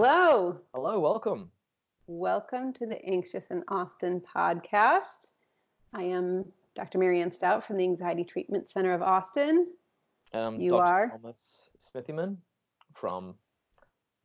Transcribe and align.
Hello. 0.00 0.60
Hello, 0.72 1.00
welcome. 1.00 1.50
Welcome 2.06 2.72
to 2.74 2.86
the 2.86 3.04
Anxious 3.04 3.42
in 3.50 3.64
Austin 3.66 4.22
podcast. 4.32 5.26
I 5.92 6.04
am 6.04 6.44
Dr. 6.76 6.98
Marianne 6.98 7.32
Stout 7.32 7.66
from 7.66 7.78
the 7.78 7.82
Anxiety 7.82 8.22
Treatment 8.22 8.70
Center 8.70 8.94
of 8.94 9.02
Austin. 9.02 9.66
Um, 10.32 10.60
You 10.60 10.70
Dr. 10.70 10.84
are? 10.84 11.08
Thomas 11.08 11.70
Smithyman 11.80 12.36
from 12.94 13.34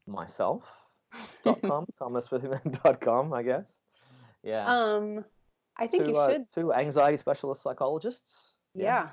myself.com, 0.05 1.87
thomassmithyman.com, 1.99 3.33
I 3.33 3.41
guess. 3.41 3.73
Yeah. 4.43 4.67
Um, 4.67 5.25
I 5.75 5.87
think 5.87 6.03
two, 6.03 6.11
you 6.11 6.17
uh, 6.17 6.29
should. 6.33 6.45
two 6.53 6.71
anxiety 6.71 7.17
specialist 7.17 7.63
psychologists. 7.63 8.57
Yeah. 8.75 9.07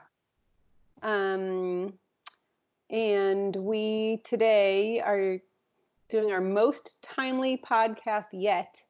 Um, 1.01 1.95
and 2.91 3.57
we 3.57 4.21
today 4.25 5.01
are 5.01 5.39
doing 6.11 6.31
our 6.31 6.41
most 6.41 6.97
timely 7.03 7.61
podcast 7.69 8.27
yet. 8.33 8.83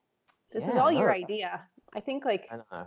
This 0.52 0.66
is 0.66 0.74
all 0.76 0.90
your 0.90 1.12
idea. 1.12 1.60
I 1.94 2.00
think 2.00 2.24
like 2.24 2.48
I 2.50 2.56
know. 2.56 2.86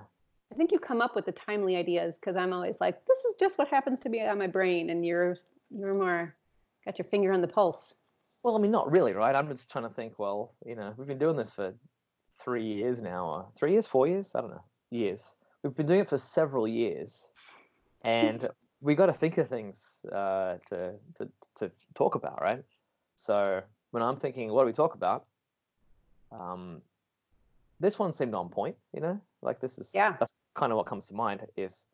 I 0.52 0.56
think 0.56 0.72
you 0.72 0.80
come 0.80 1.02
up 1.02 1.16
with 1.16 1.26
the 1.26 1.32
timely 1.32 1.76
ideas 1.76 2.16
because 2.16 2.36
I'm 2.36 2.54
always 2.54 2.76
like, 2.80 3.04
this 3.06 3.18
is 3.20 3.36
just 3.40 3.58
what 3.58 3.68
happens 3.70 4.00
to 4.02 4.10
me 4.10 4.26
on 4.26 4.38
my 4.38 4.48
brain, 4.48 4.90
and 4.90 5.06
you're 5.06 5.38
you're 5.72 5.94
more 5.94 6.36
got 6.86 7.00
your 7.00 7.06
finger 7.06 7.32
on 7.32 7.42
the 7.42 7.48
pulse. 7.48 7.96
Well, 8.44 8.56
I 8.56 8.60
mean, 8.60 8.72
not 8.72 8.92
really, 8.92 9.14
right? 9.14 9.36
I'm 9.36 9.48
just 9.48 9.72
trying 9.72 9.86
to 9.86 9.94
think, 9.94 10.20
well, 10.20 10.54
you 10.66 10.76
know, 10.76 10.94
we've 10.98 11.08
been 11.08 11.18
doing 11.18 11.38
this 11.38 11.52
for 11.52 11.74
three 12.44 12.66
years 12.66 13.02
now, 13.02 13.26
or 13.26 13.48
three 13.56 13.72
years, 13.72 13.88
four 13.88 14.08
years? 14.08 14.32
I 14.36 14.42
don't 14.42 14.52
know. 14.52 14.64
Years. 14.92 15.36
We've 15.64 15.76
been 15.76 15.86
doing 15.86 16.02
it 16.02 16.10
for 16.10 16.18
several 16.18 16.68
years. 16.68 17.28
And 18.04 18.50
we 18.82 18.96
got 18.96 19.06
to 19.06 19.14
think 19.14 19.38
of 19.38 19.48
things 19.48 19.82
uh, 20.12 20.56
to, 20.68 20.94
to, 21.16 21.30
to 21.56 21.72
talk 21.96 22.16
about, 22.16 22.42
right? 22.42 22.64
So 23.16 23.62
when 23.94 24.02
I'm 24.02 24.16
thinking, 24.16 24.52
what 24.52 24.64
do 24.64 24.66
we 24.66 24.74
talk 24.74 24.96
about? 24.96 25.26
Um, 26.32 26.82
this 27.80 28.00
one 28.00 28.12
seemed 28.12 28.34
on 28.34 28.50
point, 28.50 28.76
you 28.92 29.02
know? 29.02 29.22
Like 29.44 29.62
this 29.62 29.78
is, 29.78 29.92
Yeah. 29.94 30.16
that's 30.20 30.34
kind 30.56 30.72
of 30.72 30.78
what 30.78 30.88
comes 30.88 31.06
to 31.08 31.14
mind 31.14 31.46
is, 31.56 31.86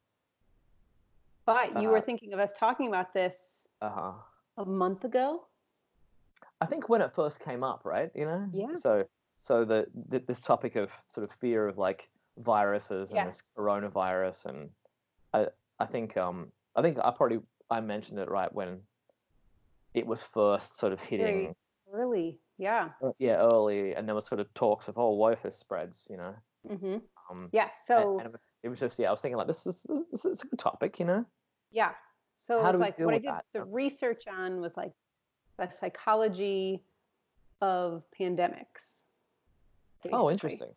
But 1.46 1.82
you 1.82 1.90
were 1.90 1.98
Uh, 1.98 2.02
thinking 2.02 2.32
of 2.32 2.40
us 2.40 2.54
talking 2.58 2.88
about 2.88 3.14
this 3.14 3.36
uh, 3.82 4.14
a 4.58 4.66
month 4.66 5.04
ago. 5.04 5.46
I 6.62 6.68
think 6.68 6.88
when 6.88 7.02
it 7.02 7.12
first 7.14 7.40
came 7.42 7.64
up, 7.64 7.84
right? 7.84 8.12
You 8.16 8.26
know. 8.26 8.50
Yeah. 8.54 8.76
So 8.76 9.04
so 9.42 9.66
the, 9.66 9.88
the 10.10 10.20
this 10.20 10.40
topic 10.40 10.76
of 10.76 10.92
sort 11.08 11.24
of 11.30 11.32
fear 11.42 11.68
of 11.68 11.78
like 11.78 12.08
viruses 12.38 13.12
and 13.12 13.28
this 13.28 13.42
coronavirus 13.58 14.46
and 14.46 14.70
I 15.34 15.48
I 15.80 15.86
think 15.86 16.16
um 16.18 16.52
I 16.76 16.82
think 16.82 17.00
I 17.00 17.10
probably 17.12 17.40
I 17.70 17.80
mentioned 17.82 18.20
it 18.20 18.30
right 18.30 18.54
when 18.54 18.82
it 19.94 20.06
was 20.06 20.22
first 20.22 20.78
sort 20.78 20.94
of 20.94 21.00
hitting 21.02 21.56
Early, 21.94 22.40
yeah. 22.58 22.90
uh, 23.04 23.12
yeah 23.20 23.36
early 23.38 23.94
and 23.96 24.08
there 24.08 24.16
was 24.16 24.26
sort 24.26 24.40
of 24.40 24.54
talks 24.54 24.88
of 24.88 24.98
oh 24.98 25.36
this 25.44 25.56
spreads 25.58 26.08
you 26.10 26.18
know 26.18 26.36
hmm 26.68 26.98
um 27.30 27.50
Yeah. 27.52 27.70
So 27.86 28.18
and 28.20 28.28
it 28.28 28.32
was- 28.32 28.42
it 28.62 28.70
was 28.70 28.80
just 28.80 29.00
yeah 29.00 29.08
I 29.08 29.12
was 29.12 29.22
thinking 29.22 29.38
like 29.38 29.48
this 29.48 29.66
is 29.66 29.86
this 30.12 30.26
is 30.26 30.42
a 30.42 30.48
good 30.48 30.60
topic 30.60 31.00
you 31.00 31.06
know 31.06 31.26
yeah. 31.72 31.92
So 32.38 32.62
How 32.62 32.70
it 32.70 32.74
was 32.74 32.80
like 32.82 33.00
what 33.00 33.14
I 33.14 33.20
did 33.20 33.30
that? 33.30 33.46
the 33.54 33.64
research 33.64 34.24
on 34.28 34.60
was 34.62 34.76
like 34.76 34.92
the 35.58 35.70
psychology 35.80 36.84
of 37.62 38.04
pandemics. 38.20 39.04
oh 40.12 40.30
interesting 40.30 40.72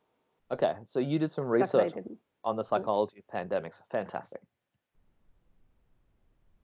okay 0.53 0.75
so 0.87 0.99
you 1.01 1.19
did 1.19 1.31
some 1.31 1.49
That's 1.51 1.73
what 1.73 1.81
I 1.83 1.85
research 1.87 2.05
on 2.45 2.57
the 2.57 2.65
psychology 2.65 3.19
of 3.19 3.27
pandemics 3.35 3.81
fantastic 3.91 4.41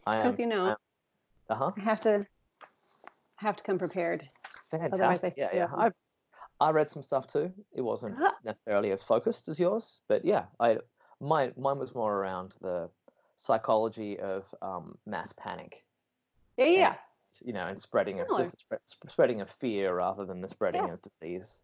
I 0.07 0.17
am 0.17 0.37
you 0.39 0.47
know, 0.47 0.75
uh 1.51 1.55
huh 1.55 1.73
I 1.77 1.81
have 1.81 2.01
to 2.03 2.27
I 3.41 3.45
have 3.45 3.57
to 3.57 3.63
come 3.63 3.79
prepared. 3.79 4.29
Fantastic. 4.71 5.35
Yeah, 5.37 5.49
yeah. 5.55 5.67
I 5.77 5.91
I 6.61 6.71
read 6.71 6.89
some 6.89 7.03
stuff 7.03 7.27
too. 7.27 7.53
It 7.75 7.83
wasn't 7.83 8.17
Ah. 8.21 8.35
necessarily 8.45 8.91
as 8.91 9.03
focused 9.03 9.49
as 9.49 9.59
yours, 9.61 10.01
but 10.09 10.25
yeah, 10.25 10.47
I 10.61 10.79
mine 11.21 11.53
mine 11.57 11.79
was 11.79 11.95
more 11.95 12.15
around 12.15 12.57
the 12.61 12.91
psychology 13.37 14.19
of 14.19 14.45
um, 14.63 14.99
mass 15.07 15.33
panic. 15.33 15.85
Yeah, 16.57 16.67
yeah. 16.67 16.89
and, 16.89 16.97
You 17.47 17.53
know, 17.53 17.67
and 17.69 17.81
spreading 17.81 18.21
of 18.21 18.27
just 18.37 18.59
sp- 18.59 18.83
spreading 19.09 19.41
of 19.41 19.51
fear 19.61 19.95
rather 19.95 20.25
than 20.25 20.41
the 20.41 20.49
spreading 20.49 20.83
Yes. 20.87 20.95
of 20.95 21.03
disease. 21.21 21.59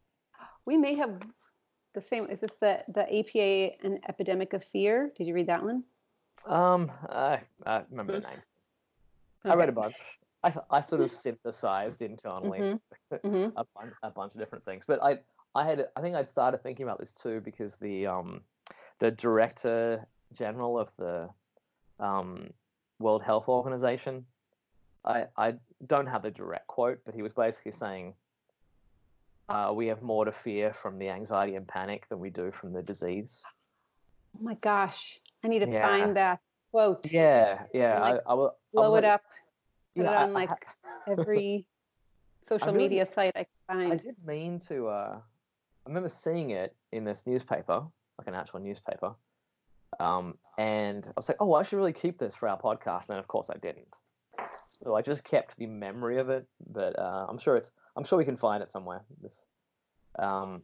We 0.65 0.77
may 0.77 0.95
have 0.95 1.21
the 1.95 2.01
same. 2.01 2.27
Is 2.31 2.41
this 2.41 2.53
the 2.61 2.85
the 2.89 3.03
APA 3.19 3.85
an 3.87 4.01
epidemic 4.09 4.53
of 4.53 4.63
fear? 4.65 5.13
Did 5.17 5.27
you 5.27 5.35
read 5.35 5.49
that 5.49 5.63
one? 5.65 5.85
Um, 6.47 6.91
I 7.09 7.41
I 7.67 7.83
remember 7.91 8.13
the 8.13 8.21
names. 8.29 8.45
I 9.45 9.55
read 9.55 9.69
a 9.69 9.73
bunch. 9.73 9.97
I 10.45 10.55
I 10.71 10.81
sort 10.81 11.01
of 11.03 11.11
synthesized 11.25 12.03
internally 12.03 12.61
Mhm. 12.61 12.81
hmm 13.23 13.49
a, 13.57 13.65
bun- 13.75 13.97
a 14.03 14.11
bunch 14.11 14.35
of 14.35 14.41
different 14.41 14.65
things. 14.65 14.85
But 14.87 15.03
I 15.03 15.19
I 15.55 15.65
had 15.65 15.89
I 15.97 16.01
think 16.03 16.15
I'd 16.17 16.31
started 16.31 16.63
thinking 16.63 16.85
about 16.85 16.99
this 17.01 17.13
too 17.13 17.41
because 17.41 17.77
the 17.77 18.07
um 18.07 18.43
the 19.01 19.11
director 19.11 20.07
general 20.33 20.79
of 20.79 20.89
the 20.99 21.29
um 22.01 22.51
World 22.99 23.23
Health 23.23 23.49
Organization 23.49 24.27
I 25.05 25.27
I 25.37 25.55
don't 25.87 26.07
have 26.07 26.23
the 26.23 26.31
direct 26.31 26.67
quote, 26.67 26.99
but 27.05 27.15
he 27.15 27.23
was 27.23 27.33
basically 27.33 27.73
saying 27.73 28.15
uh, 29.49 29.71
we 29.75 29.87
have 29.89 30.01
more 30.01 30.25
to 30.25 30.33
fear 30.33 30.73
from 30.73 30.99
the 30.99 31.11
anxiety 31.11 31.55
and 31.57 31.69
panic 31.69 32.09
than 32.09 32.19
we 32.19 32.31
do 32.31 32.51
from 32.51 32.73
the 32.73 32.83
disease. 32.83 33.43
Oh 34.35 34.43
my 34.43 34.55
gosh, 34.55 35.21
I 35.45 35.49
need 35.49 35.59
to 35.59 35.69
Yeah. 35.71 35.87
find 35.87 36.17
that 36.17 36.41
quote. 36.71 37.05
Yeah, 37.13 37.65
yeah. 37.75 38.01
like, 38.01 38.21
I, 38.27 38.33
I, 38.33 38.47
I 38.47 38.49
blow 38.73 38.95
it 38.97 39.03
like- 39.03 39.05
up, 39.05 39.23
put 39.97 40.05
yeah, 40.05 40.13
it 40.13 40.17
on 40.25 40.31
I 40.31 40.33
like 40.33 40.67
every 41.09 41.67
social 42.49 42.69
really- 42.69 42.79
media 42.79 43.09
site 43.15 43.33
I 43.37 43.47
can 43.69 43.93
I 43.93 43.97
did 43.97 44.17
mean 44.25 44.61
to. 44.69 44.89
Uh, 44.89 45.19
I 45.87 45.89
remember 45.89 46.09
seeing 46.09 46.51
it 46.51 46.75
in 46.93 47.05
this 47.05 47.25
newspaper, 47.27 47.83
like 48.19 48.27
an 48.27 48.35
actual 48.35 48.61
newspaper, 48.61 49.15
um, 50.01 50.39
and 50.59 51.07
I 51.07 51.13
was 51.17 51.29
like, 51.29 51.37
"Oh, 51.41 51.55
I 51.55 51.63
should 51.63 51.77
really 51.77 51.93
keep 51.93 52.19
this 52.19 52.35
for 52.35 52.49
our 52.49 52.59
podcast." 52.59 53.09
And 53.11 53.19
of 53.19 53.29
course, 53.29 53.51
I 53.51 53.59
didn't. 53.59 53.95
So 54.83 54.95
I 54.95 55.03
just 55.03 55.25
kept 55.25 55.57
the 55.57 55.67
memory 55.67 56.19
of 56.19 56.31
it, 56.31 56.47
but 56.73 56.99
uh, 56.99 57.27
I'm 57.29 57.39
sure 57.39 57.57
it's. 57.57 57.73
I'm 57.97 58.05
sure 58.05 58.19
we 58.19 58.25
can 58.25 58.37
find 58.37 58.63
it 58.63 58.73
somewhere. 58.73 59.03
This, 59.23 59.45
um, 60.19 60.63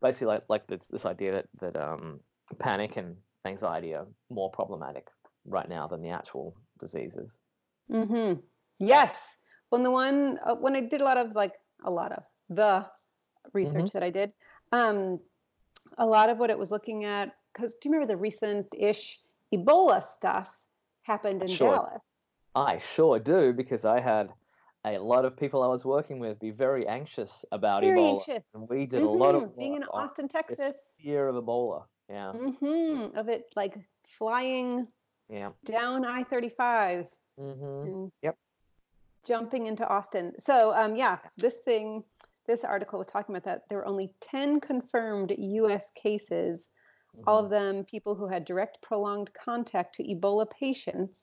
basically, 0.00 0.28
like 0.28 0.44
like 0.48 0.66
this, 0.66 0.80
this 0.90 1.04
idea 1.04 1.32
that 1.32 1.46
that 1.60 1.82
um, 1.82 2.20
panic 2.58 2.96
and 2.96 3.16
anxiety 3.44 3.94
are 3.94 4.06
more 4.30 4.50
problematic 4.50 5.08
right 5.44 5.68
now 5.68 5.86
than 5.86 6.02
the 6.02 6.10
actual 6.10 6.56
diseases. 6.78 7.36
Mm-hmm. 7.90 8.40
Yes. 8.78 9.16
When 9.70 9.82
the 9.82 9.90
one 9.90 10.38
uh, 10.44 10.54
when 10.54 10.76
I 10.76 10.80
did 10.80 11.00
a 11.00 11.04
lot 11.04 11.16
of 11.18 11.34
like 11.34 11.54
a 11.84 11.90
lot 11.90 12.12
of 12.12 12.22
the 12.48 12.86
research 13.52 13.86
Mhm. 13.86 13.92
that 13.92 14.02
I 14.02 14.10
did, 14.10 14.32
um, 14.72 15.20
a 15.98 16.06
lot 16.06 16.28
of 16.30 16.38
what 16.38 16.50
it 16.50 16.58
was 16.58 16.70
looking 16.70 17.04
at 17.04 17.34
because 17.52 17.74
do 17.74 17.88
you 17.88 17.92
remember 17.92 18.12
the 18.12 18.16
recent-ish 18.18 19.20
Ebola 19.54 20.02
stuff 20.02 20.58
happened 21.02 21.42
in 21.42 21.48
Sure. 21.48 21.70
Dallas? 21.70 22.02
I 22.54 22.78
sure 22.78 23.18
do 23.18 23.52
because 23.52 23.84
I 23.84 24.00
had 24.00 24.32
a 24.84 24.98
lot 24.98 25.24
of 25.24 25.36
people 25.36 25.62
I 25.62 25.66
was 25.68 25.84
working 25.84 26.18
with 26.20 26.38
be 26.38 26.50
very 26.50 26.86
anxious 26.86 27.44
about 27.52 27.82
Very 27.82 27.98
Ebola, 27.98 28.20
anxious. 28.20 28.44
and 28.54 28.68
we 28.68 28.86
did 28.86 29.02
a 29.02 29.08
lot 29.08 29.34
of 29.34 29.42
Mhm. 29.42 29.56
being 29.58 29.74
in 29.74 29.84
Austin, 29.84 30.28
Texas. 30.28 30.76
fear 30.98 31.28
of 31.28 31.36
Ebola. 31.36 31.88
Yeah, 32.08 32.32
Mm-hmm. 32.32 33.16
Of 33.16 33.28
it 33.28 33.52
like 33.56 33.76
flying 34.06 34.92
yeah. 35.28 35.52
down 35.64 36.04
I-35 36.04 37.08
hmm 37.08 37.15
and 37.38 38.10
Yep. 38.22 38.36
jumping 39.26 39.66
into 39.66 39.86
Austin. 39.86 40.32
So 40.38 40.72
um, 40.74 40.96
yeah, 40.96 41.18
this 41.36 41.56
thing, 41.64 42.02
this 42.46 42.64
article 42.64 42.98
was 42.98 43.08
talking 43.08 43.34
about 43.34 43.44
that 43.44 43.62
there 43.68 43.78
were 43.78 43.86
only 43.86 44.14
10 44.20 44.60
confirmed 44.60 45.34
U.S. 45.36 45.90
cases, 45.94 46.68
all 47.26 47.38
Mm-hmm. 47.38 47.44
of 47.44 47.50
them 47.50 47.84
people 47.84 48.14
who 48.14 48.28
had 48.28 48.44
direct 48.44 48.78
prolonged 48.82 49.30
contact 49.34 49.94
to 49.96 50.04
Ebola 50.04 50.48
patients. 50.50 51.22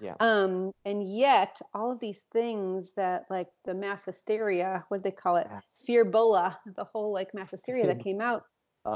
Yeah. 0.00 0.14
Um, 0.20 0.72
and 0.84 1.08
yet 1.16 1.60
all 1.74 1.92
of 1.92 2.00
these 2.00 2.20
things 2.32 2.88
that 2.96 3.24
like 3.30 3.48
the 3.64 3.74
mass 3.74 4.04
hysteria, 4.04 4.84
what 4.88 4.98
do 4.98 5.02
they 5.10 5.14
call 5.14 5.36
it? 5.36 5.46
Yeah. 5.50 5.60
Fear 5.86 6.06
Bola, 6.06 6.58
the 6.76 6.84
whole 6.84 7.12
like 7.12 7.32
mass 7.34 7.50
hysteria 7.50 7.86
that 7.86 8.00
came 8.04 8.20
out 8.20 8.44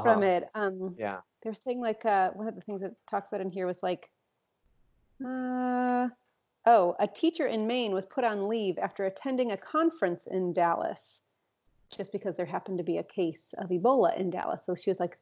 from 0.02 0.22
Uh-huh. 0.22 0.26
it. 0.26 0.44
Um, 0.54 0.96
Yeah. 0.98 1.20
they're 1.42 1.54
saying 1.54 1.80
like 1.80 2.04
uh, 2.04 2.30
one 2.30 2.48
of 2.48 2.54
the 2.56 2.60
things 2.62 2.80
that 2.80 2.92
talks 3.08 3.30
about 3.30 3.40
in 3.40 3.50
here 3.50 3.66
was 3.66 3.78
like 3.82 4.10
uh, 5.24 6.08
oh 6.68 6.94
a 7.00 7.06
teacher 7.06 7.46
in 7.46 7.66
maine 7.66 7.92
was 7.92 8.06
put 8.06 8.24
on 8.24 8.48
leave 8.48 8.78
after 8.78 9.06
attending 9.06 9.52
a 9.52 9.56
conference 9.56 10.26
in 10.30 10.52
dallas 10.52 11.18
just 11.96 12.12
because 12.12 12.36
there 12.36 12.46
happened 12.46 12.76
to 12.78 12.84
be 12.84 12.98
a 12.98 13.02
case 13.02 13.46
of 13.58 13.70
ebola 13.70 14.16
in 14.18 14.30
dallas 14.30 14.60
so 14.66 14.74
she 14.74 14.90
was 14.90 15.00
like 15.00 15.18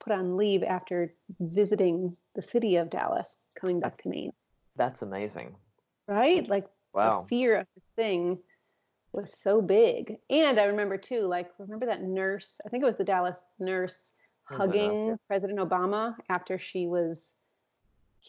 put 0.00 0.12
on 0.12 0.36
leave 0.36 0.62
after 0.62 1.12
visiting 1.40 2.16
the 2.34 2.42
city 2.42 2.76
of 2.76 2.90
dallas 2.90 3.36
coming 3.60 3.78
back 3.78 3.96
to 4.02 4.08
maine 4.08 4.32
That's 4.76 5.02
amazing. 5.02 5.54
right 6.06 6.48
like 6.48 6.66
Wow. 6.94 7.22
the 7.22 7.28
fear 7.28 7.56
of 7.60 7.66
the 7.76 7.82
thing 8.02 8.38
was 9.12 9.30
so 9.42 9.60
big 9.60 10.16
and 10.30 10.58
i 10.58 10.64
remember 10.64 10.96
too 10.96 11.22
like 11.22 11.50
remember 11.58 11.86
that 11.86 12.02
nurse 12.02 12.60
i 12.64 12.68
think 12.68 12.82
it 12.82 12.86
was 12.86 12.96
the 12.96 13.04
dallas 13.04 13.38
nurse 13.58 14.12
Mhm, 14.50 14.56
hugging. 14.56 15.18
President 15.26 15.58
Obama 15.58 16.14
after 16.30 16.58
she 16.58 16.86
was 16.86 17.34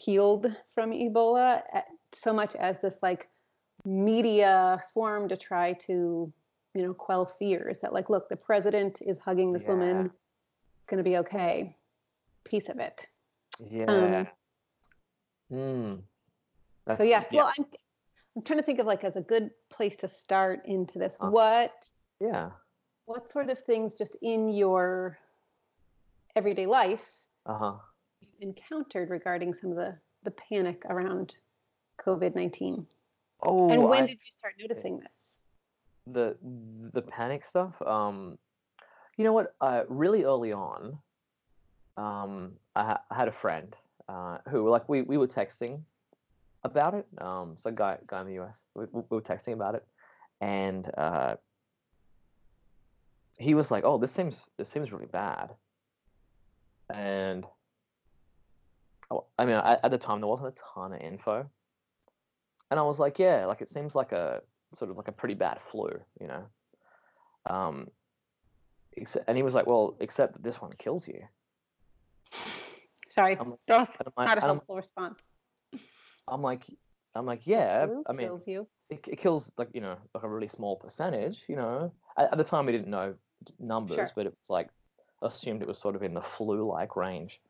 healed 0.04 0.46
from 0.74 0.90
Ebola, 0.90 1.62
eh, 1.74 1.82
so 2.12 2.32
much 2.32 2.54
as 2.56 2.76
this 2.80 2.96
like 3.02 3.28
media 3.84 4.80
swarm 4.90 5.28
to 5.28 5.36
try 5.36 5.72
to 5.86 6.32
you 6.74 6.82
know, 6.82 6.94
quell 6.94 7.26
fears 7.38 7.78
that 7.82 7.92
like, 7.92 8.08
look, 8.10 8.28
the 8.28 8.36
president 8.36 8.98
is 9.02 9.18
hugging 9.18 9.52
this 9.52 9.62
Yeah. 9.62 9.70
woman, 9.70 10.06
it's 10.06 10.86
gonna 10.86 11.02
be 11.02 11.18
okay. 11.18 11.76
Piece 12.44 12.68
of 12.68 12.78
it. 12.78 13.06
Yeah. 13.58 14.26
mm. 15.52 16.02
so 16.96 17.02
yes, 17.02 17.28
yeah. 17.30 17.38
well, 17.38 17.52
I'm 17.58 17.66
I'm 18.36 18.42
trying 18.42 18.58
to 18.60 18.64
think 18.64 18.78
of 18.78 18.86
like 18.86 19.04
as 19.04 19.16
a 19.16 19.20
good 19.20 19.50
place 19.68 19.96
to 19.96 20.08
start 20.08 20.62
into 20.66 20.98
this. 20.98 21.16
Uh. 21.20 21.30
What 21.30 21.72
yeah. 22.20 22.50
what 23.06 23.30
sort 23.30 23.50
of 23.50 23.58
things 23.64 23.94
just 23.94 24.16
in 24.22 24.50
your 24.50 25.18
everyday 26.36 26.66
life 26.66 27.04
Uh 27.46 27.58
huh. 27.58 27.72
you 27.72 27.89
encountered 28.40 29.10
regarding 29.10 29.54
some 29.54 29.70
of 29.70 29.76
the 29.76 29.96
the 30.22 30.30
panic 30.32 30.82
around 30.88 31.34
COVID 32.04 32.34
nineteen, 32.34 32.86
Oh, 33.42 33.70
and 33.70 33.82
when 33.82 34.04
I- 34.04 34.06
did 34.06 34.18
you 34.24 34.32
start 34.32 34.54
noticing 34.58 34.98
this? 35.00 35.38
the 36.06 36.36
the 36.94 37.02
panic 37.02 37.44
stuff 37.44 37.80
um 37.82 38.38
you 39.18 39.22
know 39.22 39.34
what 39.34 39.54
uh 39.60 39.82
really 39.88 40.24
early 40.24 40.50
on 40.50 40.98
um 41.98 42.52
i, 42.74 42.82
ha- 42.82 43.02
I 43.10 43.14
had 43.14 43.28
a 43.28 43.32
friend 43.32 43.76
uh 44.08 44.38
who 44.48 44.68
like 44.70 44.88
we 44.88 45.02
we 45.02 45.18
were 45.18 45.28
texting 45.28 45.82
about 46.64 46.94
it 46.94 47.06
um 47.20 47.54
so 47.58 47.70
guy 47.70 47.98
guy 48.06 48.22
in 48.22 48.26
the 48.28 48.38
us 48.42 48.64
we, 48.74 48.86
we 48.92 49.02
were 49.10 49.20
texting 49.20 49.52
about 49.52 49.74
it 49.74 49.86
and 50.40 50.90
uh 50.96 51.36
he 53.36 53.52
was 53.54 53.70
like 53.70 53.84
oh 53.84 53.98
this 53.98 54.10
seems 54.10 54.40
this 54.56 54.70
seems 54.70 54.90
really 54.90 55.06
bad 55.06 55.50
and 56.92 57.44
i 59.38 59.44
mean 59.44 59.56
at, 59.56 59.80
at 59.84 59.90
the 59.90 59.98
time 59.98 60.20
there 60.20 60.28
wasn't 60.28 60.48
a 60.48 60.54
ton 60.74 60.92
of 60.92 61.00
info 61.00 61.48
and 62.70 62.78
i 62.80 62.82
was 62.82 62.98
like 62.98 63.18
yeah 63.18 63.44
like 63.46 63.60
it 63.60 63.68
seems 63.70 63.94
like 63.94 64.12
a 64.12 64.40
sort 64.74 64.90
of 64.90 64.96
like 64.96 65.08
a 65.08 65.12
pretty 65.12 65.34
bad 65.34 65.58
flu, 65.70 65.90
you 66.20 66.28
know. 66.28 66.44
Um, 67.46 67.88
except, 68.92 69.24
and 69.28 69.36
he 69.36 69.42
was 69.42 69.54
like, 69.54 69.66
"Well, 69.66 69.96
except 69.98 70.34
that 70.34 70.42
this 70.44 70.60
one 70.60 70.72
kills 70.78 71.08
you." 71.08 71.22
Sorry, 73.12 73.36
I'm- 73.36 73.40
I'm 73.42 73.50
like, 73.50 73.58
not 73.68 73.98
a 74.06 74.20
and 74.20 74.30
I'm, 74.30 74.38
helpful 74.38 74.76
response. 74.76 75.18
I'm 76.28 76.42
like, 76.42 76.62
I'm 77.14 77.26
like, 77.26 77.46
yeah. 77.46 77.86
I 78.06 78.12
mean, 78.12 78.28
kills 78.28 78.42
you. 78.46 78.68
it, 78.88 79.00
it 79.08 79.18
kills 79.18 79.50
like 79.58 79.68
you 79.74 79.80
know 79.80 79.96
like 80.14 80.22
a 80.22 80.28
really 80.28 80.46
small 80.46 80.76
percentage, 80.76 81.44
you 81.48 81.56
know. 81.56 81.92
At, 82.16 82.32
at 82.32 82.38
the 82.38 82.44
time, 82.44 82.66
we 82.66 82.72
didn't 82.72 82.88
know 82.90 83.14
numbers, 83.58 83.96
Sure. 83.96 84.10
but 84.14 84.26
it 84.26 84.34
was 84.40 84.50
like 84.50 84.68
assumed 85.22 85.62
it 85.62 85.68
was 85.68 85.78
sort 85.78 85.96
of 85.96 86.02
in 86.04 86.14
the 86.14 86.22
flu-like 86.22 86.94
range. 86.94 87.40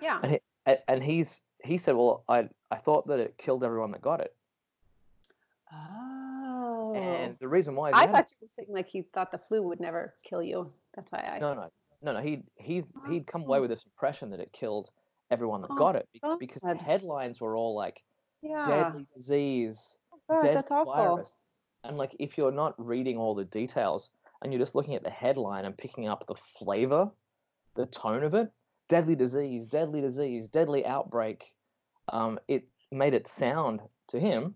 Yeah. 0.00 0.18
And 0.22 0.32
he, 0.32 0.40
a- 0.66 0.90
and 0.90 1.02
he's 1.02 1.40
he 1.64 1.78
said, 1.78 1.94
"Well, 1.96 2.24
I 2.28 2.48
I 2.70 2.76
thought 2.76 3.06
that 3.08 3.18
it 3.20 3.36
killed 3.38 3.62
everyone 3.64 3.92
that 3.92 4.02
got 4.02 4.20
it, 4.20 4.34
Oh. 5.72 6.92
and 6.96 7.36
the 7.40 7.48
reason 7.48 7.74
why 7.74 7.88
is 7.90 7.94
I 7.96 8.04
a 8.04 8.12
thought 8.12 8.30
you 8.30 8.36
were 8.46 8.48
saying 8.56 8.68
like 8.74 8.88
he 8.88 9.02
thought 9.14 9.30
the 9.32 9.38
flu 9.38 9.62
would 9.62 9.80
never 9.80 10.14
kill 10.24 10.42
you. 10.42 10.70
That's 10.94 11.10
why 11.12 11.20
I. 11.20 11.38
No, 11.38 11.54
no, 11.54 11.70
no, 12.02 12.12
no. 12.14 12.20
He 12.20 12.42
he 12.56 12.82
oh. 12.96 13.10
he'd 13.10 13.26
come 13.26 13.42
away 13.42 13.58
Oh. 13.58 13.62
with 13.62 13.70
this 13.70 13.84
impression 13.84 14.30
that 14.30 14.40
it 14.40 14.52
killed 14.52 14.90
everyone 15.30 15.62
that 15.62 15.70
Oh, 15.70 15.76
got 15.76 15.96
it 15.96 16.08
be- 16.12 16.20
because 16.38 16.62
the 16.62 16.74
headlines 16.74 17.40
were 17.40 17.56
all 17.56 17.74
like 17.74 18.02
yeah. 18.42 18.64
deadly 18.64 19.06
disease, 19.16 19.96
Oh, 20.12 20.18
God, 20.28 20.42
deadly 20.42 20.62
awful. 20.70 20.92
virus, 21.16 21.36
and 21.84 21.96
like 21.96 22.14
if 22.18 22.36
you're 22.36 22.52
not 22.52 22.74
reading 22.76 23.16
all 23.16 23.34
the 23.34 23.44
details 23.46 24.10
and 24.42 24.52
you're 24.52 24.60
just 24.60 24.74
looking 24.74 24.94
at 24.94 25.02
the 25.04 25.10
headline 25.10 25.64
and 25.64 25.76
picking 25.78 26.06
up 26.08 26.26
the 26.26 26.34
flavor, 26.58 27.10
the 27.76 27.86
tone 27.86 28.24
of 28.24 28.34
it, 28.34 28.50
deadly 28.94 29.16
disease, 29.16 29.66
deadly 29.66 30.00
disease, 30.08 30.48
deadly 30.48 30.84
outbreak, 30.84 31.38
um, 32.16 32.38
it 32.46 32.62
made 32.90 33.14
it 33.14 33.26
sound 33.26 33.80
to 34.08 34.20
him, 34.28 34.54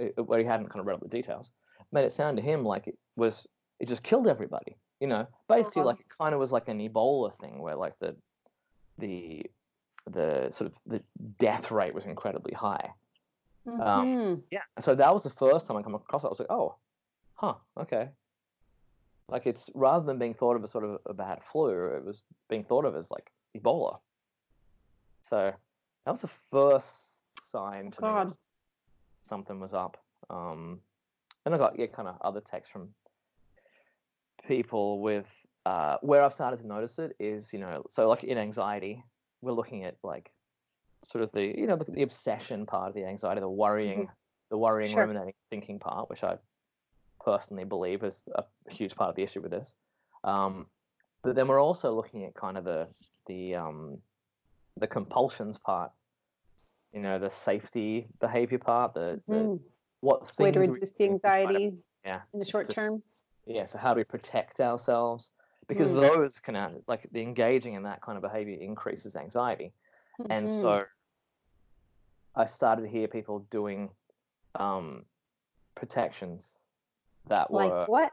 uh, 0.00 0.22
where 0.22 0.38
he 0.38 0.44
hadn't 0.44 0.68
kind 0.70 0.80
of 0.80 0.86
read 0.86 0.94
all 0.94 1.08
the 1.08 1.16
details, 1.20 1.50
made 1.90 2.04
it 2.04 2.12
sound 2.12 2.36
to 2.36 2.42
him 2.42 2.64
like 2.64 2.86
it 2.86 2.96
was 3.16 3.34
it 3.80 3.88
just 3.88 4.02
killed 4.02 4.28
everybody. 4.28 4.76
You 5.00 5.08
know, 5.08 5.26
basically 5.48 5.80
Uh-huh. 5.82 5.90
like 5.90 6.00
it 6.00 6.06
kind 6.20 6.32
of 6.34 6.38
was 6.44 6.52
like 6.52 6.68
an 6.68 6.78
Ebola 6.78 7.30
thing 7.40 7.54
where 7.64 7.74
like 7.84 7.96
the 7.98 8.14
the 8.98 9.44
the 10.16 10.50
sort 10.52 10.70
of 10.70 10.74
the 10.92 11.00
death 11.38 11.70
rate 11.78 11.94
was 11.94 12.04
incredibly 12.04 12.54
high. 12.54 12.86
Mhm. 13.66 14.42
Yeah. 14.50 14.66
And 14.76 14.84
so 14.84 14.94
that 14.94 15.12
was 15.12 15.22
the 15.24 15.30
first 15.44 15.66
time 15.66 15.76
I 15.76 15.82
come 15.82 15.94
across 15.96 16.22
it. 16.24 16.28
I 16.28 16.30
was 16.30 16.40
like, 16.40 16.50
oh, 16.60 16.76
huh, 17.34 17.54
okay. 17.82 18.10
Like 19.28 19.46
it's 19.46 19.70
rather 19.74 20.04
than 20.04 20.18
being 20.18 20.34
thought 20.34 20.56
of 20.56 20.62
as 20.64 20.70
sort 20.70 20.84
of 20.84 21.00
a 21.06 21.14
bad 21.14 21.38
flu, 21.50 21.68
it 21.96 22.04
was 22.04 22.22
being 22.48 22.64
thought 22.64 22.84
of 22.84 22.94
as 22.96 23.10
like 23.10 23.28
Ebola. 23.56 23.98
So 25.22 25.52
that 26.04 26.10
was 26.10 26.22
the 26.22 26.30
first 26.50 27.12
sign 27.44 27.90
to 27.92 28.02
me 28.02 28.08
God. 28.08 28.30
that 28.30 28.36
something 29.24 29.60
was 29.60 29.72
up. 29.72 29.96
Um, 30.30 30.80
and 31.44 31.54
I 31.54 31.58
got 31.58 31.78
yeah, 31.78 31.86
kind 31.86 32.08
of 32.08 32.16
other 32.20 32.40
texts 32.40 32.72
from 32.72 32.88
people 34.46 35.00
with 35.00 35.26
uh, 35.66 35.96
where 36.02 36.22
I've 36.22 36.34
started 36.34 36.60
to 36.60 36.66
notice 36.66 36.98
it 36.98 37.14
is 37.20 37.52
you 37.52 37.60
know 37.60 37.84
so 37.90 38.08
like 38.08 38.24
in 38.24 38.36
anxiety 38.36 39.04
we're 39.40 39.52
looking 39.52 39.84
at 39.84 39.96
like 40.02 40.32
sort 41.04 41.22
of 41.22 41.30
the 41.32 41.58
you 41.58 41.66
know 41.66 41.76
the, 41.76 41.90
the 41.90 42.02
obsession 42.02 42.66
part 42.66 42.88
of 42.88 42.94
the 42.94 43.04
anxiety, 43.04 43.40
the 43.40 43.48
worrying, 43.48 44.08
the 44.50 44.58
worrying, 44.58 44.92
Sure. 44.92 45.02
ruminating, 45.02 45.34
thinking 45.50 45.78
part, 45.78 46.08
which 46.08 46.22
I 46.22 46.36
personally 47.24 47.64
believe 47.64 48.02
is 48.02 48.22
a 48.34 48.44
huge 48.70 48.94
part 48.94 49.10
of 49.10 49.16
the 49.16 49.22
issue 49.22 49.40
with 49.40 49.50
this. 49.50 49.74
Um, 50.24 50.66
but 51.22 51.34
then 51.34 51.48
we're 51.48 51.62
also 51.62 51.94
looking 51.94 52.24
at 52.24 52.34
kind 52.34 52.56
of 52.56 52.64
the 52.64 52.88
the 53.26 53.54
um, 53.56 53.98
the 54.78 54.86
compulsions 54.86 55.58
part, 55.58 55.92
you 56.92 57.00
know, 57.00 57.18
the 57.18 57.30
safety 57.30 58.08
behavior 58.20 58.58
part, 58.58 58.94
the, 58.94 59.20
the 59.28 59.34
Mhm. 59.34 59.60
what 60.00 60.26
things 60.28 60.38
Way 60.38 60.52
to 60.52 60.58
reduce 60.60 60.90
the 60.90 61.04
do 61.04 61.08
to 61.08 61.10
anxiety 61.12 61.78
yeah 62.04 62.20
in 62.34 62.40
the 62.40 62.44
short 62.46 62.68
term. 62.70 63.02
yeah 63.46 63.64
so 63.64 63.78
how 63.78 63.94
do 63.94 63.98
we 63.98 64.04
protect 64.04 64.60
ourselves 64.60 65.30
because 65.68 65.90
Mm. 65.92 66.00
those 66.02 66.40
can 66.40 66.56
uh, 66.56 66.70
like 66.88 67.08
the 67.12 67.20
engaging 67.22 67.74
in 67.74 67.84
that 67.84 68.00
kind 68.02 68.16
of 68.16 68.22
behavior 68.22 68.58
increases 68.60 69.14
anxiety 69.14 69.72
and 70.30 70.48
Mhm. 70.48 70.60
so 70.60 70.82
i 72.34 72.44
started 72.44 72.82
to 72.82 72.88
hear 72.88 73.06
people 73.06 73.46
doing 73.50 73.90
um 74.56 75.04
protections 75.76 76.56
that 77.28 77.50
were 77.50 77.68
like 77.68 77.88
what? 77.88 78.12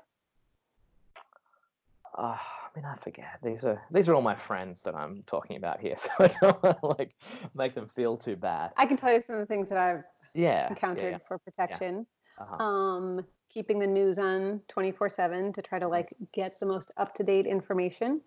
Uh, 2.18 2.36
i 2.36 2.70
mean 2.76 2.86
i 2.86 2.96
forget 2.96 3.40
these 3.44 3.64
are 3.64 3.82
these 3.92 4.10
are 4.10 4.16
all 4.16 4.22
my 4.22 4.36
friends 4.36 4.82
that 4.82 4.96
i'm 4.96 5.24
talking 5.26 5.58
about 5.58 5.80
here 5.80 5.96
so 5.98 6.10
i 6.20 6.28
don't 6.42 6.64
want 6.64 6.80
to 6.80 6.88
like 7.00 7.16
make 7.56 7.76
them 7.76 7.90
feel 7.96 8.18
too 8.18 8.36
bad 8.36 8.72
I 8.78 8.86
can 8.86 8.98
tell 8.98 9.12
you 9.12 9.22
some 9.26 9.36
of 9.36 9.42
the 9.42 9.46
things 9.46 9.70
that 9.70 9.78
I've 9.78 10.04
yeah 10.34 10.50
yeah, 10.50 10.70
encountered 10.70 11.12
yeah. 11.14 11.28
for 11.28 11.38
protection. 11.38 12.06
Uh-huh. 12.40 12.64
Um, 12.64 13.26
keeping 13.50 13.80
the 13.80 13.88
news 13.88 14.18
on 14.20 14.62
24/7 14.70 15.54
to 15.54 15.62
try 15.62 15.80
to 15.80 15.88
like 15.88 16.14
get 16.34 16.56
the 16.60 16.66
most 16.66 16.92
up-to-date 16.98 17.46
information. 17.46 18.22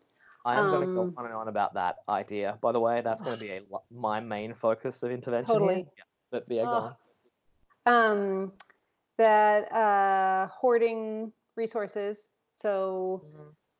I 0.45 0.59
am 0.59 0.71
going 0.71 0.81
to 0.83 0.89
um, 0.89 0.95
go 0.95 1.15
on 1.17 1.25
and 1.27 1.35
on 1.35 1.49
about 1.49 1.75
that 1.75 1.97
idea. 2.09 2.59
By 2.61 2.73
the 2.73 2.81
way, 2.81 3.01
that's 3.01 3.23
going 3.23 3.39
to 3.39 3.41
be 3.41 3.51
a, 3.51 3.61
my 3.93 4.19
main 4.19 4.55
focus 4.55 5.03
of 5.05 5.13
intervention. 5.13 5.55
Totally. 5.55 5.87
Yeah, 5.97 6.05
but 6.33 6.45
yeah, 6.49 6.63
on. 6.65 6.97
Um, 7.87 8.53
that 9.19 9.73
uh, 9.73 10.49
hoarding 10.49 11.33
resources. 11.57 12.29
So 12.61 13.25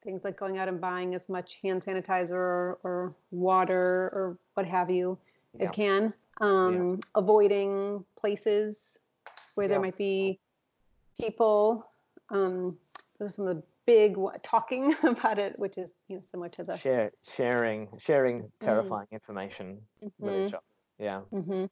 things 0.03 0.25
like 0.25 0.39
going 0.39 0.59
out 0.59 0.69
and 0.69 0.81
buying 0.81 1.15
as 1.15 1.29
much 1.29 1.59
hand 1.63 1.83
sanitizer 1.83 2.33
or, 2.33 2.79
or 2.85 3.15
water 3.31 4.11
or 4.13 4.37
what 4.55 4.67
have 4.67 4.91
you 4.91 5.19
as 5.61 5.71
can. 5.71 6.13
Um, 6.41 7.01
Avoiding 7.15 8.05
places 8.19 8.99
where 9.55 9.69
there 9.69 9.81
might 9.81 9.97
be 9.99 10.39
people. 11.21 11.87
Um, 12.31 12.79
those 13.19 13.31
are 13.31 13.33
some 13.33 13.47
of 13.47 13.57
the 13.57 13.63
big 13.87 14.17
talking 14.43 14.95
about 15.03 15.39
it, 15.39 15.59
which 15.59 15.79
is 15.79 15.91
you 16.09 16.17
know 16.17 16.23
similar 16.31 16.49
to 16.51 16.65
the. 16.65 16.77
Share, 16.77 17.13
sharing, 17.37 17.89
sharing 17.99 18.51
terrifying 18.61 19.07
information 19.13 19.79
with 20.19 20.35
Mhm, 20.35 20.49
each 20.49 20.55
other. 20.55 20.63
Yeah, 20.99 21.21
mhm. 21.33 21.69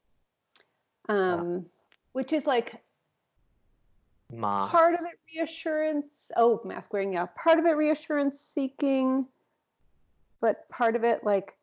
Um, 1.08 1.66
which 2.12 2.32
is 2.32 2.46
like 2.46 2.82
masks. 4.32 4.72
part 4.72 4.94
of 4.94 5.00
it 5.00 5.18
reassurance 5.34 6.30
oh 6.36 6.60
mask 6.64 6.92
wearing 6.92 7.12
yeah 7.12 7.26
part 7.36 7.58
of 7.58 7.66
it 7.66 7.76
reassurance 7.76 8.40
seeking 8.40 9.26
but 10.40 10.68
part 10.68 10.96
of 10.96 11.04
it 11.04 11.24
like 11.24 11.54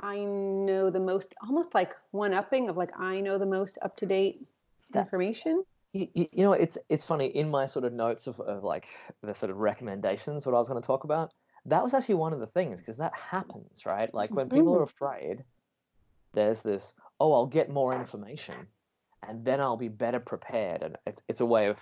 i 0.00 0.18
know 0.18 0.90
the 0.90 1.00
most 1.00 1.34
almost 1.42 1.74
like 1.74 1.94
one 2.10 2.34
upping 2.34 2.68
of 2.68 2.76
like 2.76 2.90
i 2.98 3.20
know 3.20 3.38
the 3.38 3.46
most 3.46 3.78
up 3.82 3.96
to 3.96 4.06
date 4.06 4.46
information 4.94 5.64
You, 5.92 6.06
you, 6.14 6.28
know, 6.36 6.52
it's 6.52 6.78
it's 6.88 7.02
funny 7.02 7.26
in 7.26 7.50
my 7.50 7.66
sort 7.66 7.84
of 7.84 7.92
notes 7.92 8.28
of, 8.28 8.38
of 8.40 8.62
like 8.62 8.86
the 9.22 9.34
sort 9.34 9.50
of 9.50 9.56
recommendations. 9.56 10.46
What 10.46 10.54
I 10.54 10.58
was 10.58 10.68
going 10.68 10.80
to 10.80 10.86
talk 10.86 11.02
about. 11.02 11.32
That 11.66 11.82
was 11.82 11.94
actually 11.94 12.14
one 12.14 12.32
of 12.32 12.38
the 12.38 12.46
things 12.46 12.78
because 12.80 12.96
that 12.98 13.12
happens, 13.14 13.84
right? 13.84 14.12
Like 14.14 14.30
when 14.30 14.48
people 14.48 14.72
mm-hmm. 14.72 14.80
are 14.80 14.84
afraid, 14.84 15.44
there's 16.32 16.62
this. 16.62 16.94
Oh, 17.18 17.32
I'll 17.32 17.46
get 17.46 17.70
more 17.70 17.92
information, 17.92 18.54
and 19.26 19.44
then 19.44 19.60
I'll 19.60 19.76
be 19.76 19.88
better 19.88 20.20
prepared, 20.20 20.82
and 20.82 20.96
it's 21.06 21.22
it's 21.28 21.40
a 21.40 21.46
way 21.46 21.68
of 21.68 21.78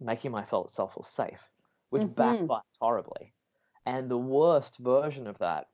making 0.00 0.30
myself 0.32 0.72
feel 0.74 1.02
safe, 1.02 1.50
which 1.90 2.02
Mhm. 2.02 2.14
backfires 2.14 2.62
horribly. 2.80 3.32
And 3.86 4.10
the 4.10 4.18
worst 4.18 4.78
version 4.78 5.26
of 5.26 5.38
that 5.38 5.68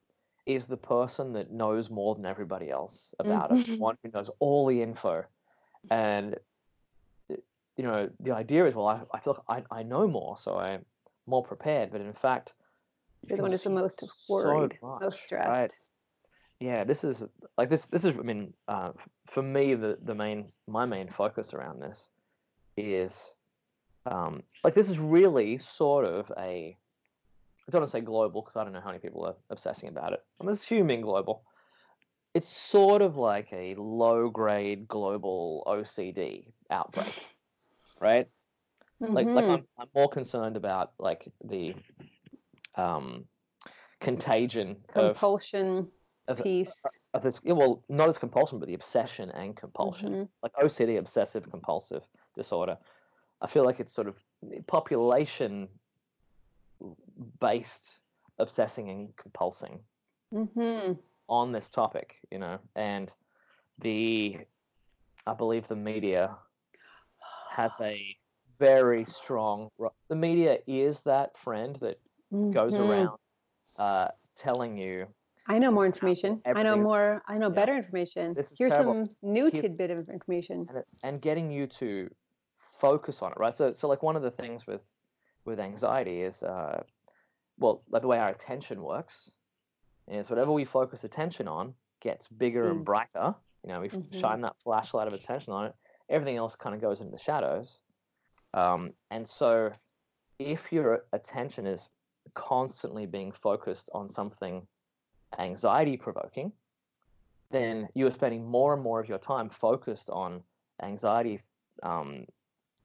is 0.46 0.66
the 0.66 0.76
person 0.76 1.32
that 1.32 1.50
knows 1.50 1.90
more 1.90 2.14
than 2.14 2.26
everybody 2.26 2.70
else 2.70 3.14
about 3.18 3.50
it, 3.50 3.64
the 3.66 3.72
Mhm. 3.74 3.78
one 3.78 3.96
who 4.02 4.10
knows 4.10 4.30
all 4.40 4.66
the 4.66 4.82
info, 4.82 5.24
and 5.90 6.38
you 7.28 7.82
know, 7.82 8.08
the 8.20 8.32
idea 8.32 8.66
is, 8.66 8.74
well, 8.74 8.86
I, 8.88 9.02
I 9.12 9.20
feel 9.20 9.42
like 9.48 9.64
I, 9.70 9.80
I 9.80 9.82
know 9.82 10.06
more, 10.06 10.36
so 10.36 10.56
I'm 10.56 10.84
more 11.26 11.42
prepared. 11.42 11.90
But 11.90 12.00
in 12.00 12.12
fact, 12.12 12.54
You're 13.26 13.36
the 13.36 13.42
one 13.42 13.50
who's 13.52 13.62
the 13.62 13.70
most 13.70 14.00
so 14.00 14.08
worried, 14.28 14.78
much, 14.82 15.02
most 15.02 15.22
stressed. 15.22 15.48
right? 15.48 15.72
Yeah 16.60 16.84
this 16.84 17.04
is 17.04 17.24
like 17.58 17.68
this 17.68 17.86
this 17.86 18.04
is 18.04 18.16
i 18.16 18.22
mean 18.22 18.52
uh, 18.68 18.92
for 19.26 19.42
me 19.42 19.74
the 19.74 19.98
the 20.04 20.14
main 20.14 20.46
my 20.66 20.86
main 20.86 21.08
focus 21.08 21.52
around 21.54 21.80
this 21.80 22.08
is 22.76 23.34
um 24.06 24.42
like 24.62 24.74
this 24.74 24.88
is 24.90 24.98
really 24.98 25.58
sort 25.58 26.04
of 26.04 26.30
a 26.38 26.76
i 27.66 27.70
don't 27.70 27.80
want 27.80 27.90
to 27.90 27.96
say 27.98 28.00
global 28.00 28.42
because 28.42 28.56
i 28.56 28.64
don't 28.64 28.72
know 28.72 28.80
how 28.80 28.88
many 28.88 28.98
people 28.98 29.24
are 29.24 29.36
obsessing 29.50 29.88
about 29.88 30.12
it. 30.12 30.22
I'm 30.40 30.48
assuming 30.48 31.00
global. 31.00 31.44
It's 32.34 32.48
sort 32.48 33.00
of 33.00 33.16
like 33.16 33.48
a 33.52 33.74
low 33.76 34.28
grade 34.28 34.88
global 34.88 35.62
ocd 35.66 36.46
outbreak 36.70 37.14
right? 38.00 38.28
Like 39.00 39.26
like 39.26 39.44
Mhm. 39.44 39.50
I'm, 39.50 39.66
I'm 39.78 39.88
more 39.94 40.08
concerned 40.08 40.56
about 40.56 40.92
like 40.98 41.30
the 41.44 41.74
um 42.76 43.26
contagion 44.00 44.76
compulsion. 44.92 45.78
of- 45.78 45.86
piece. 46.42 46.72
of 47.12 47.22
this 47.22 47.42
well 47.44 47.82
not 47.88 48.08
as 48.08 48.18
compulsion 48.18 48.58
but 48.58 48.66
the 48.68 48.74
obsession 48.74 49.30
and 49.30 49.56
compulsion 49.56 50.12
Mhm. 50.14 50.28
like 50.42 50.52
ocd 50.54 50.98
obsessive 50.98 51.48
compulsive 51.50 52.02
disorder 52.34 52.78
i 53.42 53.46
feel 53.46 53.64
like 53.64 53.80
it's 53.80 53.92
sort 53.92 54.08
of 54.08 54.16
population 54.66 55.68
based 57.40 58.00
obsessing 58.38 58.88
and 58.90 59.16
compulsing 59.16 59.78
Mhm. 60.32 60.98
on 61.28 61.52
this 61.52 61.68
topic 61.68 62.16
you 62.30 62.38
know 62.38 62.58
and 62.74 63.12
the 63.78 64.38
i 65.26 65.34
believe 65.34 65.68
the 65.68 65.76
media 65.76 66.36
has 67.50 67.72
a 67.80 68.16
very 68.58 69.04
strong 69.04 69.68
the 70.08 70.16
media 70.16 70.58
is 70.66 71.00
that 71.00 71.36
friend 71.38 71.76
that 71.76 71.98
goes 72.52 72.74
Mhm. 72.74 72.80
around 72.80 73.18
uh, 73.78 74.08
telling 74.36 74.76
you 74.78 75.06
I 75.46 75.58
know 75.58 75.70
more 75.70 75.84
information. 75.86 76.40
I 76.46 76.62
know 76.62 76.76
more. 76.76 77.22
I 77.28 77.36
know 77.36 77.48
yeah. 77.48 77.54
better 77.54 77.76
information. 77.76 78.32
This 78.34 78.50
is 78.52 78.58
Here's 78.58 78.72
terrible. 78.72 79.06
some 79.06 79.16
new 79.22 79.46
Here- 79.50 79.62
tidbit 79.62 79.90
of 79.90 80.08
information. 80.08 80.66
and, 80.68 80.78
it, 80.78 80.86
and 81.02 81.20
getting 81.20 81.50
you 81.50 81.66
to 81.66 82.08
focus 82.72 83.22
on 83.22 83.30
it 83.30 83.38
right 83.38 83.54
so 83.56 83.72
so 83.72 83.86
like 83.86 84.02
one 84.02 84.16
of 84.16 84.22
the 84.22 84.32
things 84.32 84.66
with 84.66 84.80
with 85.44 85.60
anxiety 85.60 86.22
is 86.22 86.42
uh 86.42 86.82
well 87.56 87.82
like 87.88 88.02
the 88.02 88.08
way 88.08 88.18
our 88.18 88.30
attention 88.30 88.82
works 88.82 89.30
is 90.08 90.28
whatever 90.28 90.50
we 90.50 90.64
focus 90.64 91.04
attention 91.04 91.46
on 91.46 91.72
gets 92.00 92.26
bigger 92.26 92.64
Mm. 92.64 92.70
and 92.72 92.84
brighter 92.84 93.32
you 93.62 93.68
know 93.68 93.80
we 93.80 93.86
f 93.86 93.92
Mhm. 93.92 94.20
shine 94.20 94.40
that 94.40 94.56
flashlight 94.60 95.06
of 95.06 95.12
attention 95.14 95.52
on 95.52 95.66
it 95.66 95.74
everything 96.08 96.36
else 96.36 96.56
kind 96.56 96.74
of 96.74 96.80
goes 96.80 97.00
into 97.00 97.12
the 97.12 97.18
shadows 97.28 97.78
um 98.54 98.92
and 99.12 99.26
so 99.26 99.70
if 100.40 100.72
your 100.72 101.04
attention 101.12 101.68
is 101.68 101.88
constantly 102.34 103.06
being 103.06 103.30
focused 103.30 103.88
on 103.94 104.08
something 104.08 104.66
anxiety 105.40 105.96
provoking 105.96 106.52
then 107.50 107.88
you 107.94 108.06
are 108.06 108.10
spending 108.10 108.44
more 108.44 108.74
and 108.74 108.82
more 108.82 109.00
of 109.00 109.08
your 109.08 109.18
time 109.18 109.48
focused 109.50 110.10
on 110.10 110.42
anxiety 110.82 111.40
um, 111.82 112.24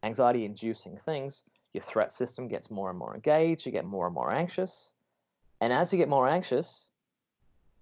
anxiety 0.04 0.46
inducing 0.46 0.98
things 0.98 1.44
your 1.74 1.84
threat 1.84 2.14
system 2.14 2.48
gets 2.48 2.70
more 2.70 2.90
and 2.90 3.00
more 3.00 3.16
engaged 3.16 3.66
you 3.66 3.72
get 3.72 3.86
more 3.86 4.06
and 4.08 4.16
more 4.16 4.32
anxious 4.32 4.94
and 5.62 5.74
as 5.74 5.92
you 5.92 5.98
get 5.98 6.10
more 6.10 6.28
anxious 6.28 6.90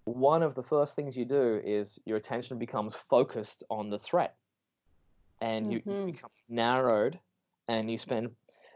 one 0.05 0.41
of 0.41 0.55
the 0.55 0.63
first 0.63 0.95
things 0.95 1.17
you 1.17 1.25
do 1.25 1.61
is 1.65 1.99
your 2.05 2.17
attention 2.17 2.57
becomes 2.57 2.95
focused 3.09 3.63
on 3.69 3.89
the 3.89 3.99
threat 3.99 4.35
and 5.41 5.71
you, 5.71 5.81
you 5.85 5.95
Mhm. 5.95 6.05
become 6.05 6.29
narrowed 6.49 7.19
and 7.67 7.91
you 7.91 7.97
spend 7.97 8.29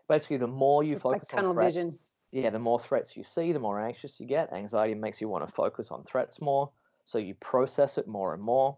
basically 0.09 0.37
the 0.37 0.47
more 0.47 0.83
you 0.83 0.95
It's 0.95 1.05
like 1.05 1.21
focus 1.21 1.29
on 1.33 1.39
tunnel 1.39 1.53
threat, 1.53 1.73
vision. 1.73 1.99
Yeah, 2.31 2.49
the 2.49 2.59
more 2.59 2.79
threats 2.79 3.15
you 3.17 3.23
see, 3.23 3.51
the 3.51 3.59
more 3.59 3.79
anxious 3.79 4.19
you 4.19 4.25
get. 4.25 4.53
Anxiety 4.53 4.95
makes 4.95 5.19
you 5.19 5.27
want 5.27 5.45
to 5.45 5.53
focus 5.53 5.91
on 5.91 6.03
threats 6.03 6.39
more, 6.41 6.71
so 7.03 7.17
you 7.17 7.35
process 7.35 7.97
it 7.97 8.07
more 8.07 8.33
and 8.33 8.41
more, 8.41 8.77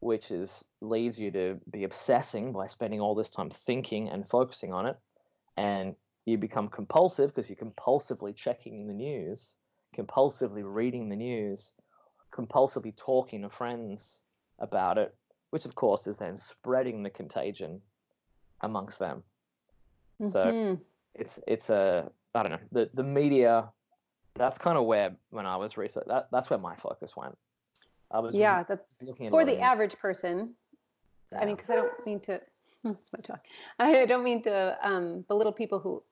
which 0.00 0.30
is 0.30 0.64
leads 0.80 1.18
you 1.18 1.30
to 1.32 1.60
be 1.70 1.84
obsessing 1.84 2.52
by 2.52 2.66
spending 2.66 3.00
all 3.00 3.14
this 3.14 3.30
time 3.30 3.50
thinking 3.50 4.08
and 4.08 4.28
focusing 4.28 4.72
on 4.72 4.86
it, 4.86 4.96
and 5.56 5.96
you 6.24 6.38
become 6.38 6.68
compulsive 6.68 7.34
because 7.34 7.50
you're 7.50 7.56
compulsively 7.56 8.34
checking 8.34 8.86
the 8.86 8.94
news, 8.94 9.54
compulsively 9.96 10.62
reading 10.64 11.08
the 11.08 11.16
news, 11.16 11.72
compulsively 12.32 12.96
talking 12.96 13.42
to 13.42 13.50
friends 13.50 14.20
about 14.60 14.98
it, 14.98 15.14
which 15.50 15.64
of 15.64 15.74
course 15.74 16.06
is 16.06 16.16
then 16.16 16.36
spreading 16.36 17.02
the 17.02 17.10
contagion 17.10 17.80
amongst 18.60 18.98
them. 18.98 19.24
So 20.22 20.52
Mhm. 20.52 20.80
it's 21.14 21.40
it's 21.46 21.70
a 21.70 22.10
I 22.34 22.42
don't 22.42 22.52
know 22.52 22.58
the 22.72 22.90
the 22.94 23.02
media. 23.02 23.70
That's 24.36 24.58
kind 24.58 24.76
of 24.76 24.84
where 24.84 25.14
when 25.30 25.46
I 25.46 25.56
was 25.56 25.76
research 25.76 26.04
that 26.08 26.28
that's 26.32 26.50
where 26.50 26.58
my 26.58 26.74
focus 26.76 27.16
went. 27.16 27.36
I 28.10 28.20
was 28.20 28.34
yeah, 28.34 28.62
that's 28.62 28.84
looking 29.02 29.30
for 29.30 29.44
the 29.44 29.60
average 29.60 29.96
person. 29.98 30.54
I 31.38 31.46
mean, 31.46 31.56
because 31.56 31.70
I 31.70 31.76
don't 31.76 32.06
mean 32.06 32.20
to. 32.20 32.40
That's 32.84 33.08
my 33.12 33.20
talk. 33.20 33.40
I 33.78 34.04
don't 34.04 34.22
mean 34.22 34.42
to 34.42 34.76
um, 34.82 35.24
belittle 35.26 35.54
people 35.54 35.78
who, 35.78 36.02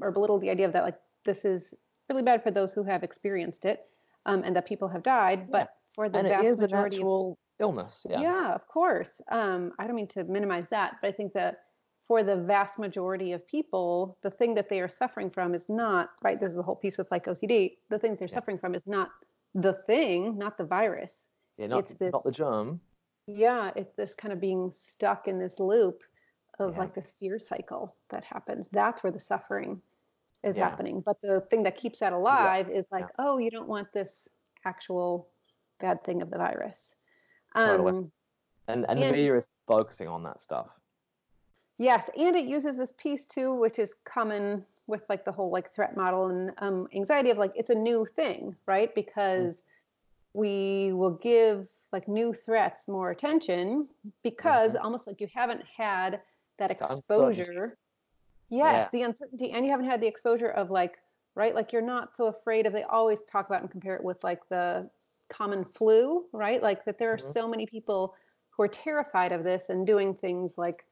or 0.00 0.10
belittle 0.10 0.38
the 0.38 0.48
idea 0.48 0.66
of 0.66 0.72
that. 0.72 0.82
Like 0.82 0.98
this 1.26 1.44
is 1.44 1.74
really 2.08 2.22
bad 2.22 2.42
for 2.42 2.50
those 2.50 2.72
who 2.72 2.82
have 2.84 3.02
experienced 3.02 3.66
it, 3.66 3.84
um, 4.24 4.42
and 4.42 4.56
that 4.56 4.66
people 4.66 4.88
have 4.88 5.02
died. 5.02 5.50
But 5.50 5.74
for 5.94 6.08
the 6.08 6.18
and 6.18 6.26
it 6.26 6.30
vast 6.30 6.46
is 6.46 6.60
an 6.60 6.70
majority 6.70 6.96
of 6.96 7.00
actual 7.00 7.38
illness. 7.60 8.06
Yeah. 8.08 8.20
Yeah, 8.20 8.54
of 8.54 8.66
course. 8.66 9.20
Um, 9.30 9.72
I 9.78 9.86
don't 9.86 9.94
mean 9.94 10.08
to 10.08 10.24
minimize 10.24 10.64
that, 10.70 10.96
but 11.02 11.08
I 11.08 11.12
think 11.12 11.34
that 11.34 11.64
for 12.10 12.24
the 12.24 12.34
vast 12.34 12.76
majority 12.76 13.30
of 13.30 13.46
people, 13.46 14.18
the 14.22 14.30
thing 14.32 14.52
that 14.52 14.68
they 14.68 14.80
are 14.80 14.88
suffering 14.88 15.30
from 15.30 15.54
is 15.54 15.68
not, 15.68 16.10
right? 16.24 16.40
This 16.40 16.50
is 16.50 16.56
the 16.56 16.62
whole 16.64 16.74
piece 16.74 16.98
with 16.98 17.08
like 17.12 17.26
OCD. 17.26 17.78
The 17.88 18.00
thing 18.00 18.16
they're 18.16 18.26
Yeah. 18.26 18.34
suffering 18.34 18.58
from 18.58 18.74
is 18.74 18.84
not 18.88 19.10
the 19.54 19.74
thing, 19.74 20.36
not 20.36 20.58
the 20.58 20.64
virus. 20.64 21.30
Yeah, 21.56 21.68
not 21.68 21.78
it's 21.88 21.94
this- 22.00 22.12
not 22.12 22.24
the 22.24 22.32
germ. 22.32 22.80
Yeah, 23.28 23.70
it's 23.76 23.94
this 23.94 24.16
kind 24.16 24.32
of 24.32 24.40
being 24.40 24.72
stuck 24.72 25.28
in 25.28 25.38
this 25.38 25.60
loop 25.60 26.02
of 26.58 26.72
Yeah. 26.72 26.80
like 26.80 26.94
this 26.94 27.12
fear 27.12 27.38
cycle 27.38 27.94
that 28.08 28.24
happens. 28.24 28.68
That's 28.70 29.04
where 29.04 29.12
the 29.12 29.20
suffering 29.20 29.80
is 30.42 30.56
Yeah. 30.56 30.68
happening. 30.68 31.02
But 31.02 31.20
the 31.20 31.42
thing 31.42 31.62
that 31.62 31.76
keeps 31.76 32.00
that 32.00 32.12
alive 32.12 32.68
is 32.68 32.90
like, 32.90 33.08
oh, 33.20 33.38
you 33.38 33.52
don't 33.52 33.68
want 33.68 33.92
this 33.92 34.26
actual 34.64 35.28
bad 35.78 36.02
thing 36.02 36.22
of 36.22 36.30
the 36.30 36.38
virus. 36.38 36.90
Totally. 37.54 37.90
Um, 37.92 38.12
And 38.66 38.84
and 38.88 38.98
the 39.00 39.04
And- 39.06 39.16
media 39.16 39.36
is 39.36 39.46
focusing 39.68 40.08
on 40.08 40.24
that 40.24 40.40
stuff. 40.40 40.76
Yes, 41.80 42.10
and 42.14 42.36
it 42.36 42.44
uses 42.44 42.76
this 42.76 42.92
piece 42.98 43.24
too, 43.24 43.54
which 43.54 43.78
is 43.78 43.94
common 44.04 44.66
with 44.86 45.00
like 45.08 45.24
the 45.24 45.32
whole 45.32 45.50
like 45.50 45.74
threat 45.74 45.96
model 45.96 46.26
and 46.26 46.50
um, 46.58 46.86
anxiety 46.94 47.30
of 47.30 47.38
like 47.38 47.52
it's 47.56 47.70
a 47.70 47.74
new 47.74 48.04
thing, 48.04 48.54
right? 48.66 48.94
Because 48.94 49.62
we 50.34 50.92
will 50.92 51.12
give 51.12 51.68
like 51.90 52.06
new 52.06 52.34
threats 52.34 52.86
more 52.86 53.12
attention 53.12 53.88
because 54.22 54.76
almost 54.76 55.06
like 55.06 55.22
you 55.22 55.28
haven't 55.34 55.62
had 55.74 56.20
that 56.58 56.70
exposure. 56.70 57.78
Yes, 58.50 58.90
the 58.92 59.00
uncertainty, 59.00 59.52
and 59.52 59.64
you 59.64 59.70
haven't 59.70 59.86
had 59.86 60.02
the 60.02 60.06
exposure 60.06 60.50
of 60.50 60.70
like 60.70 60.98
right, 61.34 61.54
like 61.54 61.72
you're 61.72 61.80
not 61.80 62.14
so 62.14 62.26
afraid 62.26 62.66
of. 62.66 62.74
They 62.74 62.82
always 62.82 63.20
talk 63.26 63.46
about 63.46 63.62
and 63.62 63.70
compare 63.70 63.96
it 63.96 64.04
with 64.04 64.22
like 64.22 64.46
the 64.50 64.90
common 65.30 65.64
flu, 65.64 66.26
right? 66.34 66.62
Like 66.62 66.84
that 66.84 66.98
there 66.98 67.10
are 67.10 67.16
Mhm. 67.16 67.32
so 67.32 67.48
many 67.48 67.64
people 67.64 68.14
who 68.50 68.64
are 68.64 68.68
terrified 68.68 69.32
of 69.32 69.44
this 69.44 69.70
and 69.70 69.86
doing 69.86 70.14
things 70.14 70.58
like 70.58 70.84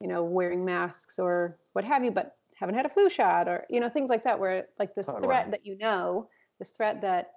you 0.00 0.08
know, 0.08 0.22
wearing 0.24 0.64
masks 0.64 1.18
or 1.18 1.58
what 1.72 1.84
have 1.84 2.04
you, 2.04 2.10
but 2.10 2.36
haven't 2.56 2.74
had 2.74 2.86
a 2.86 2.88
flu 2.88 3.08
shot 3.10 3.48
or, 3.48 3.64
you 3.70 3.80
know, 3.80 3.88
things 3.88 4.10
like 4.10 4.22
that, 4.24 4.38
where 4.38 4.66
like 4.78 4.94
this 4.94 5.06
Totally. 5.06 5.24
threat 5.26 5.50
that 5.50 5.64
you 5.66 5.76
know, 5.78 6.28
this 6.58 6.70
threat 6.70 7.00
that 7.00 7.32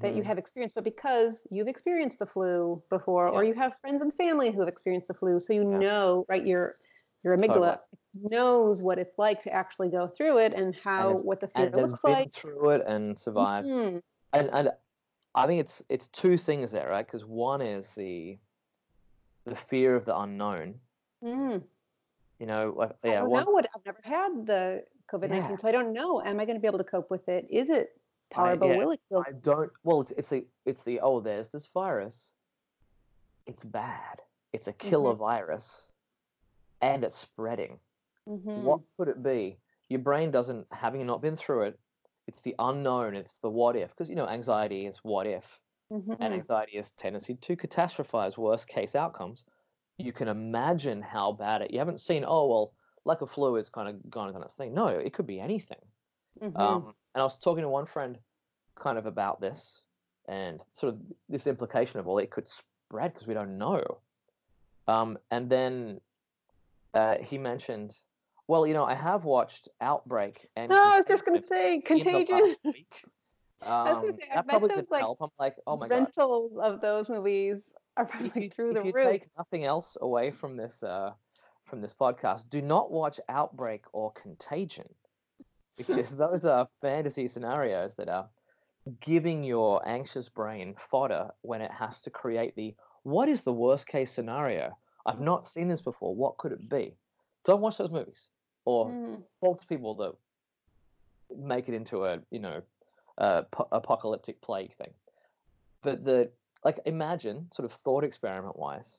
that 0.00 0.14
you 0.16 0.22
Mhm. 0.22 0.26
have 0.26 0.38
experienced, 0.38 0.74
but 0.74 0.82
because 0.82 1.46
you've 1.48 1.68
experienced 1.68 2.18
the 2.18 2.26
flu 2.26 2.82
before, 2.90 3.28
or 3.28 3.44
you 3.44 3.54
have 3.54 3.78
friends 3.78 4.02
and 4.02 4.12
family 4.14 4.50
who 4.50 4.58
have 4.58 4.68
experienced 4.68 5.06
the 5.06 5.14
flu, 5.14 5.38
so 5.38 5.52
you 5.52 5.62
Yeah. 5.62 5.78
know, 5.78 6.24
right, 6.28 6.44
your 6.44 6.74
your 7.22 7.36
amygdala 7.36 7.78
knows 8.14 8.82
what 8.82 8.98
it's 8.98 9.16
like 9.18 9.40
to 9.42 9.52
actually 9.52 9.88
go 9.88 10.06
through 10.08 10.38
it 10.38 10.52
and 10.54 10.74
how 10.76 11.10
it's- 11.10 11.24
what 11.24 11.40
the 11.40 11.48
fear 11.48 11.66
and 11.66 11.74
looks 11.76 12.02
like. 12.04 12.32
through 12.34 12.70
it 12.70 12.82
and 12.86 13.16
survived. 13.18 13.68
Mhm. 13.68 14.02
and 14.32 14.50
and 14.52 14.72
I 15.36 15.46
think 15.46 15.60
it's 15.60 15.82
it's 15.88 16.08
two 16.08 16.36
things 16.36 16.72
there, 16.72 16.88
right? 16.88 17.06
Because 17.06 17.24
one 17.24 17.60
is 17.62 17.92
the 17.94 18.38
the 19.44 19.54
fear 19.54 19.94
of 19.94 20.04
the 20.04 20.18
unknown. 20.18 20.80
Mm. 21.22 21.62
You 22.38 22.46
know, 22.46 22.74
like 22.76 22.92
I 23.02 23.08
don't 23.14 23.30
know 23.32 23.44
what 23.50 23.66
I've 23.74 23.84
never 23.86 24.00
had 24.02 24.46
the 24.46 24.84
COVID 25.12 25.30
nineteen, 25.30 25.50
Yeah. 25.52 25.56
so 25.56 25.68
I 25.68 25.72
don't 25.72 25.92
know. 25.92 26.20
Am 26.22 26.38
I 26.38 26.44
going 26.44 26.56
to 26.56 26.60
be 26.60 26.66
able 26.66 26.78
to 26.78 26.84
cope 26.84 27.10
with 27.10 27.28
it? 27.28 27.46
Is 27.50 27.70
it 27.70 27.90
I- 28.32 28.34
tolerable? 28.34 28.68
yeah, 28.68 28.76
Will 28.78 28.90
it 28.92 29.00
kill 29.08 29.24
I 29.26 29.32
don't. 29.32 29.70
Well, 29.84 30.00
it's 30.02 30.10
it's 30.12 30.28
the 30.28 30.46
it's 30.66 30.82
the 30.82 31.00
oh, 31.00 31.20
there's 31.20 31.48
this 31.48 31.66
virus. 31.72 32.30
It's 33.46 33.64
bad. 33.64 34.20
It's 34.52 34.68
a 34.68 34.72
killer 34.72 35.12
Mm-hmm. 35.12 35.20
virus, 35.20 35.88
and 36.82 37.04
it's 37.04 37.16
spreading. 37.16 37.78
Mhm. 38.28 38.62
What 38.62 38.80
could 38.98 39.08
it 39.08 39.22
be? 39.22 39.58
Your 39.88 40.00
brain 40.00 40.30
doesn't, 40.32 40.66
having 40.72 41.06
not 41.06 41.22
been 41.22 41.36
through 41.36 41.62
it. 41.62 41.78
It's 42.26 42.40
the 42.40 42.56
unknown. 42.58 43.14
It's 43.14 43.34
the 43.40 43.48
what 43.50 43.76
if. 43.76 43.90
Because 43.90 44.08
you 44.08 44.16
know, 44.16 44.26
anxiety 44.28 44.86
is 44.86 44.98
what 45.04 45.26
if, 45.28 45.44
Mhm. 45.92 46.16
and 46.18 46.34
anxiety 46.34 46.76
is 46.76 46.90
tendency 46.92 47.36
to 47.36 47.56
catastrophize 47.56 48.36
worst 48.36 48.66
case 48.66 48.96
outcomes. 48.96 49.44
You 49.98 50.12
can 50.12 50.28
imagine 50.28 51.00
how 51.00 51.32
bad 51.32 51.62
it. 51.62 51.70
You 51.70 51.78
haven't 51.78 52.00
seen. 52.00 52.24
Oh 52.26 52.46
well, 52.46 52.72
like 53.04 53.22
a 53.22 53.26
flu 53.26 53.56
is 53.56 53.68
kind 53.68 53.88
of 53.88 54.10
gone 54.10 54.34
on 54.34 54.42
its 54.42 54.54
thing. 54.54 54.74
No, 54.74 54.88
it 54.88 55.12
could 55.14 55.26
be 55.26 55.40
anything. 55.40 55.78
Mhm. 56.40 56.58
Um, 56.60 56.94
and 57.14 57.20
I 57.20 57.24
was 57.24 57.38
talking 57.38 57.62
to 57.62 57.68
one 57.68 57.86
friend 57.86 58.18
kind 58.74 58.98
of 58.98 59.06
about 59.06 59.40
this 59.40 59.80
and 60.28 60.62
sort 60.72 60.92
of 60.92 61.00
this 61.30 61.46
implication 61.46 61.98
of, 61.98 62.04
well, 62.04 62.18
it 62.18 62.30
could 62.30 62.46
spread 62.46 63.14
because 63.14 63.26
we 63.26 63.32
don't 63.32 63.56
know. 63.56 63.82
Um, 64.86 65.18
and 65.30 65.48
then 65.48 66.00
uh, 66.92 67.16
he 67.18 67.38
mentioned, 67.38 67.96
well, 68.48 68.66
you 68.66 68.74
know, 68.74 68.84
I 68.84 68.94
have 68.94 69.24
watched 69.24 69.68
Outbreak 69.80 70.48
and 70.56 70.70
no, 70.70 70.76
I 70.76 70.98
was 70.98 71.06
just 71.06 71.24
gonna 71.24 71.42
say 71.42 71.80
Contagion 71.80 72.08
in 72.08 72.26
the 72.26 72.32
Contagion. 72.34 72.48
last 72.48 72.58
week. 72.64 73.04
I 73.62 73.84
was 73.90 73.98
gonna 73.98 74.10
Um, 74.10 74.16
say, 74.18 74.24
I 74.30 74.34
that 74.36 74.46
probably 74.48 74.68
those, 74.68 74.76
didn't 74.76 74.90
like, 74.90 75.00
help. 75.00 75.18
I'm 75.22 75.30
like, 75.38 75.56
oh 75.66 75.76
my 75.78 75.88
god. 75.88 75.94
Rentals 75.94 76.52
of 76.60 76.80
those 76.82 77.08
movies 77.08 77.56
are 77.96 78.04
If 78.04 78.10
probably 78.10 78.42
you, 78.42 78.50
through 78.50 78.72
if 78.72 78.74
the 78.74 78.84
you 78.84 78.92
roof. 78.92 79.10
take 79.10 79.28
nothing 79.36 79.64
else 79.64 79.96
away 80.00 80.30
from 80.30 80.56
this 80.56 80.82
uh, 80.82 81.12
from 81.64 81.80
this 81.80 81.94
podcast, 81.94 82.48
do 82.50 82.62
not 82.62 82.90
watch 82.90 83.18
Outbreak 83.28 83.84
or 83.92 84.12
Contagion 84.12 84.88
because 85.76 86.10
those 86.16 86.44
are 86.44 86.68
fantasy 86.80 87.28
scenarios 87.28 87.94
that 87.96 88.08
are 88.08 88.28
giving 89.00 89.42
your 89.42 89.86
anxious 89.88 90.28
brain 90.28 90.74
fodder 90.90 91.30
when 91.42 91.60
it 91.60 91.70
has 91.72 92.00
to 92.00 92.10
create 92.10 92.54
the 92.54 92.74
what 93.02 93.28
is 93.28 93.42
the 93.42 93.52
worst 93.52 93.86
case 93.86 94.10
scenario? 94.12 94.76
I've 95.04 95.20
not 95.20 95.46
seen 95.46 95.68
this 95.68 95.80
before. 95.80 96.14
What 96.14 96.38
could 96.38 96.52
it 96.52 96.68
be? 96.68 96.96
Don't 97.44 97.60
watch 97.60 97.78
those 97.78 97.90
movies 97.92 98.28
or 98.64 98.88
Mhm. 98.90 99.22
talk 99.40 99.60
to 99.60 99.66
people 99.66 99.94
that 99.96 100.14
make 101.36 101.68
it 101.68 101.74
into 101.74 102.04
a 102.04 102.18
you 102.30 102.38
know 102.40 102.62
uh, 103.18 103.42
po- 103.50 103.68
apocalyptic 103.72 104.40
plague 104.42 104.74
thing. 104.76 104.92
But 105.82 106.04
the 106.04 106.30
like 106.66 106.80
imagine 106.84 107.46
sort 107.52 107.64
of 107.64 107.78
thought 107.84 108.02
experiment 108.02 108.58
wise, 108.58 108.98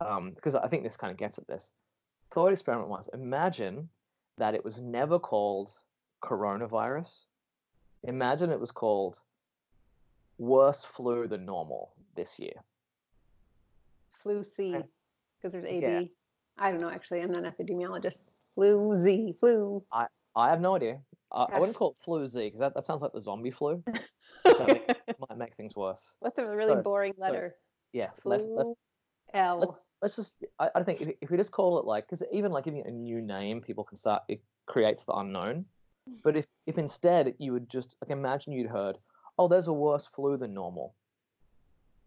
um, 0.00 0.30
because 0.34 0.54
I 0.54 0.68
think 0.68 0.84
this 0.84 0.96
kind 0.96 1.10
of 1.10 1.18
gets 1.18 1.36
at 1.36 1.46
this. 1.46 1.72
Thought 2.32 2.50
experiment 2.54 2.88
wise, 2.88 3.10
imagine 3.12 3.90
that 4.38 4.54
it 4.54 4.64
was 4.64 4.78
never 4.78 5.18
called 5.18 5.70
coronavirus. 6.24 7.26
Imagine 8.04 8.48
it 8.48 8.58
was 8.58 8.70
called 8.70 9.20
worse 10.38 10.82
flu 10.82 11.26
than 11.26 11.44
normal 11.44 11.92
this 12.14 12.38
year. 12.38 12.58
Flu 14.22 14.42
C, 14.42 14.76
because 15.36 15.52
there's 15.52 15.66
A 15.66 15.78
Yeah. 15.78 16.00
B. 16.00 16.12
I 16.56 16.70
don't 16.70 16.80
know. 16.80 16.88
Actually, 16.88 17.20
I'm 17.20 17.32
not 17.32 17.44
an 17.44 17.52
epidemiologist. 17.52 18.32
Flu 18.54 18.96
Z, 18.96 19.34
flu. 19.38 19.84
I 19.92 20.06
have 20.50 20.60
no 20.60 20.76
idea. 20.76 20.98
I, 21.32 21.44
I 21.52 21.58
wouldn't 21.58 21.76
call 21.76 21.90
it 21.90 22.04
flu 22.04 22.26
Z 22.26 22.38
because 22.44 22.60
that, 22.60 22.74
that 22.74 22.84
sounds 22.84 23.02
like 23.02 23.12
the 23.12 23.20
zombie 23.20 23.50
flu. 23.50 23.82
I 24.44 24.52
think- 24.52 24.86
Might 25.28 25.38
make 25.38 25.54
things 25.56 25.74
worse. 25.74 26.16
What's 26.20 26.38
a 26.38 26.46
really 26.46 26.74
So- 26.74 26.82
boring 26.82 27.14
letter? 27.18 27.54
Yeah, 27.92 28.10
Flu 28.20 28.32
let's, 28.32 28.44
let's 28.48 28.70
L. 29.34 29.78
let's 30.02 30.16
just 30.16 30.34
I, 30.58 30.68
I 30.74 30.82
think 30.82 31.00
if, 31.00 31.08
if 31.22 31.30
we 31.30 31.36
just 31.36 31.50
call 31.50 31.78
it 31.78 31.86
like 31.86 32.06
because 32.06 32.22
even 32.30 32.52
like 32.52 32.64
giving 32.64 32.80
it 32.80 32.86
a 32.86 32.90
new 32.90 33.20
name 33.22 33.60
people 33.60 33.84
can 33.84 33.96
start 33.96 34.22
it 34.28 34.40
creates 34.66 35.04
the 35.04 35.12
unknown 35.14 35.64
but 36.22 36.36
if 36.36 36.46
if 36.66 36.76
instead 36.78 37.34
you 37.38 37.52
would 37.52 37.68
just 37.68 37.94
like 38.02 38.10
imagine 38.10 38.52
you'd 38.52 38.68
heard 38.70 38.98
oh 39.38 39.48
there's 39.48 39.66
a 39.68 39.72
worse 39.72 40.06
flu 40.06 40.36
than 40.36 40.52
normal 40.54 40.94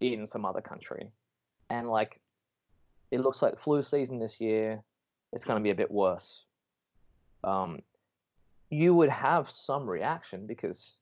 in 0.01 0.25
some 0.25 0.45
other 0.45 0.61
country 0.61 1.09
and 1.69 1.87
like 1.87 2.19
it 3.11 3.19
looks 3.19 3.41
like 3.41 3.59
flu 3.59 3.81
season 3.81 4.19
this 4.19 4.39
year 4.39 4.81
it's 5.33 5.43
going 5.43 5.57
to 5.57 5.63
be 5.63 5.71
a 5.71 5.75
bit 5.75 5.91
worse 5.91 6.45
um 7.43 7.79
you 8.69 8.93
would 8.93 9.09
have 9.09 9.49
some 9.49 9.89
reaction 9.89 10.45
because 10.45 10.93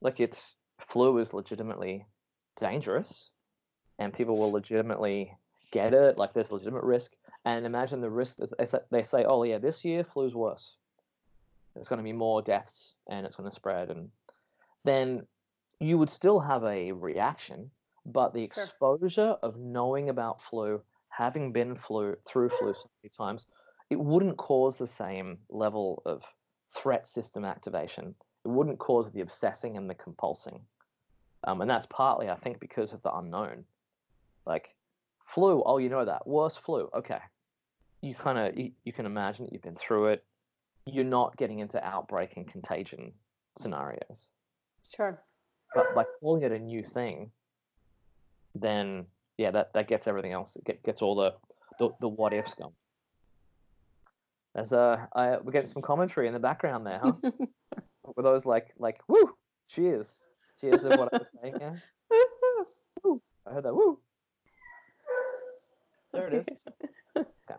like 0.00 0.20
it's 0.20 0.40
flu 0.88 1.18
is 1.18 1.34
legitimately 1.34 2.06
dangerous 2.58 3.30
and 3.98 4.12
people 4.12 4.38
will 4.38 4.50
legitimately 4.52 5.36
get 5.72 5.92
it. 5.92 6.16
Like 6.16 6.32
there's 6.32 6.50
legitimate 6.50 6.84
risk. 6.84 7.12
And 7.44 7.64
imagine 7.66 8.00
the 8.00 8.10
risk 8.10 8.36
that 8.36 8.84
they 8.90 9.02
say, 9.02 9.24
oh 9.24 9.42
yeah, 9.42 9.58
this 9.58 9.84
year 9.84 10.04
flu's 10.04 10.34
worse. 10.34 10.76
There's 11.74 11.88
going 11.88 11.98
to 11.98 12.04
be 12.04 12.12
more 12.12 12.42
deaths 12.42 12.94
and 13.08 13.24
it's 13.26 13.36
going 13.36 13.48
to 13.48 13.54
spread. 13.54 13.90
And 13.90 14.08
then 14.84 15.26
you 15.78 15.98
would 15.98 16.10
still 16.10 16.40
have 16.40 16.64
a 16.64 16.92
reaction, 16.92 17.70
but 18.06 18.34
the 18.34 18.50
Sure. 18.52 18.64
exposure 18.64 19.36
of 19.42 19.56
knowing 19.58 20.08
about 20.08 20.42
flu, 20.42 20.82
having 21.08 21.52
been 21.52 21.76
flu 21.76 22.16
through 22.26 22.48
flu 22.50 22.74
so 22.74 22.88
many 23.02 23.10
times, 23.16 23.46
it 23.90 23.98
wouldn't 23.98 24.36
cause 24.36 24.76
the 24.76 24.86
same 24.86 25.38
level 25.48 26.02
of 26.06 26.22
threat 26.74 27.06
system 27.06 27.44
activation. 27.44 28.14
It 28.44 28.48
wouldn't 28.48 28.78
cause 28.78 29.10
the 29.10 29.20
obsessing 29.20 29.76
and 29.76 29.88
the 29.88 29.94
compulsing. 29.94 30.60
Um, 31.44 31.60
and 31.60 31.70
that's 31.70 31.86
partly, 31.86 32.28
I 32.28 32.36
think, 32.36 32.60
because 32.60 32.92
of 32.92 33.02
the 33.02 33.14
unknown. 33.14 33.64
Like 34.46 34.74
flu, 35.26 35.62
oh, 35.64 35.78
you 35.78 35.88
know 35.88 36.04
that 36.04 36.26
worse 36.26 36.56
flu. 36.56 36.88
Okay, 36.94 37.18
you 38.00 38.14
kind 38.14 38.38
of 38.38 38.58
you, 38.58 38.72
you 38.84 38.92
can 38.92 39.06
imagine 39.06 39.46
that 39.46 39.52
you've 39.52 39.62
been 39.62 39.76
through 39.76 40.08
it. 40.08 40.24
You're 40.86 41.04
not 41.04 41.36
getting 41.36 41.60
into 41.60 41.82
outbreak 41.84 42.36
and 42.36 42.50
contagion 42.50 43.12
scenarios. 43.58 44.28
Sure. 44.94 45.22
But 45.74 45.94
by 45.94 46.04
calling 46.20 46.42
it 46.42 46.52
a 46.52 46.58
new 46.58 46.82
thing, 46.82 47.30
then 48.54 49.06
yeah, 49.38 49.50
that, 49.52 49.72
that 49.74 49.88
gets 49.88 50.06
everything 50.06 50.32
else. 50.32 50.56
It 50.56 50.64
get, 50.64 50.82
gets 50.82 51.00
all 51.00 51.14
the, 51.14 51.34
the 51.78 51.90
the 52.00 52.08
what 52.08 52.32
ifs 52.32 52.54
going. 52.54 52.72
There's 54.54 54.72
uh, 54.72 55.06
I, 55.14 55.38
we're 55.38 55.52
getting 55.52 55.70
some 55.70 55.82
commentary 55.82 56.26
in 56.26 56.32
the 56.32 56.40
background 56.40 56.86
there, 56.86 57.00
huh? 57.02 57.12
Were 58.16 58.22
those 58.22 58.44
like 58.44 58.68
like 58.78 59.00
woo, 59.08 59.34
cheers, 59.68 60.22
cheers 60.60 60.84
of 60.84 60.98
what 60.98 61.14
I 61.14 61.18
was 61.18 61.30
saying? 61.40 61.54
Yeah, 61.60 61.74
I 63.46 63.52
heard 63.52 63.64
that 63.64 63.74
woo. 63.74 63.98
There 66.12 66.26
it 66.28 66.34
is. 66.34 66.46
Okay. 67.48 67.58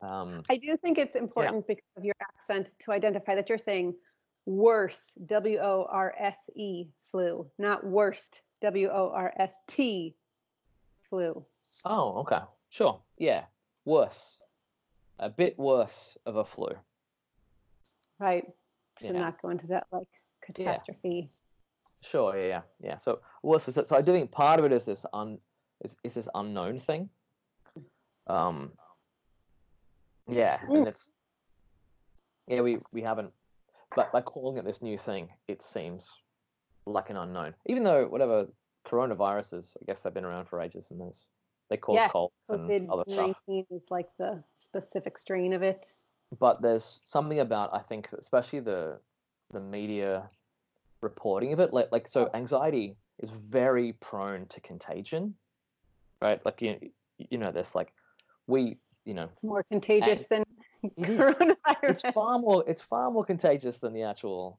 Um, 0.00 0.42
I 0.48 0.56
do 0.56 0.76
think 0.76 0.98
it's 0.98 1.16
important 1.16 1.66
because 1.66 1.82
of 1.96 2.04
your 2.04 2.14
accent 2.20 2.70
to 2.80 2.92
identify 2.92 3.34
that 3.34 3.48
you're 3.48 3.58
saying 3.58 3.94
worse, 4.44 5.00
W 5.26 5.58
O 5.58 5.86
R 5.90 6.14
S 6.18 6.36
E 6.54 6.86
flu, 7.10 7.50
not 7.58 7.84
worst, 7.84 8.42
W 8.60 8.88
O 8.88 9.10
R 9.12 9.32
S 9.38 9.52
T 9.66 10.14
flu. 11.10 11.44
oh, 11.84 12.20
okay, 12.20 12.40
sure, 12.70 13.00
yeah, 13.18 13.44
worse, 13.84 14.38
a 15.18 15.30
bit 15.30 15.58
worse 15.58 16.16
of 16.26 16.36
a 16.36 16.44
flu. 16.44 16.68
Right. 18.18 18.44
To 18.98 19.04
Yeah. 19.06 19.12
not 19.12 19.40
go 19.42 19.50
into 19.50 19.66
that 19.68 19.86
like 19.92 20.08
catastrophe. 20.42 21.28
Sure, 22.00 22.36
yeah, 22.36 22.46
yeah, 22.46 22.62
yeah. 22.80 22.98
So 22.98 23.20
worse 23.42 23.64
for 23.64 23.72
so, 23.72 23.84
so 23.84 23.96
I 23.96 24.02
do 24.02 24.12
think 24.12 24.30
part 24.30 24.58
of 24.58 24.64
it 24.64 24.72
is 24.72 24.84
this 24.84 25.04
un 25.12 25.38
is, 25.84 25.96
is 26.04 26.14
this 26.14 26.28
unknown 26.34 26.80
thing. 26.80 27.10
Um. 28.26 28.72
Yeah, 30.28 30.58
and 30.68 30.88
it's 30.88 31.08
yeah 32.48 32.60
we 32.60 32.78
we 32.92 33.00
haven't, 33.02 33.30
but 33.94 34.10
by 34.12 34.20
calling 34.20 34.56
it 34.56 34.64
this 34.64 34.82
new 34.82 34.98
thing, 34.98 35.28
it 35.46 35.62
seems 35.62 36.10
like 36.84 37.10
an 37.10 37.16
unknown. 37.16 37.54
Even 37.66 37.84
though 37.84 38.06
whatever 38.06 38.46
coronaviruses, 38.86 39.76
I 39.80 39.84
guess 39.86 40.02
they've 40.02 40.12
been 40.14 40.24
around 40.24 40.46
for 40.48 40.60
ages, 40.60 40.90
and 40.90 41.00
there's 41.00 41.26
they 41.70 41.76
cause 41.76 41.96
Yeah, 41.96 42.08
colds 42.08 42.34
and 42.48 42.90
other 42.90 43.04
stuff. 43.08 43.35
19 43.48 43.66
is 43.70 43.82
like 43.90 44.08
the 44.18 44.42
specific 44.58 45.18
strain 45.18 45.52
of 45.52 45.62
it. 45.62 45.86
but 46.40 46.60
there's 46.62 47.00
something 47.04 47.40
about 47.40 47.72
I 47.74 47.80
think 47.80 48.08
especially 48.18 48.60
the 48.60 48.98
the 49.52 49.60
media 49.60 50.28
reporting 51.02 51.52
of 51.52 51.60
it 51.60 51.72
like 51.72 51.88
like 51.92 52.08
so 52.08 52.30
anxiety 52.34 52.96
is 53.20 53.30
very 53.30 53.92
prone 54.00 54.46
to 54.46 54.60
contagion 54.60 55.34
right? 56.22 56.44
Like 56.44 56.62
you 56.62 56.90
you 57.30 57.38
know 57.38 57.52
this 57.52 57.74
like 57.74 57.92
we 58.46 58.78
you 59.04 59.14
know 59.14 59.28
It's 59.32 59.42
more 59.42 59.64
contagious 59.70 60.24
than 60.30 60.44
coronavirus. 61.00 61.56
it's 61.82 62.02
far 62.12 62.38
more 62.38 62.64
it's 62.66 62.82
far 62.82 63.10
more 63.10 63.24
contagious 63.24 63.78
than 63.78 63.92
the 63.92 64.02
actual 64.02 64.58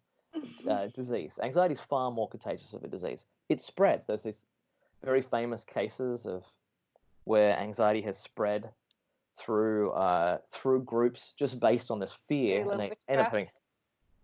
uh, 0.69 0.87
disease. 0.95 1.37
Anxiety 1.41 1.73
is 1.73 1.79
far 1.79 2.11
more 2.11 2.29
contagious 2.29 2.73
of 2.73 2.83
a 2.83 2.87
disease. 2.87 3.25
It 3.49 3.61
spreads. 3.61 4.05
There's 4.07 4.23
these 4.23 4.45
very 5.03 5.21
famous 5.21 5.63
cases 5.63 6.25
of 6.25 6.43
where 7.27 7.57
anxiety 7.59 8.01
has 8.01 8.17
spread 8.17 8.69
through 9.37 9.91
uh, 9.91 10.37
through 10.51 10.83
groups 10.83 11.33
just 11.37 11.59
based 11.59 11.91
on 11.91 11.99
this 11.99 12.17
fear, 12.27 12.63
love 12.65 12.79
and 12.79 12.81
they 12.81 12.97
end 13.07 13.21
up 13.21 13.27
having. 13.27 13.47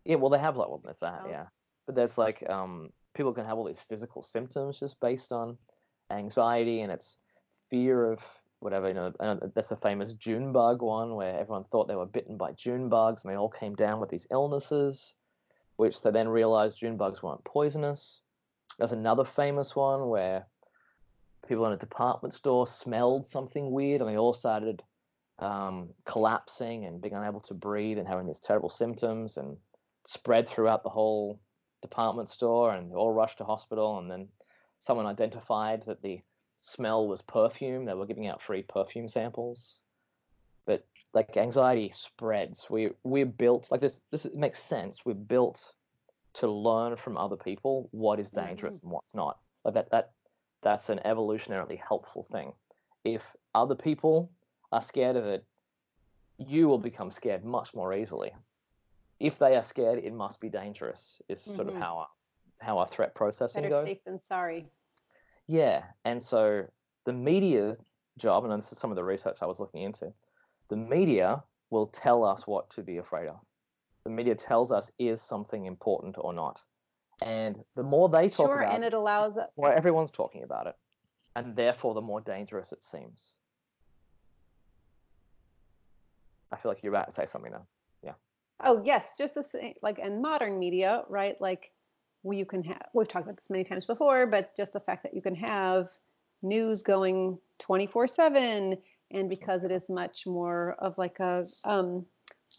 Yeah, 0.06 0.16
well, 0.16 0.30
they 0.30 0.40
have 0.40 0.58
like 0.58 0.70
well, 0.70 0.82
there's 0.84 0.98
that, 1.02 1.24
Oh. 1.26 1.30
yeah. 1.30 1.46
But 1.86 1.96
there's 1.96 2.18
like 2.18 2.44
um, 2.50 2.90
people 3.14 3.34
can 3.34 3.46
have 3.46 3.58
all 3.58 3.66
these 3.66 3.84
physical 3.90 4.24
symptoms 4.24 4.80
just 4.80 5.00
based 5.02 5.32
on 5.32 5.58
anxiety, 6.12 6.82
and 6.82 6.92
it's 6.92 7.18
fear 7.70 8.12
of 8.12 8.20
whatever. 8.60 8.88
You 8.88 8.94
know, 8.94 9.12
that's 9.54 9.72
a 9.72 9.76
famous 9.76 10.14
June 10.14 10.54
bug 10.54 10.82
one 10.82 11.16
where 11.16 11.38
everyone 11.38 11.66
thought 11.66 11.88
they 11.88 11.96
were 11.96 12.06
bitten 12.06 12.38
by 12.38 12.54
June 12.54 12.88
bugs, 12.90 13.24
and 13.24 13.32
they 13.32 13.38
all 13.38 13.50
came 13.50 13.76
down 13.76 14.00
with 14.00 14.10
these 14.10 14.28
illnesses, 14.32 15.14
which 15.76 16.02
they 16.02 16.12
then 16.12 16.30
realized 16.30 16.78
June 16.78 16.96
bugs 16.98 17.22
weren't 17.22 17.44
poisonous. 17.44 18.22
There's 18.78 18.94
another 18.94 19.26
famous 19.26 19.76
one 19.76 20.08
where 20.10 20.48
people 21.48 21.66
in 21.66 21.74
a 21.74 21.78
department 21.78 22.34
store 22.34 22.68
smelled 22.68 23.28
something 23.28 23.72
weird, 23.72 24.02
and 24.02 24.10
they 24.10 24.18
all 24.18 24.34
started 24.34 24.82
um, 25.40 25.90
collapsing 26.06 26.86
and 26.86 27.02
being 27.02 27.16
unable 27.16 27.42
to 27.42 27.54
breathe 27.54 27.98
and 27.98 28.08
having 28.08 28.28
these 28.28 28.40
terrible 28.40 28.70
symptoms 28.70 29.38
and 29.38 29.58
spread 30.06 30.48
throughout 30.48 30.84
the 30.84 30.90
whole 30.90 31.40
department 31.82 32.30
store 32.30 32.74
and 32.74 32.92
they 32.92 32.96
all 32.96 33.12
rushed 33.12 33.38
to 33.40 33.44
hospital 33.44 34.00
and 34.00 34.10
then 34.10 34.28
someone 34.80 35.06
identified 35.06 35.84
that 35.86 36.02
the 36.02 36.22
smell 36.62 37.08
was 37.08 37.22
perfume 37.22 37.84
they 37.84 37.94
were 37.94 38.06
giving 38.06 38.28
out 38.28 38.42
free 38.42 38.62
perfume 38.62 39.10
samples 39.10 39.80
but 40.66 40.86
like 41.14 41.38
anxiety 41.38 41.92
spreads. 41.94 42.68
We 42.70 42.90
we're 43.04 43.26
built 43.26 43.70
like 43.72 43.82
this. 43.82 44.02
This 44.12 44.28
makes 44.34 44.62
sense. 44.62 45.06
We're 45.06 45.14
built 45.14 45.74
to 46.36 46.50
learn 46.50 46.96
from 46.96 47.18
other 47.18 47.36
people 47.36 47.90
what 47.92 48.20
is 48.20 48.30
dangerous 48.32 48.78
Mm-hmm. 48.78 48.86
and 48.88 48.92
what's 48.94 49.14
not. 49.14 49.40
Like 49.64 49.76
that 49.76 49.92
that 49.92 50.12
that's 50.64 50.90
an 50.90 51.00
evolutionarily 51.06 51.80
helpful 51.80 52.26
thing. 52.32 52.54
If 53.04 53.24
other 53.54 53.76
people 53.76 54.32
are 54.72 54.82
scared 54.82 55.16
of 55.16 55.26
it, 55.26 55.46
you 56.38 56.68
will 56.68 56.80
become 56.80 57.12
scared 57.12 57.46
much 57.46 57.74
more 57.74 57.94
easily. 57.94 58.34
If 59.20 59.38
they 59.38 59.56
are 59.56 59.64
scared, 59.64 60.00
it 60.04 60.14
must 60.14 60.40
be 60.40 60.50
dangerous. 60.50 61.22
Is 61.30 61.42
sort 61.42 61.68
of 61.68 61.76
Mhm. 61.76 61.80
how 61.80 61.98
our, 61.98 62.08
how 62.60 62.78
our 62.80 62.88
threat 62.88 63.14
processing 63.14 63.64
Better 63.64 63.76
goes. 63.76 63.88
safe 63.90 64.04
than 64.04 64.20
sorry. 64.20 64.72
Yeah, 65.48 65.84
and 66.06 66.22
so 66.22 66.66
the 67.06 67.14
media 67.14 67.76
job, 68.18 68.46
and 68.46 68.54
this 68.62 68.72
is 68.72 68.78
some 68.78 68.92
of 68.92 68.96
the 68.96 69.04
research 69.04 69.38
I 69.42 69.46
was 69.46 69.60
looking 69.60 69.82
into, 69.84 70.14
the 70.70 70.78
media 70.78 71.44
will 71.70 71.88
tell 71.88 72.24
us 72.24 72.48
what 72.48 72.70
to 72.72 72.82
be 72.84 72.98
afraid 72.98 73.28
of. 73.30 73.40
The 74.06 74.10
media 74.10 74.36
tells 74.36 74.72
us 74.72 74.92
is 75.00 75.22
something 75.22 75.66
important 75.66 76.16
or 76.18 76.34
not, 76.34 76.62
and 77.24 77.64
the 77.76 77.84
more 77.84 78.10
they 78.10 78.28
talk 78.30 78.48
Sure, 78.48 78.62
about 78.62 78.76
and 78.76 78.84
it, 78.84 78.88
it 78.88 78.94
allows 78.94 79.34
the 79.34 79.48
more 79.58 79.74
everyone's 79.74 80.12
talking 80.12 80.44
about 80.44 80.68
it, 80.68 80.76
and 81.36 81.56
therefore 81.56 81.94
the 81.94 82.02
more 82.02 82.20
dangerous 82.22 82.74
it 82.74 82.84
seems. 82.84 83.38
I 86.52 86.58
feel 86.58 86.70
like 86.70 86.84
you're 86.84 86.94
about 86.94 87.08
to 87.08 87.16
say 87.16 87.26
something 87.26 87.52
now. 87.52 87.66
Yeah. 88.04 88.14
Oh 88.62 88.84
yes, 88.86 89.12
just 89.18 89.36
the 89.36 89.46
same 89.52 89.74
like 89.82 90.00
in 90.00 90.22
modern 90.22 90.60
media, 90.60 91.04
right? 91.10 91.40
Like 91.40 91.72
we, 92.24 92.38
you 92.38 92.46
can 92.46 92.62
have 92.64 92.88
we've 92.94 93.08
talked 93.08 93.26
about 93.26 93.38
this 93.38 93.50
many 93.50 93.64
times 93.64 93.86
before, 93.86 94.28
but 94.28 94.56
just 94.58 94.74
the 94.74 94.82
fact 94.82 95.04
that 95.04 95.14
you 95.14 95.22
can 95.22 95.36
have 95.36 95.88
news 96.42 96.84
going 96.84 97.38
24/7 97.60 98.78
and 99.12 99.30
because 99.30 99.64
it 99.64 99.72
is 99.72 99.88
much 99.88 100.26
more 100.26 100.76
of 100.80 100.98
like 100.98 101.20
a 101.20 101.46
um, 101.64 102.06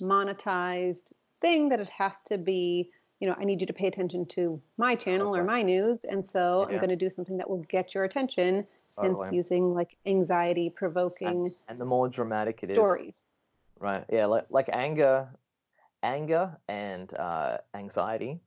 monetized 0.00 1.12
thing 1.42 1.68
that 1.68 1.80
it 1.80 1.88
has 1.90 2.12
to 2.26 2.38
be, 2.38 2.90
you 3.24 3.30
know, 3.30 3.36
I 3.38 3.44
need 3.44 3.62
you 3.62 3.66
to 3.66 3.72
pay 3.72 3.86
attention 3.86 4.26
to 4.26 4.60
my 4.76 4.94
channel 4.94 5.34
or 5.34 5.44
my 5.44 5.62
news 5.62 6.04
and 6.04 6.26
so 6.26 6.66
I'm 6.68 6.76
going 6.76 6.90
to 6.90 6.96
do 6.96 7.08
something 7.08 7.38
that 7.38 7.48
will 7.48 7.64
get 7.70 7.94
your 7.94 8.04
attention, 8.04 8.66
hence 9.00 9.16
Totally. 9.16 9.34
using 9.34 9.72
like 9.72 9.96
anxiety 10.04 10.68
provoking 10.68 11.46
And, 11.46 11.54
and 11.68 11.78
the 11.78 11.86
more 11.86 12.06
dramatic 12.10 12.60
it 12.62 12.68
is, 12.68 12.74
stories. 12.74 13.22
right? 13.80 14.04
Yeah, 14.12 14.26
like 14.26 14.44
like 14.50 14.68
anger, 14.74 15.26
anger 16.02 16.54
and 16.68 17.14
uh, 17.14 17.56
anxiety 17.72 18.40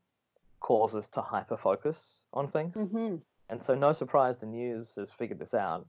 cause 0.60 0.94
us 0.94 1.08
to 1.08 1.22
hyper 1.22 1.58
focus 1.58 2.20
on 2.32 2.48
things, 2.48 2.78
hmm 2.78 3.16
and 3.50 3.64
so 3.64 3.74
no 3.74 3.94
surprise 3.94 4.38
the 4.38 4.46
news 4.46 4.94
has 4.96 5.10
figured 5.10 5.40
this 5.40 5.56
out. 5.56 5.88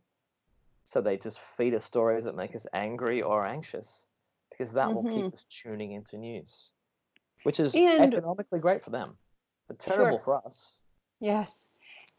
So 0.84 1.02
they 1.02 1.18
just 1.18 1.38
feed 1.58 1.74
us 1.74 1.84
stories 1.84 2.24
that 2.24 2.36
make 2.36 2.56
us 2.56 2.66
angry 2.72 3.20
or 3.20 3.44
anxious, 3.44 4.06
because 4.48 4.72
that 4.72 4.94
will 4.94 5.04
keep 5.12 5.34
us 5.34 5.44
tuning 5.50 5.92
into 5.92 6.16
news, 6.16 6.70
which 7.42 7.60
is 7.60 7.74
And- 7.74 8.14
economically 8.14 8.58
great 8.58 8.84
for 8.84 8.90
them, 8.90 9.16
but 9.66 9.78
terrible 9.78 10.18
for 10.18 10.34
us. 10.44 10.72
Yes. 11.20 11.50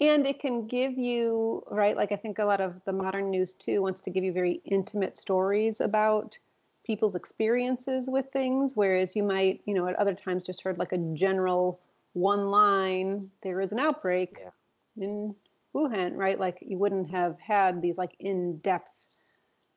And 0.01 0.25
it 0.25 0.39
can 0.39 0.65
give 0.67 0.97
you, 0.97 1.63
right? 1.69 1.95
Like 1.95 2.12
I 2.12 2.15
think 2.15 2.39
a 2.39 2.45
lot 2.45 2.62
of 2.62 2.82
the 2.86 2.93
modern 2.93 3.29
news 3.29 3.53
too 3.53 3.82
wants 3.82 4.01
to 4.03 4.10
give 4.10 4.23
you 4.23 4.32
very 4.32 4.62
intimate 4.65 5.17
stories 5.17 5.82
about 5.82 6.38
people's 6.86 7.15
experiences 7.15 8.08
with 8.10 8.25
things, 8.32 8.71
whereas 8.75 9.15
you 9.15 9.23
might, 9.23 9.62
you 9.65 9.73
know, 9.73 9.88
at 9.88 9.95
other 9.95 10.13
times 10.15 10.45
just 10.45 10.62
heard 10.63 10.77
like 10.79 10.91
a 10.93 10.97
general 11.13 11.79
one 12.13 12.49
line, 12.49 13.29
there 13.43 13.60
is 13.62 13.71
an 13.71 13.79
outbreak 13.79 14.38
Yeah. 14.39 15.03
in 15.03 15.36
Wuhan, 15.75 16.15
right? 16.15 16.39
Like 16.39 16.58
you 16.62 16.77
wouldn't 16.77 17.12
have 17.12 17.38
had 17.39 17.82
these 17.82 17.97
like 17.97 18.15
in 18.19 18.58
depth 18.60 18.91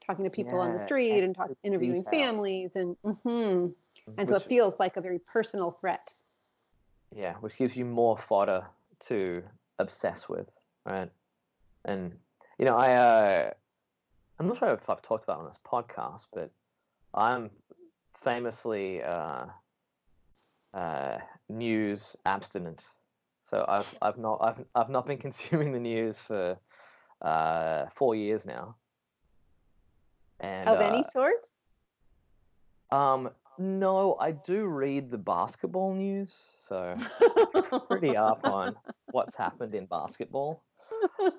talking 0.06 0.24
to 0.24 0.30
people 0.30 0.58
on 0.60 0.72
the 0.72 0.82
street 0.84 1.22
and 1.22 1.34
talk, 1.34 1.50
interviewing 1.62 2.02
details. 2.02 2.10
families 2.22 2.70
and 2.76 2.96
mhm. 3.02 3.74
And 4.18 4.28
so 4.28 4.34
which- 4.34 4.44
it 4.44 4.48
feels 4.48 4.74
like 4.78 4.96
a 4.96 5.00
very 5.00 5.18
personal 5.32 5.72
threat. 5.80 6.12
Yeah, 7.14 7.34
which 7.40 7.56
gives 7.56 7.76
you 7.76 7.84
more 7.84 8.16
fodder 8.16 8.66
to 9.06 9.42
obsess 9.78 10.28
with, 10.28 10.48
right? 10.86 11.10
And 11.84 12.12
you 12.58 12.64
know, 12.64 12.76
I 12.76 12.94
uh, 12.94 13.50
I'm 14.38 14.46
not 14.48 14.58
sure 14.58 14.72
if 14.72 14.88
I've 14.88 15.02
talked 15.02 15.24
about 15.24 15.38
it 15.38 15.42
on 15.42 15.46
this 15.46 15.60
podcast, 15.66 16.26
but 16.32 16.50
I'm 17.12 17.50
famously 18.24 19.02
uh, 19.02 19.44
uh, 20.72 21.18
news 21.48 22.16
abstinent. 22.24 22.86
So 23.44 23.64
I've 23.68 23.94
I've 24.00 24.18
not 24.18 24.38
I've 24.40 24.64
I've 24.74 24.90
not 24.90 25.06
been 25.06 25.18
consuming 25.26 25.72
the 25.72 25.80
news 25.80 26.18
for 26.18 26.56
uh, 27.20 27.86
four 27.94 28.14
years 28.14 28.46
now. 28.46 28.76
And 30.40 30.68
of 30.68 30.78
uh, 30.78 30.82
any 30.82 31.04
sort? 31.04 31.34
um, 32.90 33.30
no, 33.58 34.16
I 34.20 34.32
do 34.32 34.66
read 34.66 35.10
the 35.10 35.18
basketball 35.18 35.94
news, 35.94 36.32
so 36.68 36.96
pretty 37.88 38.16
up 38.16 38.44
on 38.44 38.76
what's 39.10 39.34
happened 39.34 39.74
in 39.74 39.86
basketball 39.86 40.62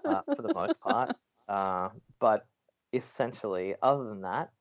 uh, 0.05 0.21
for 0.35 0.41
the 0.41 0.53
most 0.53 0.79
part. 0.81 1.15
Uh, 1.47 1.89
but 2.19 2.45
essentially, 2.93 3.75
other 3.81 4.05
than 4.05 4.21
that, 4.21 4.51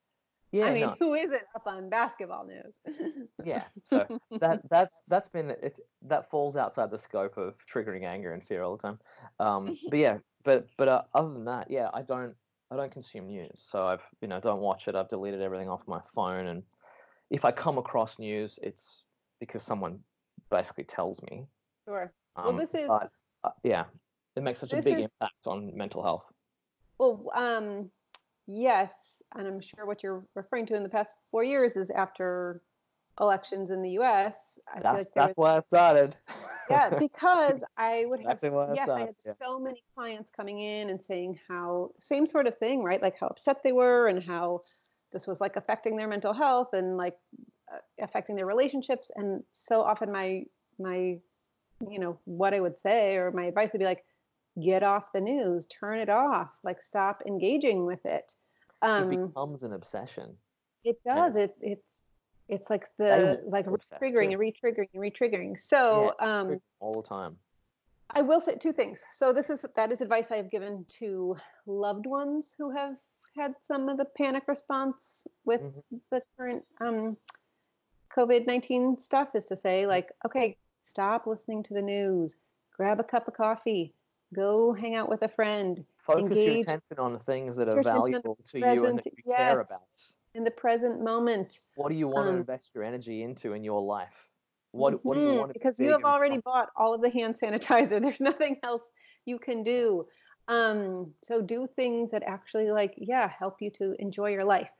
yeah, 0.53 0.65
I 0.65 0.73
mean, 0.73 0.81
no, 0.81 0.95
who 0.99 1.15
isn't 1.15 1.41
up 1.55 1.65
on 1.65 1.89
basketball 1.89 2.45
news? 2.45 3.27
yeah. 3.43 3.63
So 3.89 4.05
that 4.39 4.61
that's 4.69 5.01
that's 5.07 5.27
been 5.27 5.49
it. 5.49 5.75
That 6.03 6.29
falls 6.29 6.55
outside 6.55 6.91
the 6.91 6.99
scope 6.99 7.37
of 7.37 7.55
triggering 7.71 8.05
anger 8.05 8.33
and 8.33 8.43
fear 8.45 8.61
all 8.61 8.77
the 8.77 8.81
time. 8.83 8.99
Um, 9.39 9.75
but 9.89 9.97
yeah, 9.97 10.17
but 10.43 10.67
but 10.77 10.87
uh, 10.87 11.01
other 11.15 11.33
than 11.33 11.45
that, 11.45 11.71
yeah, 11.71 11.89
I 11.91 12.03
don't 12.03 12.35
I 12.69 12.75
don't 12.75 12.91
consume 12.91 13.27
news. 13.27 13.65
So 13.71 13.87
I've 13.87 14.03
you 14.21 14.27
know 14.27 14.39
don't 14.39 14.59
watch 14.61 14.87
it. 14.87 14.95
I've 14.95 15.09
deleted 15.09 15.41
everything 15.41 15.69
off 15.69 15.81
my 15.87 16.01
phone, 16.13 16.45
and 16.45 16.63
if 17.29 17.45
I 17.45 17.51
come 17.51 17.77
across 17.77 18.19
news, 18.19 18.59
it's 18.61 19.03
because 19.39 19.63
someone 19.63 19.99
basically 20.49 20.83
tells 20.83 21.21
me. 21.23 21.45
Sure. 21.87 22.13
Um, 22.35 22.57
this 22.57 22.73
is- 22.73 22.87
but, 22.87 23.11
uh, 23.43 23.51
yeah, 23.63 23.85
it 24.35 24.43
makes 24.43 24.59
such 24.59 24.73
a 24.73 24.81
big 24.81 24.99
is- 24.99 25.05
impact 25.05 25.47
on 25.47 25.75
mental 25.75 26.03
health. 26.03 26.25
Well, 26.97 27.29
um, 27.33 27.91
yes, 28.47 28.93
and 29.35 29.47
I'm 29.47 29.59
sure 29.59 29.85
what 29.85 30.03
you're 30.03 30.25
referring 30.35 30.65
to 30.67 30.75
in 30.75 30.83
the 30.83 30.89
past 30.89 31.15
four 31.31 31.43
years 31.43 31.75
is 31.75 31.89
after 31.89 32.61
elections 33.19 33.69
in 33.69 33.81
the 33.81 33.91
U.S. 33.91 34.35
I 34.73 34.79
That's 34.79 34.97
like 34.97 35.13
that's 35.13 35.37
was, 35.37 35.43
why 35.43 35.57
I 35.57 35.61
started. 35.61 36.15
yeah, 36.69 36.89
because 36.99 37.63
I 37.77 38.05
would 38.05 38.21
have, 38.21 38.43
I 38.43 38.47
yes, 38.73 38.79
I 38.79 38.85
started, 38.85 39.05
had 39.05 39.15
yeah. 39.25 39.33
so 39.33 39.59
many 39.59 39.83
clients 39.93 40.29
coming 40.35 40.59
in 40.61 40.89
and 40.89 40.99
saying 41.07 41.39
how 41.47 41.91
same 41.99 42.25
sort 42.25 42.47
of 42.47 42.55
thing, 42.55 42.83
right? 42.83 43.01
Like 43.01 43.19
how 43.19 43.27
upset 43.27 43.61
they 43.63 43.71
were 43.71 44.07
and 44.07 44.23
how 44.23 44.61
this 45.13 45.27
was 45.27 45.39
like 45.39 45.55
affecting 45.55 45.95
their 45.95 46.07
mental 46.07 46.33
health 46.33 46.73
and 46.73 46.97
like 46.97 47.17
uh, 47.71 47.77
affecting 48.01 48.35
their 48.35 48.45
relationships. 48.45 49.09
And 49.15 49.43
so 49.51 49.81
often 49.81 50.11
my 50.11 50.43
my, 50.79 51.17
you 51.89 51.99
know, 51.99 52.19
what 52.25 52.53
I 52.53 52.59
would 52.59 52.79
say 52.79 53.15
or 53.15 53.31
my 53.31 53.45
advice 53.45 53.71
would 53.73 53.79
be 53.79 53.85
like, 53.85 54.03
get 54.61 54.83
off 54.83 55.11
the 55.13 55.21
news, 55.21 55.65
turn 55.67 55.99
it 55.99 56.09
off, 56.09 56.49
like 56.63 56.81
stop 56.81 57.21
engaging 57.25 57.85
with 57.85 58.03
it. 58.05 58.33
it 58.81 58.87
Um, 58.87 59.09
becomes 59.09 59.63
an 59.63 59.73
obsession. 59.73 60.35
it 60.83 60.97
does. 61.05 61.35
it's- 61.35 61.57
It 61.61 61.71
it's 61.71 61.87
it's 62.49 62.69
like 62.69 62.83
the 62.97 63.41
like 63.47 63.65
triggering 64.01 64.31
and 64.31 64.39
re-triggering 64.39 64.89
and 64.93 65.01
re-triggering. 65.01 65.57
So 65.57 66.13
um, 66.19 66.59
all 66.79 67.01
the 67.01 67.07
time. 67.07 67.37
I 68.09 68.21
will 68.21 68.41
say 68.41 68.55
two 68.55 68.73
things. 68.73 68.99
So 69.13 69.31
this 69.33 69.49
is 69.49 69.65
that 69.75 69.91
is 69.91 70.01
advice 70.01 70.29
I 70.29 70.35
have 70.35 70.51
given 70.51 70.85
to 70.99 71.37
loved 71.65 72.05
ones 72.05 72.53
who 72.57 72.69
have 72.71 72.95
had 73.35 73.53
some 73.67 73.89
of 73.89 73.97
the 73.97 74.05
panic 74.05 74.43
response 74.47 75.27
with 75.45 75.61
Mhm. 75.61 75.83
the 76.11 76.21
current 76.37 76.63
um, 76.81 77.17
COVID 78.15 78.45
nineteen 78.45 78.97
stuff. 78.99 79.35
Is 79.35 79.45
to 79.45 79.57
say 79.57 79.87
like, 79.87 80.11
okay, 80.25 80.57
stop 80.87 81.25
listening 81.27 81.63
to 81.63 81.73
the 81.73 81.81
news. 81.81 82.37
Grab 82.75 82.99
a 82.99 83.03
cup 83.03 83.27
of 83.27 83.33
coffee. 83.33 83.93
Go 84.33 84.73
hang 84.73 84.95
out 84.95 85.09
with 85.09 85.21
a 85.21 85.29
friend 85.29 85.85
Focus 85.97 86.39
your 86.39 86.55
attention 86.55 86.97
on 86.97 87.19
things 87.19 87.55
that 87.55 87.69
are 87.69 87.73
your 87.73 87.81
attention 87.81 87.97
on 87.97 88.11
the 88.11 88.19
valuable 88.19 88.37
to 88.45 88.59
you 88.59 88.85
and 88.87 88.97
that 88.97 89.05
you 89.05 89.11
care 89.33 89.59
about. 89.59 89.81
in 90.33 90.43
the 90.43 90.51
present 90.51 91.01
moment. 91.01 91.59
What 91.75 91.89
do 91.89 91.95
you 91.95 92.07
want 92.07 92.27
to 92.27 92.31
Um, 92.31 92.37
invest 92.39 92.71
your 92.73 92.83
energy 92.83 93.23
into 93.23 93.53
in 93.53 93.63
your 93.63 93.81
life? 93.81 94.29
What 94.71 95.05
What 95.05 95.15
do 95.15 95.21
you 95.21 95.29
Mhm, 95.29 95.37
want 95.37 95.53
to 95.53 95.59
because 95.59 95.79
you 95.79 95.91
have 95.91 96.03
already 96.03 96.37
bought 96.37 96.69
all 96.75 96.93
of 96.93 97.01
the 97.01 97.09
hand 97.09 97.39
sanitizer. 97.39 98.01
There's 98.01 98.19
nothing 98.19 98.57
else 98.63 98.81
you 99.25 99.37
can 99.39 99.63
do. 99.63 100.07
Um, 100.47 101.13
so 101.23 101.41
do 101.41 101.67
things 101.75 102.11
that 102.11 102.23
actually 102.23 102.71
like, 102.71 102.93
yeah, 102.97 103.27
help 103.29 103.61
you 103.61 103.71
to 103.71 103.95
enjoy 103.99 104.29
your 104.31 104.43
life. 104.43 104.71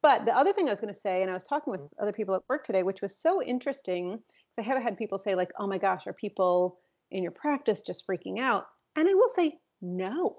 But 0.00 0.24
the 0.24 0.36
other 0.36 0.52
thing 0.52 0.68
I 0.68 0.70
was 0.70 0.80
going 0.80 0.94
to 0.94 1.00
say, 1.00 1.22
and 1.22 1.30
I 1.30 1.34
was 1.34 1.44
talking 1.44 1.72
with 1.72 1.80
other 2.00 2.12
people 2.12 2.34
at 2.34 2.42
work 2.48 2.64
today, 2.64 2.84
which 2.84 3.02
was 3.02 3.16
so 3.20 3.42
interesting, 3.42 4.12
because 4.18 4.58
I 4.58 4.62
have 4.62 4.82
had 4.82 4.96
people 4.96 5.18
say 5.18 5.34
like, 5.34 5.50
"Oh 5.58 5.66
my 5.66 5.78
gosh, 5.78 6.06
are 6.06 6.12
people 6.12 6.78
in 7.10 7.22
your 7.22 7.32
practice 7.32 7.82
just 7.82 8.06
freaking 8.06 8.38
out?" 8.38 8.66
And 8.96 9.08
I 9.08 9.14
will 9.14 9.30
say, 9.34 9.58
no, 9.80 10.36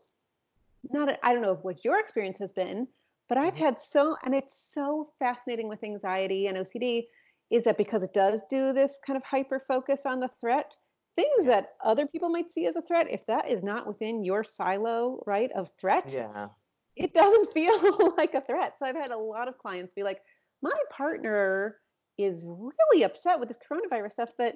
not. 0.89 1.19
I 1.23 1.33
don't 1.33 1.41
know 1.41 1.55
what 1.55 1.83
your 1.85 1.99
experience 1.99 2.37
has 2.39 2.51
been, 2.51 2.87
but 3.27 3.37
I've 3.37 3.53
Mhm. 3.53 3.57
had 3.57 3.79
so, 3.79 4.15
and 4.23 4.33
it's 4.35 4.73
so 4.73 5.13
fascinating 5.19 5.67
with 5.69 5.83
anxiety 5.83 6.47
and 6.47 6.57
OCD 6.57 7.09
is 7.49 7.63
that 7.63 7.77
because 7.77 8.03
it 8.03 8.13
does 8.13 8.41
do 8.49 8.73
this 8.73 8.99
kind 9.05 9.17
of 9.17 9.23
hyper 9.23 9.59
focus 9.59 10.01
on 10.05 10.19
the 10.19 10.29
threat, 10.39 10.75
things 11.15 11.45
Yeah. 11.45 11.51
that 11.61 11.73
other 11.83 12.07
people 12.07 12.29
might 12.29 12.51
see 12.51 12.65
as 12.65 12.75
a 12.75 12.81
threat, 12.81 13.07
if 13.09 13.25
that 13.27 13.49
is 13.49 13.63
not 13.63 13.87
within 13.87 14.23
your 14.23 14.43
silo, 14.43 15.21
right, 15.25 15.51
of 15.53 15.69
threat, 15.77 16.11
Yeah. 16.13 16.49
it 16.95 17.13
doesn't 17.13 17.53
feel 17.53 18.13
like 18.17 18.33
a 18.33 18.41
threat. 18.41 18.75
So 18.79 18.85
I've 18.85 18.95
had 18.95 19.09
a 19.11 19.17
lot 19.17 19.47
of 19.47 19.57
clients 19.57 19.93
be 19.93 20.03
like, 20.03 20.21
my 20.61 20.73
partner 20.91 21.77
is 22.17 22.43
really 22.45 23.03
upset 23.03 23.39
with 23.39 23.47
this 23.49 23.57
coronavirus 23.69 24.11
stuff, 24.13 24.29
but 24.37 24.55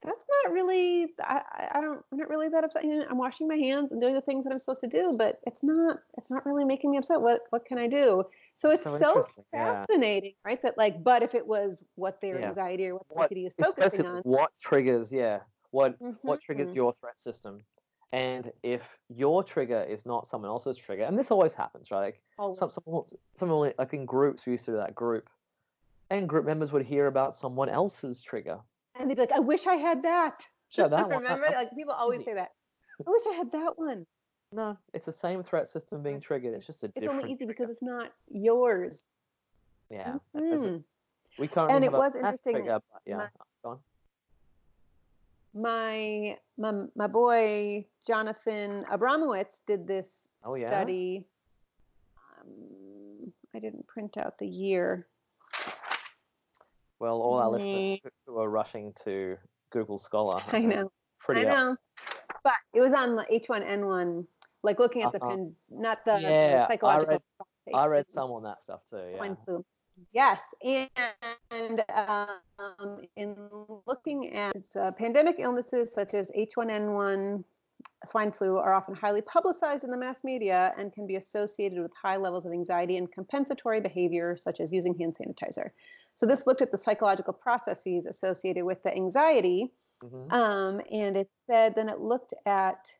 that's 0.00 0.24
not 0.44 0.52
really 0.52 1.08
I, 1.20 1.40
I 1.74 1.80
don't 1.80 2.00
I'm 2.12 2.18
not 2.18 2.28
really 2.28 2.48
that 2.50 2.62
upset. 2.62 2.84
I'm 2.84 3.18
washing 3.18 3.48
my 3.48 3.56
hands 3.56 3.90
and 3.90 4.00
doing 4.00 4.14
the 4.14 4.20
things 4.20 4.44
that 4.44 4.52
I'm 4.52 4.58
supposed 4.60 4.80
to 4.82 4.86
do, 4.86 5.16
but 5.18 5.40
it's 5.44 5.60
not 5.62 5.98
it's 6.16 6.30
not 6.30 6.46
really 6.46 6.64
making 6.64 6.92
me 6.92 6.98
upset. 6.98 7.20
What 7.20 7.40
what 7.50 7.64
can 7.64 7.78
I 7.78 7.88
do? 7.88 8.22
So 8.60 8.70
it's 8.70 8.82
So 8.84 8.96
so, 8.98 9.08
interesting, 9.08 9.44
yeah. 9.52 9.84
fascinating, 9.86 10.34
right? 10.44 10.60
That 10.62 10.78
like, 10.78 11.02
but 11.02 11.22
if 11.24 11.34
it 11.34 11.44
was 11.46 11.82
what 11.96 12.20
their 12.20 12.38
Yeah. 12.38 12.48
anxiety 12.48 12.86
or 12.88 12.94
what 12.94 13.08
their 13.08 13.16
What- 13.18 13.30
OCD 13.32 13.46
is 13.46 13.54
focusing 13.60 14.06
on. 14.06 14.22
what 14.22 14.52
triggers, 14.60 15.10
yeah, 15.12 15.40
what 15.70 15.96
what 16.22 16.40
triggers 16.40 16.72
Mhm. 16.72 16.76
your 16.76 16.92
threat 17.00 17.20
system, 17.20 17.64
and 18.12 18.52
if 18.62 18.82
your 19.08 19.42
trigger 19.44 19.82
is 19.82 20.06
not 20.06 20.26
someone 20.26 20.48
else's 20.50 20.76
trigger, 20.76 21.02
and 21.04 21.18
this 21.18 21.30
always 21.30 21.54
happens, 21.54 21.90
right? 21.90 22.00
Like 22.00 22.22
Always. 22.38 22.58
some 22.58 22.70
someone, 22.70 23.04
someone 23.36 23.72
like 23.78 23.92
in 23.94 24.06
groups, 24.06 24.46
we 24.46 24.52
used 24.52 24.64
to 24.66 24.72
do 24.72 24.76
that 24.78 24.94
group, 24.94 25.28
and 26.10 26.28
group 26.28 26.44
members 26.46 26.72
would 26.72 26.86
hear 26.86 27.06
about 27.06 27.34
someone 27.34 27.68
else's 27.68 28.22
trigger. 28.22 28.60
and 28.94 29.08
they'd 29.08 29.14
be 29.14 29.20
like, 29.20 29.30
I 29.32 29.38
wish 29.38 29.66
I 29.68 29.76
had 29.76 30.02
that. 30.02 30.42
Sure, 30.70 30.88
that 30.88 31.08
one. 31.08 31.22
Remember? 31.22 31.46
Like 31.50 31.70
people 31.74 31.92
always 31.94 32.18
easy. 32.20 32.24
say 32.30 32.34
that. 32.34 32.52
I 33.06 33.10
wish 33.10 33.22
I 33.28 33.34
had 33.34 33.52
that 33.52 33.78
one. 33.78 34.06
no, 34.50 34.76
it's 34.92 35.06
the 35.06 35.12
same 35.12 35.42
threat 35.42 35.68
system 35.68 36.02
being 36.02 36.20
triggered. 36.20 36.52
It's 36.54 36.66
just 36.66 36.82
a 36.82 36.86
It's 36.86 36.94
different. 36.94 37.20
only 37.22 37.32
easy 37.32 37.44
trigger. 37.44 37.52
because 37.66 37.70
it's 37.70 37.82
not 37.82 38.12
yours. 38.28 39.04
yeah, 39.90 40.18
Mhm. 40.34 40.82
we 41.38 41.46
currently 41.48 41.76
And 41.76 41.84
it 41.84 41.92
was 41.92 42.14
interesting, 42.16 42.54
Trigger, 42.54 42.80
but 42.92 43.02
yeah, 43.06 43.16
my- 43.18 43.28
go 43.62 43.70
on. 43.70 43.80
My 45.60 46.36
my 46.56 46.84
my 46.94 47.06
boy 47.06 47.86
Jonathan 48.06 48.84
Abramowitz 48.90 49.60
did 49.66 49.86
this 49.86 50.28
Oh, 50.44 50.54
yeah? 50.54 50.68
study. 50.68 51.26
Um, 52.40 53.32
I 53.54 53.58
didn't 53.58 53.86
print 53.86 54.16
out 54.16 54.38
the 54.38 54.46
year. 54.46 55.06
Well, 57.00 57.20
all 57.20 57.38
our 57.38 57.48
listeners 57.50 58.00
who- 58.26 58.38
are 58.38 58.48
rushing 58.48 58.92
to 59.04 59.36
Google 59.70 59.98
Scholar. 59.98 60.40
I 60.52 60.60
know, 60.60 60.90
Pretty 61.20 61.46
I 61.46 61.52
know, 61.52 61.76
but 62.44 62.54
it 62.72 62.80
was 62.80 62.92
on 62.92 63.14
the 63.16 63.24
H1N1, 63.30 64.26
like 64.62 64.78
looking 64.78 65.02
at 65.02 65.12
the 65.12 65.18
Uh-huh. 65.18 65.30
pen, 65.36 65.54
not 65.70 66.04
the, 66.04 66.14
the 66.14 66.20
Yeah, 66.22 66.64
I 66.64 66.68
psychological. 66.68 67.12
read- 67.66 67.74
I 67.74 67.86
read 67.86 68.10
some 68.10 68.30
on 68.32 68.42
that 68.44 68.62
stuff 68.62 68.80
too. 68.88 68.96
Yeah. 69.12 69.34
Yes, 70.12 70.40
and 70.62 71.84
um, 71.88 73.00
in 73.16 73.36
looking 73.86 74.34
at 74.34 74.56
uh, 74.78 74.92
pandemic 74.92 75.36
illnesses 75.38 75.92
such 75.92 76.14
as 76.14 76.30
H1N1, 76.30 77.44
swine 78.06 78.32
flu 78.32 78.56
are 78.56 78.74
often 78.74 78.94
highly 78.94 79.22
publicized 79.22 79.84
in 79.84 79.90
the 79.90 79.96
mass 79.96 80.18
media 80.24 80.72
and 80.78 80.92
can 80.92 81.06
be 81.06 81.16
associated 81.16 81.80
with 81.80 81.90
high 82.00 82.16
levels 82.16 82.46
of 82.46 82.52
anxiety 82.52 82.96
and 82.96 83.10
compensatory 83.12 83.80
behavior, 83.80 84.36
such 84.36 84.60
as 84.60 84.72
using 84.72 84.96
hand 84.98 85.16
sanitizer. 85.16 85.70
So 86.14 86.26
this 86.26 86.46
looked 86.46 86.62
at 86.62 86.72
the 86.72 86.78
psychological 86.78 87.32
processes 87.32 88.06
associated 88.06 88.64
with 88.64 88.82
the 88.82 88.94
anxiety, 88.94 89.72
Mhm. 90.02 90.32
um, 90.32 90.80
and 90.90 91.16
it 91.16 91.28
said 91.46 91.74
then 91.74 91.88
it 91.88 92.00
looked 92.00 92.34
at 92.46 92.92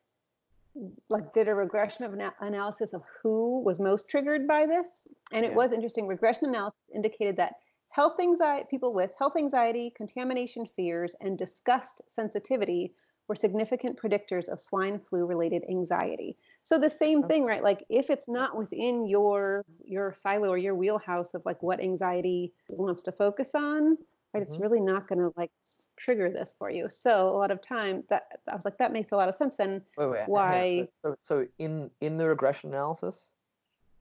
like 1.09 1.33
did 1.33 1.47
a 1.47 1.55
regression 1.55 2.03
of 2.05 2.13
ana- 2.13 2.35
analysis 2.41 2.93
of 2.93 3.03
who 3.21 3.61
was 3.63 3.79
most 3.79 4.09
triggered 4.09 4.47
by 4.47 4.65
this 4.65 5.07
and 5.31 5.45
it 5.45 5.51
Yeah. 5.51 5.55
was 5.55 5.71
interesting 5.71 6.07
regression 6.07 6.47
analysis 6.49 6.79
indicated 6.93 7.35
that 7.37 7.55
health 7.89 8.19
anxiety 8.19 8.67
people 8.69 8.93
with 8.93 9.11
health 9.17 9.35
anxiety 9.35 9.91
contamination 9.95 10.65
fears 10.75 11.15
and 11.21 11.37
disgust 11.37 12.01
sensitivity 12.09 12.93
were 13.27 13.35
significant 13.35 13.99
predictors 13.99 14.47
of 14.49 14.59
swine 14.59 14.99
flu 14.99 15.25
related 15.25 15.63
anxiety 15.69 16.37
so 16.63 16.77
the 16.79 16.89
same 16.89 17.23
thing 17.23 17.45
right 17.45 17.63
like 17.63 17.85
if 17.89 18.09
it's 18.09 18.27
not 18.27 18.55
within 18.57 19.05
your 19.07 19.63
your 19.83 20.13
silo 20.13 20.49
or 20.49 20.57
your 20.57 20.75
wheelhouse 20.75 21.33
of 21.33 21.41
like 21.45 21.61
what 21.61 21.79
anxiety 21.79 22.53
wants 22.69 23.03
to 23.03 23.11
focus 23.11 23.51
on 23.55 23.97
right 24.33 24.43
it's 24.43 24.57
Mhm. 24.57 24.61
really 24.61 24.79
not 24.81 25.07
going 25.07 25.19
to 25.19 25.31
like 25.35 25.51
trigger 25.99 26.29
this 26.31 26.53
for 26.57 26.69
you 26.71 26.87
so 26.89 27.29
a 27.29 27.37
lot 27.37 27.51
of 27.51 27.61
time 27.61 28.03
that 28.09 28.23
i 28.51 28.55
was 28.55 28.65
like 28.65 28.77
that 28.77 28.91
makes 28.93 29.11
a 29.11 29.15
lot 29.15 29.27
of 29.29 29.35
sense 29.35 29.55
and 29.59 29.81
Wait, 29.97 30.09
wait, 30.09 30.23
why- 30.27 30.87
So, 31.03 31.15
so 31.23 31.45
in 31.59 31.91
in 32.01 32.17
the 32.17 32.25
regression 32.27 32.69
analysis, 32.73 33.29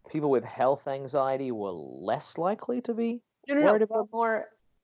people 0.09 0.31
with 0.31 0.45
health 0.45 0.87
anxiety 0.89 1.51
were 1.53 1.73
less 1.73 2.39
likely 2.39 2.81
to 2.83 2.95
be. 2.95 3.21
no 3.49 3.55
no 3.55 3.61
no 3.61 3.67
Worried 3.73 3.81
we're 3.91 3.97
about- 4.01 4.13
more 4.13 4.35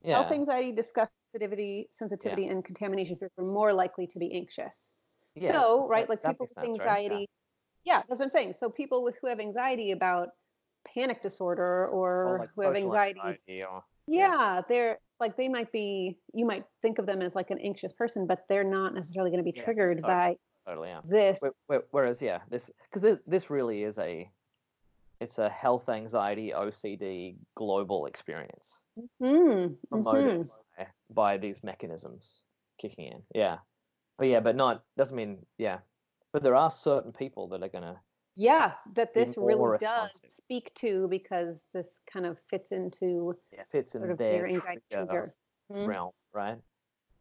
Yeah. 0.03 0.16
health 0.20 0.33
anxiety 0.33 0.72
disgust 0.72 1.12
sensitivity 1.33 1.88
sensitivity 1.98 2.46
and 2.48 2.64
contamination 2.64 3.16
fear 3.16 3.31
were 3.37 3.44
more 3.61 3.72
likely 3.72 4.07
to 4.09 4.18
be 4.18 4.29
anxious 4.40 4.77
yeah, 5.35 5.53
so 5.53 5.88
right 5.88 6.03
that- 6.03 6.11
like 6.11 6.22
that 6.22 6.29
people 6.33 6.44
with 6.44 6.50
sense, 6.55 6.66
right? 6.66 6.77
Yeah. 6.77 6.83
anxiety 6.85 7.29
yeah. 7.85 7.98
that's 8.09 8.18
what 8.20 8.27
i'm 8.27 8.31
saying 8.38 8.55
so 8.61 8.68
people 8.70 9.03
with 9.07 9.16
who 9.20 9.27
have 9.29 9.40
anxiety 9.40 9.90
about 9.92 10.29
panic 10.94 11.22
disorder 11.22 11.87
or, 11.88 12.11
Or 12.35 12.38
like 12.40 12.50
who 12.55 12.61
have 12.62 12.74
social 12.74 12.85
anxiety 12.87 13.62
or 13.62 13.83
yeah, 14.07 14.61
they're 14.68 14.98
like 15.20 15.37
they 15.37 15.48
might 15.48 15.70
be 15.72 16.18
you 16.33 16.44
might 16.44 16.64
think 16.83 16.98
of 16.98 17.07
them 17.07 17.22
as 17.22 17.35
like 17.35 17.50
an 17.50 17.59
anxious 17.59 17.92
person 17.92 18.27
but 18.27 18.44
they're 18.48 18.64
not 18.64 18.94
necessarily 18.94 19.31
going 19.31 19.44
to 19.44 19.50
be 19.50 19.57
Yeah, 19.57 19.64
triggered 19.64 19.96
totally. 20.03 20.12
by 20.14 20.37
totally 20.66 20.88
yeah. 20.88 21.00
this 21.05 21.40
Whe- 21.40 21.50
whe- 21.68 21.85
Whereas 21.90 22.20
yeah, 22.20 22.40
this 22.50 22.70
because 22.88 23.03
this, 23.03 23.18
this 23.27 23.50
really 23.50 23.83
is 23.83 23.98
a 23.98 24.29
it's 25.20 25.38
a 25.38 25.48
health 25.48 25.88
anxiety 25.88 26.53
OCD 26.55 27.37
global 27.57 28.07
experience 28.07 28.72
Mhm, 29.20 29.77
promoted 29.90 30.40
mhm. 30.40 30.48
by, 30.77 30.87
by 31.11 31.37
these 31.38 31.62
mechanisms 31.64 32.42
kicking 32.81 33.07
in. 33.07 33.22
Yeah, 33.35 33.59
but 34.18 34.29
yeah, 34.29 34.40
but 34.40 34.57
not 34.57 34.83
doesn't 34.96 35.16
mean 35.16 35.38
yeah. 35.59 35.79
But 36.33 36.42
there 36.42 36.57
are 36.57 36.70
certain 36.70 37.12
people 37.12 37.48
that 37.48 37.62
are 37.62 37.68
gonna 37.68 38.00
Yes, 38.37 38.77
that 38.94 39.14
this 39.14 39.37
really 39.37 39.79
does 39.79 40.20
speak 40.33 40.75
to 40.77 41.07
because 41.09 41.62
this 41.73 42.01
kind 42.12 42.27
of 42.27 42.37
fits 42.51 42.73
into 42.73 43.37
yeah, 43.53 43.62
fits 43.70 43.94
in 43.94 44.01
sort 44.01 44.11
of 44.12 44.18
their 44.18 44.47
anxiety 44.47 44.83
trigger. 44.90 45.35
Mhm. 45.70 45.87
realm, 45.87 46.12
right? 46.33 46.59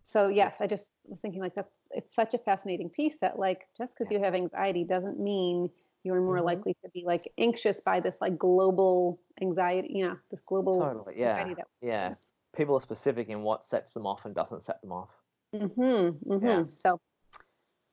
So 0.04 0.28
yes, 0.28 0.56
I 0.60 0.68
just 0.68 0.90
was 1.06 1.20
thinking 1.20 1.42
like 1.42 1.56
that. 1.56 1.70
It's 1.92 2.16
such 2.16 2.34
a 2.34 2.38
fascinating 2.40 2.90
piece 2.90 3.16
that 3.22 3.38
like 3.38 3.68
just 3.78 3.94
because 3.94 4.12
Yeah. 4.12 4.18
you 4.18 4.24
have 4.24 4.34
anxiety 4.36 4.84
doesn't 4.84 5.20
mean 5.20 5.70
you're 6.04 6.20
more 6.20 6.42
Mhm. 6.42 6.46
likely 6.46 6.74
to 6.84 6.90
be 6.90 7.04
like 7.06 7.32
anxious 7.38 7.80
by 7.80 8.00
this 8.00 8.20
like 8.20 8.38
global 8.38 9.20
anxiety. 9.42 9.94
Yeah, 9.96 10.16
this 10.32 10.42
global 10.42 10.80
Totally, 10.80 11.20
yeah, 11.20 11.54
yeah. 11.82 12.16
People 12.56 12.76
are 12.76 12.82
specific 12.82 13.30
in 13.30 13.42
what 13.42 13.64
sets 13.66 13.94
them 13.94 14.06
off 14.06 14.26
and 14.26 14.36
doesn't 14.36 14.64
set 14.64 14.82
them 14.82 14.92
off. 14.92 15.10
Mm-hmm, 15.54 16.32
mm-hmm. 16.32 16.48
Yeah. 16.48 16.64
So 16.66 17.00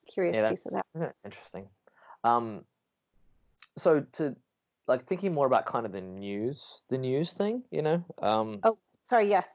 curious 0.09 0.37
Yeah, 0.37 0.48
piece 0.50 0.66
of 0.66 0.72
that. 0.72 1.14
Interesting. 1.24 1.68
Um, 2.24 2.64
so 3.80 4.00
to 4.14 4.36
like 4.86 5.06
thinking 5.06 5.32
more 5.32 5.46
about 5.46 5.66
kind 5.66 5.86
of 5.86 5.92
the 5.92 6.00
news, 6.00 6.78
the 6.88 6.98
news 6.98 7.32
thing, 7.32 7.62
you 7.70 7.82
know, 7.82 8.04
um, 8.22 8.60
Oh. 8.62 8.78
Sorry. 9.06 9.28
Yes. 9.28 9.48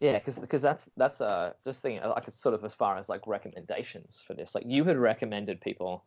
yeah, 0.00 0.12
because 0.18 0.38
because 0.38 0.62
that's 0.62 0.84
that's 0.96 1.20
uh 1.20 1.52
just 1.64 1.80
thinking 1.80 2.02
like 2.08 2.28
it's 2.28 2.40
sort 2.40 2.54
of 2.54 2.64
as 2.64 2.72
far 2.74 2.96
as 2.98 3.08
like 3.08 3.26
recommendations 3.26 4.22
for 4.26 4.34
this. 4.34 4.54
Like 4.54 4.64
you 4.66 4.84
had 4.84 4.96
recommended 4.96 5.60
people 5.60 6.04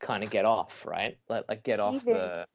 kind 0.00 0.22
of 0.24 0.30
get 0.30 0.44
off, 0.46 0.86
right? 0.86 1.18
Like 1.28 1.44
like 1.48 1.62
get 1.62 1.78
off 1.80 1.94
Even- 1.96 2.14
the 2.14 2.46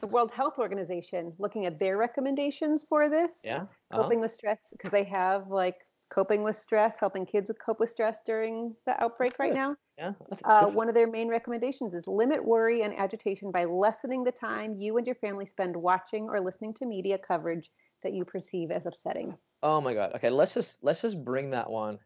The 0.00 0.06
World 0.08 0.30
Health 0.30 0.58
Organization 0.58 1.32
looking 1.38 1.64
at 1.64 1.78
their 1.78 1.96
recommendations 1.96 2.84
for 2.84 3.08
this. 3.08 3.30
yeah. 3.42 3.62
uh-huh, 3.62 4.02
coping 4.02 4.20
with 4.20 4.32
stress 4.32 4.58
because 4.70 4.90
they 4.90 5.04
have 5.04 5.48
like 5.48 5.78
coping 6.10 6.42
with 6.42 6.56
stress, 6.56 6.98
helping 7.00 7.24
kids 7.26 7.50
cope 7.64 7.80
with 7.80 7.90
stress 7.90 8.18
during 8.26 8.74
the 8.86 8.94
outbreak 9.02 9.38
right 9.38 9.54
now. 9.54 9.74
Yeah. 9.98 10.12
Uh, 10.44 10.66
one 10.66 10.88
of 10.88 10.94
their 10.94 11.06
main 11.10 11.28
recommendations 11.28 11.94
is 11.94 12.06
limit 12.06 12.44
worry 12.44 12.82
and 12.82 12.94
agitation 12.96 13.50
by 13.50 13.64
lessening 13.64 14.24
the 14.24 14.32
time 14.32 14.74
you 14.74 14.96
and 14.96 15.06
your 15.06 15.16
family 15.16 15.46
spend 15.46 15.76
watching 15.76 16.28
or 16.28 16.40
listening 16.40 16.74
to 16.74 16.86
media 16.86 17.18
coverage 17.18 17.70
that 18.02 18.12
you 18.12 18.24
perceive 18.24 18.70
as 18.70 18.86
upsetting. 18.86 19.36
Oh 19.62 19.80
my 19.80 19.94
god. 19.94 20.12
Okay, 20.16 20.30
let's 20.30 20.54
just 20.54 20.76
let's 20.82 21.02
just 21.02 21.24
bring 21.24 21.50
that 21.50 21.70
one 21.70 21.98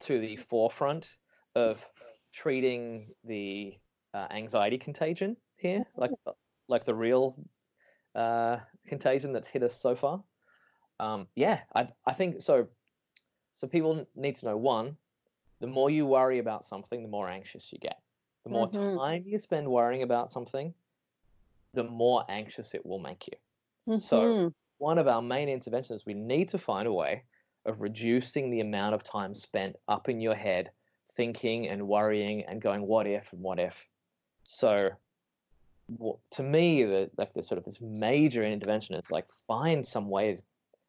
to 0.00 0.18
the 0.18 0.36
forefront 0.36 1.16
of 1.54 1.84
treating 2.34 3.06
the 3.24 3.74
uh, 4.14 4.26
anxiety 4.30 4.78
contagion 4.78 5.36
here, 5.56 5.84
like 5.96 6.12
the- 6.24 6.34
like 6.68 6.84
the 6.84 6.94
real 6.94 7.34
uh, 8.14 8.58
contagion 8.86 9.32
that's 9.32 9.48
hit 9.48 9.62
us 9.62 9.74
so 9.74 9.94
far. 9.96 10.22
Um, 11.00 11.28
yeah, 11.34 11.60
I 11.74 11.88
I 12.06 12.14
think 12.14 12.42
so. 12.42 12.68
So 13.54 13.66
people 13.68 14.06
need 14.14 14.36
to 14.36 14.46
know 14.46 14.56
one, 14.56 14.96
the 15.60 15.66
more 15.66 15.90
you 15.90 16.06
worry 16.06 16.38
about 16.38 16.64
something, 16.64 17.02
the 17.02 17.08
more 17.08 17.28
anxious 17.28 17.72
you 17.72 17.78
get. 17.78 18.00
The 18.44 18.50
more 18.50 18.68
Mhm. 18.68 18.96
time 18.96 19.24
you 19.26 19.38
spend 19.38 19.68
worrying 19.68 20.02
about 20.02 20.30
something, 20.30 20.72
the 21.74 21.84
more 21.84 22.24
anxious 22.28 22.74
it 22.74 22.84
will 22.86 22.98
make 22.98 23.26
you 23.26 23.98
So- 23.98 24.32
Mhm. 24.32 24.54
one 24.78 24.98
of 24.98 25.08
our 25.08 25.20
main 25.20 25.48
interventions 25.48 26.06
we 26.06 26.14
need 26.14 26.48
to 26.50 26.58
find 26.58 26.86
a 26.86 26.92
way 26.92 27.24
of 27.64 27.80
reducing 27.80 28.50
the 28.50 28.60
amount 28.60 28.94
of 28.94 29.02
time 29.02 29.34
spent 29.34 29.76
up 29.88 30.08
in 30.08 30.20
your 30.20 30.34
head 30.34 30.70
thinking 31.14 31.68
and 31.68 31.86
worrying 31.88 32.44
and 32.44 32.62
going 32.62 32.86
what 32.86 33.06
if 33.06 33.32
and 33.32 33.42
what 33.42 33.58
if 33.58 33.74
so 34.44 34.90
to 36.30 36.42
me 36.42 36.84
the, 36.84 37.10
like 37.18 37.32
this 37.34 37.48
sort 37.48 37.58
of 37.58 37.64
this 37.64 37.80
major 37.80 38.44
intervention 38.44 38.94
is 38.94 39.10
like 39.10 39.28
find 39.46 39.86
some 39.86 40.08
way 40.08 40.40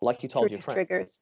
like 0.01 0.21
you 0.23 0.29
told 0.29 0.49
your 0.51 0.57
Reduce 0.59 0.65
friend 0.65 0.87
triggers. 0.87 1.19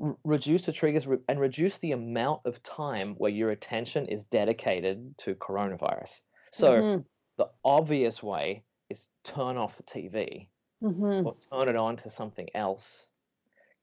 R- 0.00 0.16
reduce 0.24 0.62
the 0.66 0.72
triggers 0.72 1.06
re- 1.06 1.18
and 1.28 1.40
reduce 1.40 1.78
the 1.78 1.92
amount 1.92 2.40
of 2.44 2.62
time 2.62 3.14
where 3.16 3.30
your 3.30 3.50
attention 3.50 4.06
is 4.06 4.24
dedicated 4.26 5.16
to 5.18 5.34
coronavirus 5.34 6.20
so 6.52 6.70
Mhm. 6.82 7.04
the 7.38 7.50
obvious 7.64 8.22
way 8.22 8.62
is 8.90 9.08
turn 9.24 9.56
off 9.56 9.76
the 9.76 9.82
tv 9.82 10.48
Mhm. 10.82 11.24
or 11.26 11.34
turn 11.36 11.68
it 11.68 11.76
on 11.76 11.96
to 11.98 12.10
something 12.10 12.48
else. 12.54 13.08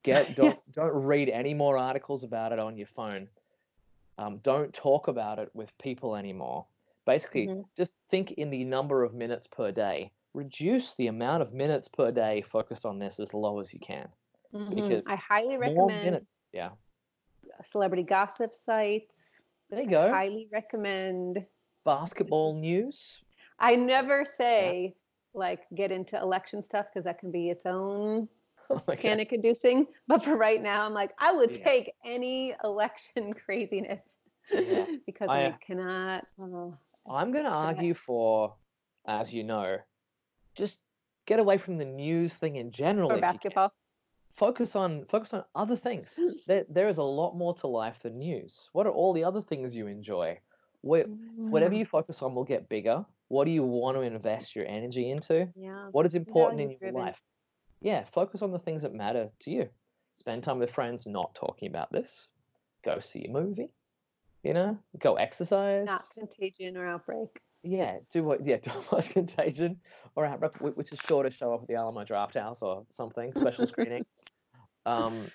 Get 0.04 0.36
don't 0.36 0.72
don't 0.72 0.94
read 1.06 1.30
any 1.30 1.54
more 1.54 1.78
articles 1.78 2.24
about 2.24 2.52
it 2.52 2.60
on 2.60 2.78
your 2.78 2.88
phone. 2.88 3.30
Um, 4.18 4.40
don't 4.40 4.74
talk 4.74 5.08
about 5.08 5.40
it 5.40 5.50
with 5.56 5.76
people 5.78 6.16
anymore. 6.16 6.68
Basically, 7.06 7.48
Mhm. 7.48 7.66
just 7.76 7.98
think 8.10 8.34
in 8.34 8.50
the 8.50 8.64
number 8.66 9.04
of 9.04 9.14
minutes 9.14 9.48
per 9.48 9.72
day. 9.72 10.12
Reduce 10.34 10.94
the 10.96 11.08
amount 11.08 11.42
of 11.42 11.54
minutes 11.54 11.88
per 11.88 12.12
day 12.12 12.42
focused 12.42 12.86
on 12.86 13.00
this 13.00 13.20
as 13.20 13.34
low 13.34 13.60
as 13.60 13.74
you 13.74 13.80
can. 13.80 14.10
Mhm. 14.54 14.76
Because 14.76 15.08
I 15.08 15.16
highly 15.16 15.58
recommend. 15.58 16.26
Yeah. 16.52 16.72
celebrity 17.64 18.04
gossip 18.04 18.52
sites. 18.54 19.14
There 19.70 19.82
you 19.82 19.90
go. 19.90 20.10
Highly 20.10 20.48
recommend. 20.52 21.46
Basketball 21.86 22.56
news. 22.56 23.22
I 23.60 23.76
never 23.76 24.26
say 24.38 24.96
like 25.34 25.62
get 25.76 25.92
into 25.92 26.18
election 26.20 26.64
stuff 26.64 26.88
because 26.92 27.04
that 27.06 27.20
can 27.20 27.32
be 27.32 27.50
its 27.50 27.66
own 27.66 28.28
Oh 28.72 28.82
my 28.88 28.96
God. 28.96 29.02
panic 29.02 29.34
inducing. 29.34 29.88
But 30.08 30.24
for 30.24 30.36
right 30.36 30.62
now, 30.62 30.86
I'm 30.86 30.94
like, 30.94 31.12
I 31.20 31.32
would 31.32 31.56
Yeah. 31.56 31.64
take 31.64 31.92
any 32.06 32.56
election 32.64 33.34
craziness 33.46 34.02
Yeah. 34.52 34.86
because 35.06 35.28
I- 35.30 35.48
I, 35.48 35.58
cannot. 35.66 36.26
oh, 36.40 36.76
I'm 37.10 37.32
going 37.32 37.46
to 37.46 37.52
argue 37.52 37.94
for, 37.94 38.56
as 39.08 39.32
you 39.34 39.44
know, 39.44 39.78
just 40.56 40.80
get 41.26 41.40
away 41.40 41.58
from 41.58 41.78
the 41.78 41.86
news 41.86 42.34
thing 42.36 42.56
in 42.58 42.72
general. 42.72 43.10
or 43.12 43.16
if 43.16 43.18
you 43.18 43.22
basketball. 43.22 43.74
Focus 44.36 44.76
on 44.76 45.06
focus 45.10 45.34
on 45.34 45.44
other 45.56 45.76
things. 45.76 46.18
There, 46.48 46.66
there 46.70 46.88
is 46.88 46.98
a 46.98 47.04
lot 47.04 47.36
more 47.36 47.54
to 47.56 47.68
life 47.68 47.98
than 48.02 48.18
news. 48.18 48.70
What 48.74 48.88
are 48.88 48.92
all 48.92 49.14
the 49.14 49.24
other 49.24 49.42
things 49.42 49.76
you 49.76 49.88
enjoy? 49.88 50.40
Where, 50.82 51.04
whatever 51.36 51.76
you 51.76 51.86
focus 51.86 52.22
on 52.22 52.34
will 52.34 52.46
get 52.46 52.70
bigger. 52.70 53.06
What 53.28 53.46
do 53.46 53.52
you 53.52 53.64
want 53.64 53.98
to 53.98 54.02
invest 54.02 54.56
your 54.56 54.66
energy 54.66 55.12
into? 55.12 55.48
Yeah. 55.56 55.90
What 55.92 56.06
is 56.06 56.16
important 56.16 56.62
in 56.62 56.70
your 56.72 56.80
Value-driven. 56.80 57.02
life? 57.02 57.22
Yeah, 57.82 58.06
focus 58.12 58.42
on 58.42 58.52
the 58.52 58.60
things 58.60 58.82
that 58.82 58.94
matter 58.94 59.30
to 59.42 59.52
you. 59.52 59.70
Spend 60.16 60.44
time 60.44 60.60
with 60.60 60.72
friends 60.72 61.06
not 61.06 61.36
talking 61.36 61.70
about 61.70 61.92
this. 61.92 62.30
Go 62.84 63.00
see 63.00 63.26
a 63.26 63.32
movie. 63.32 63.70
You 64.44 64.54
know, 64.54 64.80
go 64.98 65.16
exercise. 65.16 65.86
Not 65.86 66.06
contagion 66.14 66.78
or 66.78 66.88
outbreak. 66.88 67.42
Yeah, 67.64 67.98
do 68.12 68.24
what? 68.24 68.46
Yeah, 68.46 68.58
don't 68.62 68.92
watch 68.92 69.10
Contagion 69.10 69.78
or 70.16 70.26
Outbreak, 70.26 70.54
which 70.78 70.92
is 70.94 71.00
sure 71.08 71.24
to 71.24 71.32
show 71.32 71.54
up 71.54 71.62
at 71.64 71.68
the 71.68 71.76
Alamo 71.76 72.04
Drafthouse 72.06 72.62
or 72.62 72.86
something 72.92 73.34
special 73.36 73.68
screening. 73.68 74.06
Um, 74.86 75.28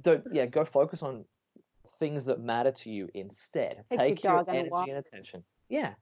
don't 0.00 0.24
yeah, 0.32 0.46
go 0.46 0.64
focus 0.64 1.02
on 1.02 1.24
things 1.98 2.24
that 2.26 2.40
matter 2.40 2.70
to 2.72 2.90
you 2.90 3.08
instead. 3.14 3.84
Take 3.90 3.98
your 4.00 4.08
Take 4.08 4.24
your 4.24 4.32
dog 4.38 4.48
on 4.48 4.54
energy 4.56 4.70
walk. 4.70 4.88
and 4.88 4.98
attention. 4.98 5.44
Yeah, 5.68 5.94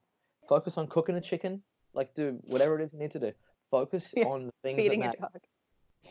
focus 0.49 0.77
on 0.79 0.87
cooking 0.89 1.17
a 1.17 1.21
chicken. 1.21 1.63
Like 1.95 2.15
do 2.15 2.39
whatever 2.45 2.79
it 2.81 2.85
is 2.85 2.93
you 2.93 2.99
need 2.99 3.11
to 3.13 3.21
do. 3.21 3.33
Focus 3.71 4.09
Yeah, 4.17 4.25
on 4.25 4.47
the 4.47 4.53
things 4.63 4.77
that 4.79 4.83
Feeding 4.85 5.01
matter 5.01 5.19
a 5.19 5.23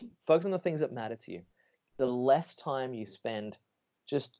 dog. 0.00 0.10
focus 0.26 0.44
on 0.44 0.50
the 0.50 0.58
things 0.58 0.80
that 0.80 0.92
matter 0.92 1.16
to 1.16 1.32
you. 1.32 1.42
The 1.98 2.06
less 2.06 2.54
time 2.54 2.94
you 2.94 3.06
spend 3.06 3.58
just 4.06 4.38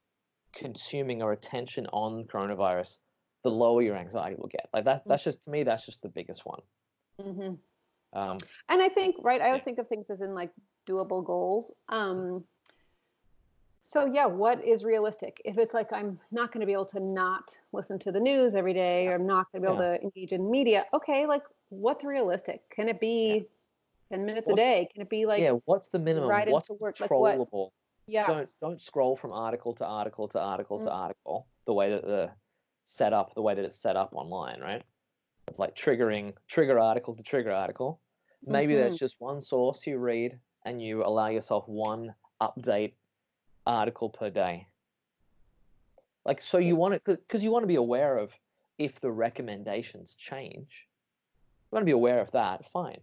consuming 0.54 1.22
or 1.22 1.32
attention 1.32 1.86
on 1.92 2.24
coronavirus, 2.24 2.98
the 3.42 3.50
lower 3.50 3.82
your 3.82 3.96
anxiety 3.96 4.36
will 4.38 4.48
get. 4.48 4.68
Like 4.72 4.82
Mm. 4.82 4.86
that. 4.86 5.02
That's 5.06 5.24
just 5.24 5.42
to 5.44 5.50
me. 5.50 5.62
That's 5.62 5.84
just 5.84 6.02
the 6.02 6.08
biggest 6.08 6.44
one. 6.46 6.60
hmm 7.20 7.54
Um, 8.14 8.38
And 8.68 8.82
I 8.82 8.88
think, 8.88 9.16
right, 9.20 9.40
I 9.40 9.46
always 9.46 9.60
Yeah. 9.60 9.64
think 9.64 9.78
of 9.78 9.88
things 9.88 10.10
as 10.10 10.20
in 10.20 10.34
like 10.34 10.52
doable 10.86 11.24
goals. 11.24 11.72
Um, 11.88 12.46
so 13.82 14.06
yeah, 14.06 14.26
what 14.26 14.64
is 14.64 14.84
realistic? 14.84 15.40
If 15.44 15.58
it's 15.58 15.74
like 15.74 15.92
I'm 15.92 16.18
not 16.30 16.52
going 16.52 16.60
to 16.60 16.66
be 16.66 16.72
able 16.72 16.86
to 16.86 17.00
not 17.00 17.56
listen 17.72 17.98
to 18.00 18.12
the 18.12 18.20
news 18.20 18.54
every 18.54 18.72
day, 18.74 19.08
or 19.08 19.14
I'm 19.14 19.26
not 19.26 19.50
going 19.52 19.62
to 19.62 19.68
be 19.68 19.72
able 19.72 19.82
to 19.82 20.02
engage 20.02 20.32
in 20.32 20.50
media, 20.50 20.86
okay, 20.94 21.26
like 21.26 21.42
what's 21.68 22.04
realistic? 22.04 22.62
Can 22.70 22.88
it 22.88 23.00
be 23.00 23.46
10 24.12 24.24
minutes 24.24 24.48
a 24.48 24.54
day? 24.54 24.88
Can 24.92 25.02
it 25.02 25.10
be 25.10 25.26
like, 25.26 25.40
yeah. 25.40 25.52
What's 25.64 25.88
the 25.88 25.98
minimum? 25.98 26.28
What's 26.48 26.70
into 26.70 26.80
work, 26.82 27.00
like 27.00 27.10
what- 27.10 27.70
yeah, 28.06 28.26
Don't 28.26 28.50
don't 28.60 28.80
scroll 28.80 29.16
from 29.16 29.32
article 29.32 29.74
to 29.74 29.86
article 29.86 30.28
to 30.28 30.40
article 30.40 30.80
to 30.80 30.88
Mm. 30.88 30.94
article. 30.94 31.46
The 31.66 31.72
way 31.72 31.90
that 31.90 32.02
the 32.02 32.30
set 32.84 33.12
up, 33.12 33.34
the 33.34 33.42
way 33.42 33.54
that 33.54 33.64
it's 33.64 33.78
set 33.78 33.96
up 33.96 34.10
online, 34.14 34.60
right? 34.60 34.82
It's 35.48 35.58
like 35.58 35.74
triggering 35.76 36.34
trigger 36.48 36.78
article 36.78 37.14
to 37.14 37.22
trigger 37.22 37.52
article. 37.52 38.00
Maybe 38.46 38.74
Mhm. 38.74 38.78
that's 38.84 38.98
just 38.98 39.16
one 39.20 39.42
source 39.42 39.86
you 39.86 39.98
read 39.98 40.38
and 40.64 40.80
you 40.82 41.04
allow 41.04 41.28
yourself 41.28 41.66
one 41.68 42.14
update 42.40 42.94
article 43.66 44.10
per 44.10 44.30
day. 44.30 44.66
Like, 46.24 46.40
so 46.40 46.58
you 46.58 46.76
want 46.76 46.94
it 46.94 47.04
because 47.04 47.42
you 47.42 47.50
want 47.50 47.64
to 47.64 47.68
be 47.68 47.74
aware 47.76 48.16
of 48.18 48.32
if 48.78 49.00
the 49.00 49.10
recommendations 49.10 50.14
change. 50.14 50.88
You 51.70 51.76
want 51.76 51.82
to 51.82 51.86
be 51.86 51.92
aware 51.92 52.20
of 52.20 52.30
that, 52.32 52.64
fine. 52.70 53.00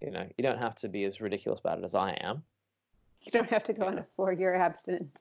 You 0.00 0.10
know, 0.10 0.28
you 0.36 0.42
don't 0.42 0.58
have 0.58 0.74
to 0.76 0.88
be 0.88 1.04
as 1.04 1.20
ridiculous 1.20 1.60
about 1.60 1.78
it 1.78 1.84
as 1.84 1.94
I 1.94 2.12
am. 2.20 2.44
you 3.22 3.32
don't 3.32 3.48
have 3.50 3.64
to 3.64 3.72
go 3.72 3.86
on 3.86 3.98
a 3.98 4.06
four 4.16 4.32
year 4.32 4.54
abstinence. 4.54 5.12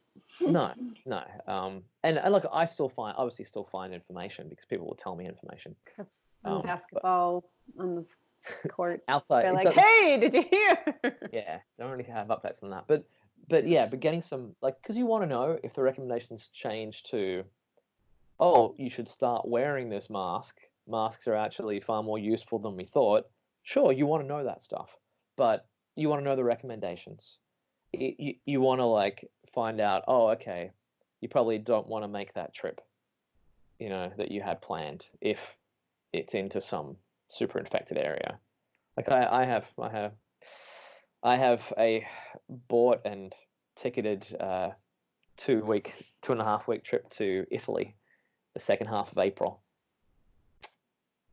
No, 0.41 0.73
no. 1.05 1.23
Um, 1.47 1.83
and, 2.03 2.17
and 2.17 2.31
look, 2.33 2.45
I 2.51 2.65
still 2.65 2.89
find, 2.89 3.15
obviously, 3.17 3.45
still 3.45 3.65
find 3.71 3.93
information 3.93 4.47
because 4.49 4.65
people 4.65 4.85
will 4.87 4.95
tell 4.95 5.15
me 5.15 5.25
information. 5.27 5.75
'Cause 5.95 6.05
on 6.45 6.51
Um, 6.53 6.57
but- 6.61 6.65
basketball 6.67 7.43
on 7.79 7.95
the 7.95 8.69
court, 8.69 9.03
Outside, 9.07 9.43
they're 9.45 9.53
like, 9.53 9.73
hey, 9.73 10.17
did 10.19 10.33
you 10.33 10.43
hear? 10.43 10.77
yeah, 11.33 11.59
I 11.59 11.81
don't 11.81 11.91
really 11.91 12.03
have 12.09 12.27
updates 12.27 12.63
on 12.63 12.69
that. 12.69 12.85
But 12.87 13.03
but 13.49 13.67
yeah, 13.67 13.85
but 13.85 13.99
getting 13.99 14.21
some 14.21 14.55
like 14.61 14.81
because 14.81 14.97
you 14.97 15.05
want 15.05 15.23
to 15.23 15.27
know 15.27 15.57
if 15.63 15.73
the 15.73 15.81
recommendations 15.81 16.47
change 16.47 17.03
to, 17.03 17.43
oh, 18.39 18.75
you 18.77 18.89
should 18.89 19.07
start 19.09 19.47
wearing 19.47 19.89
this 19.89 20.09
mask. 20.09 20.57
Masks 20.87 21.27
are 21.27 21.35
actually 21.35 21.79
far 21.81 22.03
more 22.03 22.19
useful 22.19 22.59
than 22.59 22.75
we 22.75 22.85
thought. 22.85 23.25
Sure, 23.63 23.91
you 23.91 24.05
want 24.05 24.23
to 24.23 24.27
know 24.27 24.43
that 24.43 24.61
stuff, 24.61 24.95
but 25.35 25.65
you 25.95 26.07
want 26.09 26.21
to 26.21 26.23
know 26.25 26.35
the 26.35 26.43
recommendations. 26.43 27.37
You 27.97 28.35
you, 28.45 28.61
want 28.61 28.79
to 28.79 28.85
like 28.85 29.29
find 29.53 29.81
out. 29.81 30.03
Oh, 30.07 30.29
okay, 30.29 30.71
you 31.21 31.29
probably 31.29 31.57
don't 31.57 31.87
want 31.87 32.03
to 32.03 32.07
make 32.07 32.33
that 32.33 32.53
trip. 32.53 32.81
You 33.79 33.89
know 33.89 34.11
that 34.17 34.31
you 34.31 34.41
had 34.41 34.61
planned 34.61 35.05
if 35.21 35.39
it's 36.13 36.33
into 36.33 36.61
some 36.61 36.97
super 37.27 37.59
infected 37.59 37.97
area. 37.97 38.39
Like 38.95 39.09
I, 39.09 39.41
I 39.41 39.45
have 39.45 39.65
I 39.79 39.89
have 39.89 40.13
I 41.23 41.35
have 41.35 41.61
a 41.77 42.05
bought 42.67 43.01
and 43.05 43.33
ticketed 43.75 44.25
uh, 44.39 44.69
two 45.37 45.63
week, 45.63 45.93
two 46.21 46.31
and 46.31 46.41
a 46.41 46.45
half 46.45 46.67
week 46.67 46.83
trip 46.83 47.09
to 47.11 47.45
Italy, 47.51 47.95
the 48.53 48.59
second 48.59 48.87
half 48.87 49.11
of 49.11 49.17
April, 49.17 49.61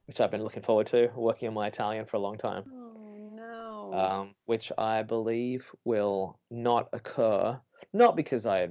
which 0.07 0.21
I've 0.21 0.31
been 0.31 0.43
looking 0.43 0.63
forward 0.63 0.87
to. 0.89 1.11
Working 1.15 1.49
on 1.49 1.55
my 1.55 1.67
Italian 1.67 2.07
for 2.07 2.17
a 2.17 2.21
long 2.21 2.39
time. 2.39 2.65
Um, 3.95 4.35
which 4.47 4.73
I 4.77 5.03
believe 5.03 5.67
will 5.85 6.39
not 6.51 6.89
occur. 6.93 7.59
Not 7.93 8.17
because 8.17 8.45
I 8.45 8.69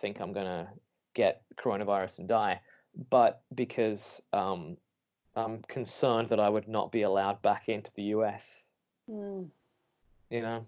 think 0.00 0.20
I'm 0.20 0.32
gonna 0.32 0.68
get 1.14 1.42
coronavirus 1.56 2.20
and 2.20 2.28
die, 2.28 2.60
but 3.10 3.42
because 3.54 4.22
um, 4.32 4.76
I'm 5.34 5.62
concerned 5.62 6.28
that 6.30 6.40
I 6.40 6.48
would 6.48 6.68
not 6.68 6.92
be 6.92 7.02
allowed 7.02 7.42
back 7.42 7.68
into 7.68 7.90
the 7.96 8.04
US. 8.04 8.62
Mm, 9.10 9.48
You 10.30 10.42
know. 10.42 10.64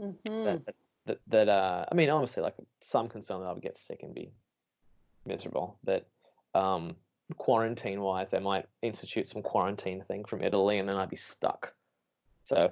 mhm. 0.00 0.44
that, 0.44 0.66
that, 0.66 0.74
that, 1.06 1.18
that 1.28 1.48
uh, 1.48 1.86
I 1.90 1.94
mean, 1.94 2.08
obviously, 2.10 2.42
like 2.42 2.54
some 2.80 3.08
concern 3.08 3.40
that 3.40 3.46
I 3.46 3.52
would 3.52 3.62
get 3.62 3.76
sick 3.76 4.02
and 4.02 4.14
be 4.14 4.30
miserable. 5.26 5.76
But 5.82 6.06
um, 6.54 6.94
quarantine 7.36 8.00
wise, 8.00 8.30
they 8.30 8.38
might 8.38 8.66
institute 8.82 9.28
some 9.28 9.42
quarantine 9.42 10.04
thing 10.06 10.24
from 10.24 10.42
Italy, 10.42 10.78
and 10.78 10.88
then 10.88 10.96
I'd 10.96 11.10
be 11.10 11.16
stuck. 11.16 11.74
So 12.44 12.70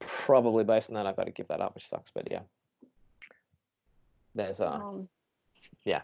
probably 0.00 0.64
based 0.64 0.90
on 0.90 0.94
that, 0.94 1.06
I've 1.06 1.16
got 1.16 1.24
to 1.24 1.30
give 1.32 1.48
that 1.48 1.60
up, 1.60 1.74
which 1.74 1.86
sucks. 1.88 2.10
But 2.14 2.28
yeah, 2.30 2.40
there's 4.34 4.60
uh, 4.60 4.68
Um, 4.82 5.08
you 5.84 5.94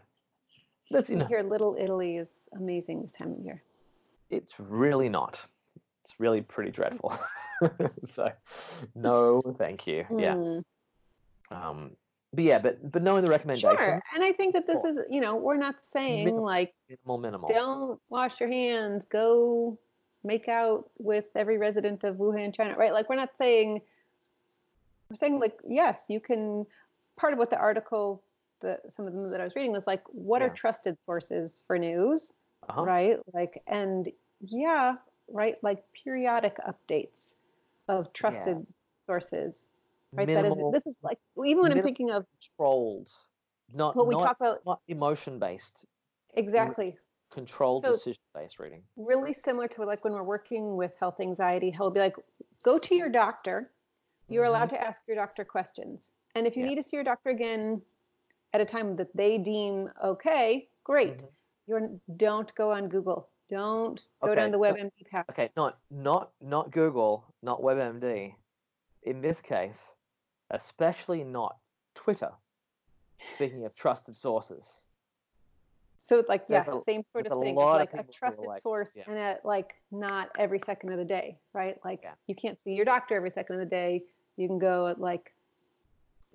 I 1.16 1.18
know, 1.20 1.26
hear 1.26 1.43
Little 1.43 1.76
Italy 1.78 2.16
is 2.18 2.28
amazing 2.55 3.03
this 3.03 3.12
time 3.12 3.32
of 3.32 3.38
year. 3.40 3.62
it's 4.30 4.59
really 4.61 5.09
not. 5.09 5.40
It's 6.05 6.18
really 6.20 6.43
pretty 6.43 6.70
dreadful. 6.70 7.16
so 8.05 8.30
no, 8.95 9.40
thank 9.59 9.86
you. 9.86 10.05
Yeah. 10.16 10.34
Mm, 10.34 10.64
Um, 11.51 11.97
but 12.34 12.45
yeah, 12.45 12.59
but 12.59 12.90
but 12.93 13.03
knowing 13.03 13.22
the 13.24 13.30
recommendation, 13.30 13.70
Sure. 13.70 14.03
And 14.14 14.22
I 14.24 14.32
think 14.32 14.53
that 14.55 14.66
this 14.66 14.84
is, 14.84 14.99
you 15.09 15.20
know, 15.20 15.36
we're 15.36 15.57
not 15.57 15.76
saying 15.93 16.24
Minimal. 16.24 16.45
like 16.45 16.74
minimal, 16.88 17.18
minimal. 17.18 17.49
don't 17.49 18.01
wash 18.11 18.40
your 18.40 18.49
hands, 18.51 19.05
go 19.07 19.78
make 20.25 20.49
out 20.49 20.89
with 20.99 21.25
every 21.35 21.59
resident 21.59 22.05
of 22.05 22.16
Wuhan, 22.16 22.55
China, 22.55 22.75
right? 22.77 22.93
Like 22.93 23.09
we're 23.09 23.16
not 23.16 23.31
saying 23.37 23.81
we're 25.11 25.16
saying 25.16 25.39
like 25.41 25.59
yes, 25.68 26.05
you 26.09 26.20
can 26.20 26.66
part 27.16 27.33
of 27.33 27.39
what 27.39 27.51
the 27.51 27.59
article 27.59 28.23
the 28.61 28.79
some 28.89 29.07
of 29.07 29.12
them 29.12 29.31
that 29.31 29.41
I 29.41 29.45
was 29.45 29.55
reading 29.57 29.73
was 29.73 29.87
like 29.87 30.03
what 30.09 30.43
are 30.43 30.49
trusted 30.49 30.97
sources 31.07 31.62
for 31.66 31.79
news, 31.79 32.33
Uh-huh. 32.68 32.85
right? 32.85 33.18
Like 33.33 33.62
and 33.66 34.09
yeah, 34.41 34.95
right, 35.29 35.57
like 35.62 35.83
periodic 36.05 36.57
updates 36.66 37.33
of 37.89 38.12
trusted 38.12 38.66
sources. 39.07 39.64
Right? 40.14 40.27
Minimal, 40.27 40.73
that 40.73 40.79
is 40.79 40.85
this 40.85 40.95
is 40.95 40.99
like 41.03 41.18
even 41.45 41.62
when 41.62 41.73
I'm 41.73 41.83
thinking 41.83 42.11
of 42.11 42.27
controlled, 42.41 43.11
not 43.75 43.97
what 43.97 44.07
we 44.07 44.14
not, 44.14 44.25
talk 44.25 44.37
about 44.41 44.66
not 44.66 44.81
emotion 44.87 45.39
based. 45.39 45.87
exactly 46.35 46.97
controlled 47.33 47.83
So- 47.85 47.93
decision-based 47.93 48.59
reading. 48.59 48.83
Really 48.97 49.33
similar 49.33 49.68
to 49.68 49.85
like 49.85 50.05
when 50.05 50.12
we're 50.12 50.22
working 50.22 50.76
with 50.76 50.93
health 50.99 51.18
anxiety, 51.20 51.70
he'll 51.70 51.91
be 51.91 52.01
like, 52.01 52.16
go 52.62 52.78
to 52.78 52.95
your 52.95 53.09
doctor. 53.09 53.70
You're 54.28 54.45
allowed 54.45 54.70
to 54.70 54.80
ask 54.80 55.01
your 55.07 55.16
doctor 55.16 55.45
questions. 55.45 56.09
And 56.35 56.47
if 56.47 56.57
you 56.57 56.62
Mm-hmm. 56.62 56.70
Yeah. 56.70 56.74
need 56.76 56.83
to 56.83 56.89
see 56.89 56.97
your 56.97 57.05
doctor 57.05 57.30
again 57.30 57.83
at 58.53 58.61
a 58.61 58.64
time 58.64 58.97
that 58.97 59.14
they 59.16 59.39
deem 59.39 59.91
okay, 60.05 60.68
great. 60.85 61.18
Mhm. 61.18 61.28
You're 61.66 61.91
don't 62.16 62.55
go 62.55 62.72
on 62.72 62.89
Google. 62.89 63.28
Don't 63.49 64.01
go 64.22 64.35
down 64.35 64.51
the 64.51 64.59
WebMD 64.59 65.05
path. 65.11 65.26
Okay, 65.30 65.51
not 65.57 65.78
not 65.91 66.33
not 66.41 66.70
Google, 66.70 67.24
not 67.43 67.61
WebMD. 67.61 68.35
In 69.03 69.20
this 69.20 69.41
case, 69.43 69.97
especially 70.51 71.22
not 71.24 71.59
Twitter. 71.95 72.33
Speaking 73.28 73.64
of 73.66 73.74
trusted 73.74 74.16
sources. 74.16 74.85
So 76.05 76.18
it's 76.18 76.28
like 76.28 76.44
yeah, 76.48 76.64
a- 76.66 76.82
same 76.82 77.03
sort 77.12 77.26
of 77.28 77.40
thing. 77.40 77.55
Lot 77.55 77.80
of 77.80 77.80
like 77.80 77.92
a 77.94 78.03
people 78.03 78.05
who 78.05 78.11
are 78.11 78.12
trusted 78.12 78.46
like- 78.46 78.62
source 78.62 78.90
yeah. 78.94 79.05
and 79.07 79.18
at 79.18 79.44
like 79.44 79.74
not 79.90 80.30
every 80.38 80.61
second 80.66 80.90
of 80.92 80.98
the 80.98 81.05
day, 81.05 81.38
right? 81.55 81.78
Like 81.84 82.00
Yeah. 82.03 82.14
you 82.26 82.34
can't 82.34 82.61
see 82.61 82.72
your 82.72 82.84
doctor 82.84 83.14
every 83.16 83.30
second 83.30 83.57
of 83.57 83.61
the 83.61 83.66
day. 83.70 84.03
You 84.36 84.48
can 84.48 84.59
go 84.59 84.88
at 84.88 85.00
like 85.00 85.32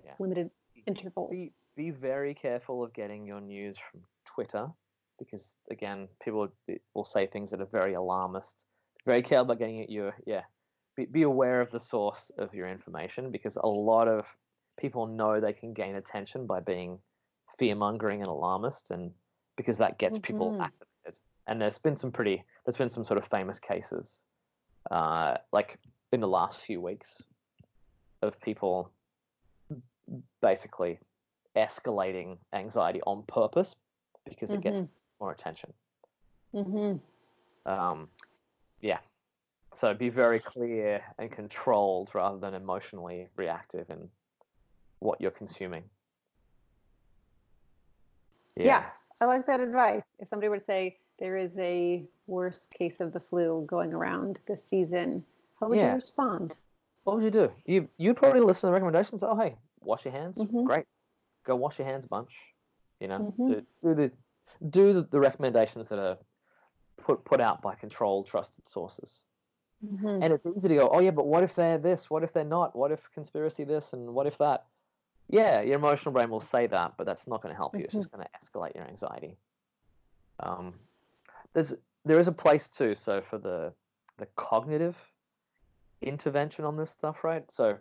Yeah. 0.04 0.14
limited 0.20 0.52
intervals. 0.86 1.32
Be 1.32 1.54
be 1.76 1.92
very 1.92 2.34
careful 2.34 2.84
of 2.84 2.92
getting 2.94 3.26
your 3.28 3.40
news 3.42 3.78
from 3.92 4.02
Twitter 4.26 4.72
because 5.20 5.56
again, 5.70 6.08
people 6.24 6.48
will- 6.94 7.06
say 7.06 7.28
things 7.28 7.52
that 7.52 7.62
are 7.62 7.66
very 7.66 7.94
alarmist. 7.94 8.66
Very 9.06 9.22
careful 9.22 9.46
about 9.52 9.60
getting 9.60 9.80
it 9.80 9.90
your 9.90 10.16
yeah. 10.26 10.44
Be, 10.96 11.06
be 11.06 11.22
aware 11.24 11.62
of 11.62 11.70
the 11.72 11.80
source 11.80 12.32
of 12.40 12.54
your 12.56 12.68
information 12.68 13.32
because 13.32 13.56
a 13.58 13.68
lot 13.68 14.08
of 14.08 14.26
people 14.78 15.06
know 15.08 15.40
they 15.40 15.54
can 15.54 15.74
gain 15.74 15.96
attention 15.96 16.48
by 16.48 16.60
being 16.62 17.00
fear 17.60 17.76
mongering 17.76 18.22
and 18.22 18.28
alarmist 18.30 18.92
and 18.92 19.14
because 19.58 19.78
that 19.80 19.98
gets 20.00 20.18
people 20.20 20.52
Mhm. 20.54 20.62
activated. 20.62 21.20
And 21.48 21.62
there's 21.62 21.80
been 21.80 21.98
some 21.98 22.12
pretty 22.12 22.44
there's 22.66 22.78
been 22.78 22.90
some 22.90 23.04
sort 23.04 23.18
of 23.18 23.26
famous 23.28 23.60
cases 23.60 24.24
uh, 24.92 25.38
like 25.52 25.78
in 26.14 26.22
the 26.22 26.28
last 26.28 26.62
few 26.62 26.80
weeks 26.80 27.22
of 28.22 28.40
people 28.42 28.92
basically 30.42 31.00
escalating 31.56 32.38
anxiety 32.54 33.02
on 33.06 33.24
purpose 33.24 33.76
because 34.26 34.52
it 34.52 34.62
gets 34.62 34.82
Mhm. 34.82 34.90
more 35.20 35.32
attention. 35.32 35.74
hmm 36.54 36.98
Um, 37.66 38.10
yeah. 38.82 39.00
So 39.74 39.94
be 39.94 40.10
very 40.10 40.40
clear 40.40 41.04
and 41.18 41.32
controlled 41.32 42.10
rather 42.14 42.38
than 42.40 42.54
emotionally 42.54 43.28
reactive 43.36 43.90
in 43.90 44.10
what 45.00 45.20
you're 45.22 45.32
consuming. 45.32 45.90
Yes, 48.56 48.92
I 49.20 49.26
like 49.26 49.46
that 49.48 49.60
advice. 49.60 50.04
If 50.20 50.28
somebody 50.28 50.50
were 50.50 50.60
to 50.60 50.66
say 50.66 50.98
there 51.20 51.38
is 51.38 51.58
a 51.58 52.06
worst 52.28 52.72
case 52.72 53.00
of 53.00 53.14
the 53.14 53.20
flu 53.20 53.66
going 53.68 53.94
around 53.94 54.40
this 54.48 54.64
season, 54.64 55.26
how 55.60 55.68
would 55.70 55.78
Yeah. 55.78 55.90
you 55.90 55.96
respond? 55.96 56.56
What 57.04 57.16
would 57.16 57.24
you 57.26 57.32
do? 57.32 57.52
You 57.66 57.90
you'd 57.98 58.18
probably 58.18 58.42
listen 58.42 58.62
to 58.62 58.68
the 58.68 58.74
recommendations. 58.74 59.24
Oh, 59.24 59.36
hey, 59.36 59.58
wash 59.82 60.06
your 60.06 60.12
hands. 60.12 60.38
Mhm. 60.38 60.66
Great. 60.66 60.86
Go 61.46 61.56
wash 61.56 61.80
your 61.80 61.88
hands 61.88 62.06
a 62.06 62.10
bunch. 62.10 62.32
You 63.00 63.08
know, 63.08 63.34
Mhm. 63.38 63.48
do, 63.48 63.66
do 63.84 63.96
the 63.96 64.12
do 64.70 64.94
the, 64.94 65.02
the 65.04 65.20
recommendations 65.20 65.90
that 65.90 66.00
are 66.00 66.18
put 66.98 67.24
put 67.24 67.40
out 67.40 67.62
by 67.62 67.76
controlled, 67.76 68.28
trusted 68.28 68.68
sources. 68.68 69.24
Mhm. 69.86 70.24
And 70.24 70.34
it's 70.34 70.46
easy 70.46 70.68
to 70.70 70.76
go, 70.76 70.90
oh 70.90 71.00
yeah, 71.00 71.12
but 71.12 71.28
what 71.28 71.44
if 71.44 71.56
they're 71.56 71.78
this? 71.78 72.10
What 72.10 72.24
if 72.24 72.34
they're 72.34 72.44
not? 72.44 72.76
What 72.76 72.92
if 72.92 73.10
conspiracy 73.14 73.64
this 73.64 73.94
and 73.94 74.14
what 74.14 74.28
if 74.28 74.38
that? 74.40 74.66
Yeah, 75.30 75.62
your 75.62 75.76
emotional 75.76 76.14
brain 76.14 76.30
will 76.30 76.40
say 76.40 76.68
that, 76.68 76.94
but 76.98 77.06
that's 77.06 77.28
not 77.28 77.42
going 77.42 77.54
to 77.54 77.58
help 77.58 77.76
you. 77.78 77.84
It's 77.84 77.94
just 77.94 78.12
going 78.12 78.26
to 78.26 78.30
escalate 78.40 78.76
your 78.76 78.88
anxiety. 78.88 79.38
Um, 80.40 80.74
there's 81.54 81.74
there 82.06 82.20
is 82.20 82.28
a 82.28 82.32
place 82.32 82.70
too, 82.70 82.96
so 82.96 83.22
for 83.30 83.38
the 83.38 83.74
the 84.18 84.28
cognitive 84.38 84.96
intervention 86.02 86.64
on 86.64 86.78
this 86.78 86.90
stuff, 86.90 87.24
right? 87.24 87.44
So 87.52 87.78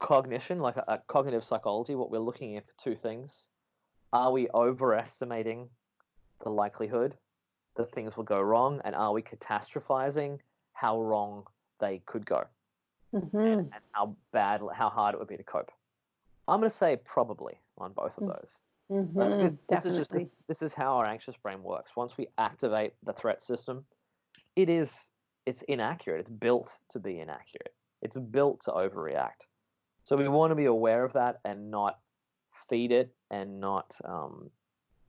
cognition, 0.00 0.60
like 0.60 0.76
a, 0.76 0.84
a 0.88 0.98
cognitive 1.08 1.44
psychology, 1.44 1.94
what 1.94 2.10
we're 2.10 2.18
looking 2.18 2.56
at 2.56 2.66
for 2.66 2.72
two 2.82 2.96
things: 2.96 3.48
are 4.12 4.32
we 4.32 4.48
overestimating 4.54 5.68
the 6.42 6.50
likelihood 6.50 7.16
that 7.76 7.90
things 7.92 8.16
will 8.16 8.24
go 8.24 8.40
wrong, 8.40 8.80
and 8.84 8.94
are 8.94 9.12
we 9.12 9.22
catastrophizing 9.22 10.38
how 10.72 11.00
wrong 11.00 11.44
they 11.80 12.00
could 12.06 12.24
go 12.24 12.44
Mhm. 13.12 13.58
and 13.58 13.72
how 13.92 14.16
bad, 14.32 14.60
how 14.72 14.88
hard 14.88 15.14
it 15.14 15.18
would 15.18 15.28
be 15.28 15.36
to 15.36 15.44
cope. 15.44 15.70
I'm 16.48 16.60
going 16.60 16.70
to 16.70 16.76
say 16.76 16.96
probably 17.04 17.58
on 17.78 17.92
both 17.92 18.16
of 18.18 18.24
Mm, 18.24 18.28
those. 18.28 18.62
Right? 18.90 19.30
Mhm. 19.30 19.38
Because 19.38 19.56
this 19.68 19.84
is 19.86 19.96
just 19.96 20.12
this, 20.12 20.28
this 20.48 20.62
is 20.62 20.72
how 20.72 20.96
our 20.96 21.06
anxious 21.06 21.36
brain 21.36 21.62
works. 21.62 21.96
Once 21.96 22.16
we 22.18 22.28
activate 22.38 22.94
the 23.04 23.12
threat 23.12 23.42
system, 23.42 23.84
it 24.56 24.68
is 24.68 25.08
it's 25.46 25.62
inaccurate. 25.62 26.20
It's 26.20 26.30
built 26.30 26.78
to 26.90 26.98
be 26.98 27.20
inaccurate. 27.20 27.74
It's 28.02 28.16
built 28.16 28.60
to 28.62 28.72
overreact. 28.72 29.46
So 30.04 30.16
we 30.16 30.28
want 30.28 30.50
to 30.50 30.54
be 30.54 30.66
aware 30.66 31.04
of 31.04 31.12
that 31.14 31.40
and 31.44 31.70
not 31.70 32.00
feed 32.68 32.92
it 32.92 33.14
and 33.30 33.60
not 33.60 33.98
um, 34.04 34.50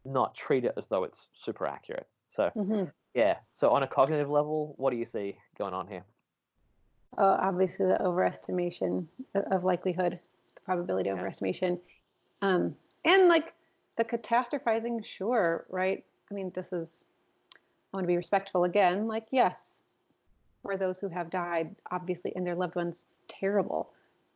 not 0.05 0.35
treat 0.35 0.65
it 0.65 0.73
as 0.77 0.87
though 0.87 1.03
it's 1.03 1.27
super 1.33 1.65
accurate. 1.65 2.07
So 2.29 2.51
Mhm. 2.55 2.91
yeah. 3.13 3.37
So 3.53 3.69
on 3.71 3.83
a 3.83 3.87
cognitive 3.87 4.29
level, 4.29 4.73
what 4.77 4.91
do 4.91 4.97
you 4.97 5.05
see 5.05 5.37
going 5.57 5.73
on 5.73 5.87
here? 5.87 6.05
Oh, 7.17 7.37
obviously 7.39 7.85
the 7.85 7.97
overestimation 8.01 9.07
of 9.33 9.63
likelihood, 9.63 10.19
probability 10.65 11.09
Yeah. 11.09 11.15
overestimation, 11.15 11.79
um, 12.41 12.75
and 13.05 13.27
like 13.27 13.53
the 13.97 14.03
catastrophizing. 14.03 15.05
Sure, 15.05 15.65
right? 15.69 16.03
I 16.29 16.33
mean, 16.33 16.51
this 16.55 16.71
is. 16.73 17.05
I 17.53 17.97
want 17.97 18.03
to 18.03 18.07
be 18.07 18.17
respectful 18.17 18.65
again. 18.65 19.07
Like, 19.07 19.27
yes, 19.31 19.81
for 20.61 20.75
those 20.75 20.99
who 20.99 21.07
have 21.07 21.29
died, 21.29 21.73
obviously, 21.91 22.35
and 22.35 22.45
their 22.45 22.55
loved 22.55 22.75
ones, 22.75 23.05
terrible. 23.29 23.91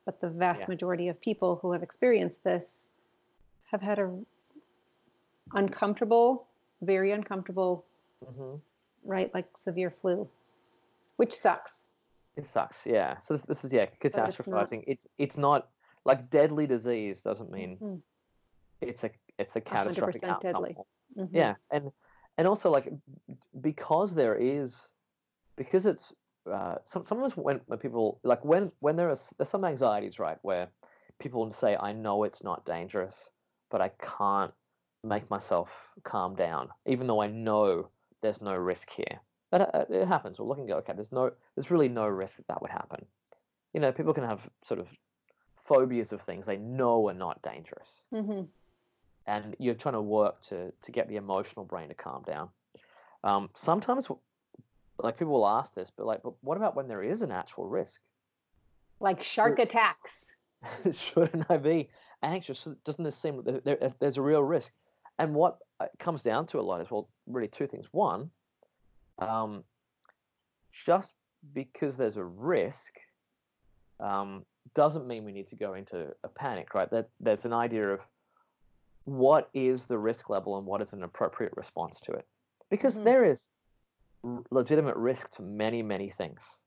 But 0.06 0.22
the 0.22 0.30
vast 0.30 0.62
Yes. 0.62 0.70
majority 0.70 1.10
of 1.10 1.20
people 1.20 1.58
who 1.58 1.74
have 1.74 1.84
experienced 1.84 2.44
this 2.44 2.88
have 3.70 3.82
had 3.82 4.00
a 4.00 4.18
uncomfortable, 5.54 6.48
very 6.82 7.12
uncomfortable, 7.12 7.86
hmm 8.36 8.56
right, 9.04 9.34
like 9.34 9.58
severe 9.58 9.90
flu, 9.90 10.28
which 11.18 11.34
sucks. 11.34 11.88
It 12.36 12.48
sucks. 12.48 12.86
Yeah. 12.86 13.20
So 13.20 13.34
this, 13.34 13.44
this 13.44 13.66
is 13.66 13.74
yeah 13.74 13.84
it's 13.84 14.16
catastrophizing. 14.16 14.84
It's 14.88 15.08
it's 15.18 15.38
not 15.38 15.68
like 16.06 16.30
deadly 16.30 16.68
disease 16.68 17.22
doesn't 17.22 17.52
mean 17.52 17.78
Mhm. 17.82 18.02
it's 18.82 19.04
a 19.04 19.12
it's 19.38 19.56
a 19.56 19.62
catastrophic 19.62 20.22
100% 20.22 20.46
outcome. 20.46 20.64
deadly. 20.64 20.78
Mhm. 21.18 21.30
Yeah, 21.32 21.56
and 21.72 21.92
and 22.38 22.48
also 22.48 22.70
like 22.70 22.92
because 23.62 24.16
there 24.16 24.36
is 24.36 24.92
because 25.58 25.86
it's 25.86 26.14
uh, 26.50 26.76
some, 26.86 27.04
sometimes 27.06 27.36
when 27.36 27.62
when 27.66 27.80
people 27.80 28.20
like 28.24 28.44
when 28.46 28.72
when 28.80 28.96
there 28.96 29.10
is 29.10 29.34
there's 29.38 29.50
some 29.50 29.66
anxieties 29.66 30.20
right 30.20 30.38
where 30.42 30.70
people 31.20 31.52
say 31.52 31.76
I 31.76 31.92
know 31.92 32.24
it's 32.24 32.44
not 32.44 32.66
dangerous 32.66 33.30
but 33.70 33.82
I 33.82 33.90
can't 34.02 34.54
make 35.04 35.30
myself 35.30 35.70
calm 36.04 36.36
down 36.36 36.70
even 36.86 37.08
though 37.08 37.22
I 37.22 37.28
know 37.28 37.90
there's 38.22 38.42
no 38.42 38.56
risk 38.56 38.90
here. 38.90 39.20
That 39.52 39.74
uh, 39.74 39.86
it 39.90 40.08
happens. 40.08 40.40
We're 40.40 40.46
looking 40.46 40.68
go 40.68 40.78
okay. 40.78 40.94
There's 40.94 41.12
no 41.12 41.32
there's 41.56 41.72
really 41.72 41.90
no 41.90 42.08
risk 42.08 42.38
that 42.38 42.48
that 42.48 42.62
would 42.62 42.72
happen. 42.72 43.06
You 43.74 43.80
know, 43.82 43.92
people 43.92 44.14
can 44.14 44.24
have 44.24 44.42
sort 44.64 44.80
of 44.80 44.88
phobias 45.70 46.12
of 46.12 46.22
things 46.22 46.46
they 46.46 46.58
know 46.58 47.08
are 47.08 47.14
not 47.14 47.42
dangerous 47.44 48.04
Mhm. 48.12 48.50
and 49.28 49.56
you're 49.60 49.76
trying 49.76 49.94
to 49.94 50.02
work 50.02 50.42
to 50.42 50.74
to 50.82 50.92
get 50.92 51.08
the 51.08 51.18
emotional 51.18 51.64
brain 51.64 51.90
to 51.90 51.94
calm 51.94 52.24
down. 52.24 52.50
Um, 53.24 53.50
sometimes, 53.56 54.10
like 54.98 55.18
people 55.18 55.34
will 55.34 55.48
ask 55.48 55.74
this, 55.76 55.92
but 55.96 56.06
like, 56.08 56.24
but 56.24 56.34
what 56.42 56.58
about 56.58 56.76
when 56.76 56.88
there 56.88 57.04
is 57.04 57.22
an 57.22 57.32
actual 57.32 57.68
risk? 57.68 58.02
Like 59.00 59.22
shark 59.22 59.60
attacks. 59.60 60.26
Shouldn't 60.92 61.50
I 61.50 61.58
be 61.58 61.90
anxious? 62.24 62.68
Doesn't 62.84 63.04
this 63.04 63.16
seem 63.16 63.44
there, 63.64 63.94
there's 64.00 64.18
a 64.18 64.22
real 64.22 64.44
risk? 64.44 64.72
And 65.20 65.36
what 65.36 65.60
comes 66.00 66.24
down 66.24 66.48
to 66.48 66.60
a 66.60 66.62
lot 66.62 66.82
is 66.82 66.90
well, 66.90 67.10
really 67.28 67.48
two 67.48 67.68
things. 67.68 67.88
One, 67.92 68.32
um, 69.20 69.64
just 70.72 71.14
because 71.54 71.98
there's 71.98 72.18
a 72.18 72.24
risk 72.24 72.94
um, 74.00 74.46
doesn't 74.74 75.08
mean 75.08 75.26
we 75.26 75.32
need 75.32 75.48
to 75.48 75.56
go 75.56 75.74
into 75.74 76.14
a 76.24 76.28
panic, 76.30 76.74
right? 76.74 76.90
That 76.92 77.10
there's 77.20 77.46
an 77.46 77.54
idea 77.54 77.90
of 77.90 78.02
what 79.06 79.50
is 79.54 79.86
the 79.86 79.98
risk 79.98 80.30
level 80.30 80.58
and 80.58 80.68
what 80.68 80.82
is 80.82 80.94
an 80.94 81.04
appropriate 81.04 81.54
response 81.56 82.00
to 82.02 82.12
it, 82.14 82.28
because 82.70 82.98
Mhm. 82.98 83.04
there 83.04 83.26
is 83.26 83.50
r- 84.24 84.44
legitimate 84.52 84.96
risk 84.98 85.30
to 85.36 85.42
many, 85.42 85.82
many 85.82 86.10
things, 86.10 86.64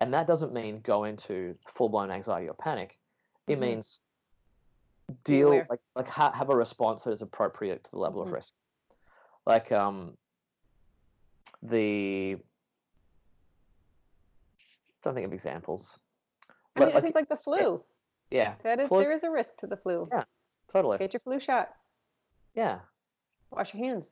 and 0.00 0.12
that 0.12 0.26
doesn't 0.26 0.52
mean 0.52 0.80
go 0.80 1.04
into 1.04 1.58
full-blown 1.74 2.10
anxiety 2.10 2.48
or 2.48 2.54
panic. 2.54 2.98
It 3.46 3.56
Mhm. 3.58 3.60
means 3.60 4.00
deal 5.24 5.48
aware. 5.48 5.66
like 5.70 5.80
like 5.94 6.08
ha- 6.08 6.32
have 6.32 6.48
a 6.50 6.56
response 6.56 7.02
that 7.02 7.12
is 7.12 7.22
appropriate 7.22 7.84
to 7.84 7.90
the 7.90 7.98
level 7.98 8.22
Mhm. 8.22 8.26
of 8.26 8.32
risk. 8.32 8.54
Like 9.46 9.70
um 9.70 10.18
the 11.62 12.38
don't 15.02 15.14
think 15.14 15.26
of 15.26 15.32
examples. 15.34 16.00
I 16.76 16.80
mean, 16.80 16.88
But, 16.88 16.88
I 16.90 16.94
like, 16.94 17.02
think 17.04 17.14
like 17.14 17.28
the 17.28 17.36
flu. 17.36 17.82
yeah, 18.30 18.54
That 18.64 18.80
is, 18.80 18.88
flu- 18.88 19.00
there 19.00 19.12
is 19.12 19.22
a 19.22 19.30
risk 19.30 19.56
to 19.58 19.66
the 19.66 19.76
flu. 19.76 20.08
Yeah. 20.12 20.24
totally. 20.72 20.98
Get 20.98 21.12
your 21.12 21.20
flu 21.20 21.38
shot. 21.40 21.70
Yeah. 22.54 22.80
Wash 23.50 23.72
your 23.74 23.84
hands. 23.84 24.10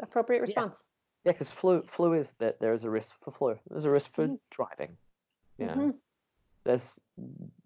appropriate 0.00 0.40
response. 0.42 0.76
Yeah, 1.24 1.32
because 1.32 1.48
flu 1.48 1.82
flu 1.82 2.14
is 2.14 2.32
that 2.38 2.60
there 2.60 2.72
is 2.72 2.84
a 2.84 2.90
risk 2.90 3.12
for 3.22 3.32
flu. 3.32 3.58
There's 3.68 3.84
a 3.84 3.90
risk 3.90 4.12
for 4.12 4.26
Mhm. 4.28 4.38
driving. 4.50 4.96
You 5.58 5.66
know, 5.66 5.74
Mhm. 5.74 5.98
there's 6.64 7.00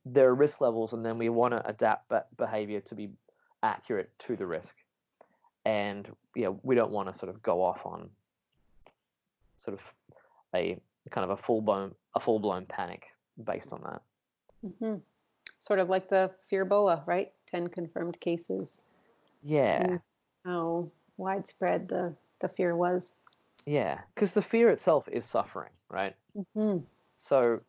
there 0.07 0.29
are 0.31 0.35
risk 0.35 0.61
levels, 0.63 0.93
and 0.95 1.05
then 1.05 1.19
we 1.19 1.29
want 1.29 1.53
to 1.53 1.67
adapt 1.69 2.09
be- 2.09 2.37
behavior 2.37 2.81
to 2.81 2.95
be 2.95 3.13
accurate 3.63 4.19
to 4.21 4.37
the 4.37 4.47
risk. 4.47 4.77
And 5.67 6.11
yeah, 6.35 6.49
we 6.63 6.75
don't 6.75 6.91
want 6.93 7.09
to 7.09 7.15
sort 7.15 7.29
of 7.31 7.43
go 7.43 7.63
off 7.63 7.85
on 7.85 8.11
sort 9.59 9.75
of 9.79 9.95
a 10.55 10.81
kind 11.11 11.25
of 11.25 11.31
a 11.31 11.37
full 11.43 11.61
blown 11.61 11.95
a 12.15 12.21
full 12.21 12.39
blown 12.39 12.65
panic 12.67 13.07
based 13.45 13.73
on 13.73 13.83
that. 13.83 14.03
Mhm. 14.65 15.01
Sort 15.61 15.79
of 15.79 15.89
like 15.89 16.09
the 16.09 16.31
fear 16.47 16.65
Ebola, 16.67 17.07
right? 17.07 17.33
10 17.47 17.69
confirmed 17.69 18.19
cases. 18.21 18.81
Yeah, 19.43 19.99
How 20.45 20.91
widespread 21.17 21.89
the, 21.89 22.15
the 22.41 22.49
fear 22.49 22.77
was. 22.77 23.15
yeah, 23.65 24.01
because 24.15 24.33
the 24.33 24.43
fear 24.43 24.71
itself 24.71 25.09
is 25.09 25.25
suffering, 25.25 25.73
right? 25.89 26.15
hmm 26.55 26.79
So 27.19 27.61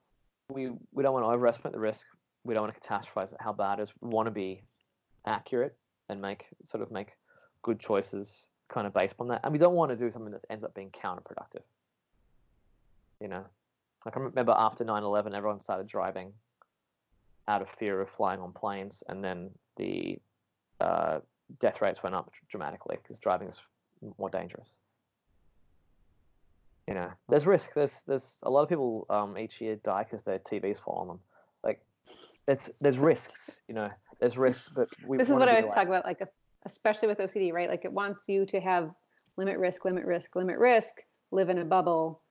we 0.50 0.72
we 0.94 1.04
don't 1.04 1.14
want 1.14 1.26
to 1.26 1.30
overestimate 1.32 1.74
the 1.74 1.80
risk. 1.80 2.06
We 2.44 2.54
don't 2.54 2.64
want 2.64 2.74
to 2.74 2.80
catastrophize 2.80 3.34
it 3.34 3.38
how 3.42 3.54
bad 3.54 3.80
it 3.80 3.84
is. 3.84 3.94
We 4.02 4.10
want 4.10 4.28
to 4.28 4.32
be 4.32 4.64
accurate 5.26 5.76
and 6.10 6.22
make 6.22 6.48
sort 6.66 6.82
of 6.82 6.92
make 6.92 7.18
good 7.62 7.80
choices 7.80 8.48
kind 8.70 8.88
of 8.88 8.94
based 8.94 9.16
on 9.20 9.28
that. 9.30 9.42
And 9.44 9.52
we 9.52 9.60
don't 9.60 9.76
want 9.76 9.92
to 9.92 9.98
do 9.98 10.10
something 10.12 10.32
that 10.32 10.46
ends 10.50 10.64
up 10.64 10.74
being 10.74 10.92
counterproductive. 10.92 11.64
You 13.20 13.28
know, 13.28 13.46
like 14.06 14.16
I 14.16 14.20
remember 14.20 14.54
after 14.58 14.86
9/11, 14.86 15.36
everyone 15.36 15.60
started 15.60 15.88
driving 15.88 16.34
out 17.48 17.62
of 17.62 17.70
fear 17.80 18.02
of 18.02 18.10
flying 18.10 18.40
on 18.40 18.52
planes, 18.52 19.04
and 19.08 19.24
then 19.24 19.52
the 19.78 20.20
uh, 20.80 21.20
death 21.60 21.82
rates 21.82 22.04
went 22.04 22.16
up 22.16 22.32
dramatically 22.50 22.98
because 23.02 23.20
driving 23.20 23.48
is 23.48 23.62
more 24.18 24.30
dangerous 24.30 24.76
you 26.88 26.94
know, 26.94 27.12
there's 27.28 27.46
risk. 27.46 27.74
There's 27.76 28.02
there's 28.08 28.38
a 28.44 28.50
lot 28.50 28.64
of 28.64 28.70
people 28.70 29.06
um, 29.10 29.38
each 29.38 29.60
year 29.60 29.76
die 29.76 30.04
because 30.04 30.24
their 30.24 30.40
TVs 30.40 30.82
fall 30.82 30.96
on 30.96 31.08
them. 31.08 31.20
Like, 31.64 31.82
it's 32.48 32.70
there's 32.80 32.98
risks. 32.98 33.52
You 33.68 33.76
know, 33.76 33.90
there's 34.20 34.38
risks, 34.38 34.70
but 34.74 34.88
we. 35.06 35.18
This 35.18 35.30
is 35.30 35.36
what 35.36 35.50
I 35.50 35.58
always 35.58 35.66
the 35.66 35.72
talk 35.72 35.88
about, 35.88 36.06
like, 36.06 36.22
especially 36.66 37.10
with 37.10 37.18
OCD, 37.18 37.52
right? 37.52 37.70
Like, 37.70 37.84
it 37.84 37.92
wants 37.92 38.22
you 38.30 38.46
to 38.48 38.62
have 38.62 38.90
limit 39.36 39.58
risk, 39.58 39.84
limit 39.84 40.06
risk, 40.06 40.36
limit 40.36 40.58
risk, 40.58 40.94
live 41.32 41.50
in 41.50 41.60
a 41.60 41.66
bubble. 41.66 42.22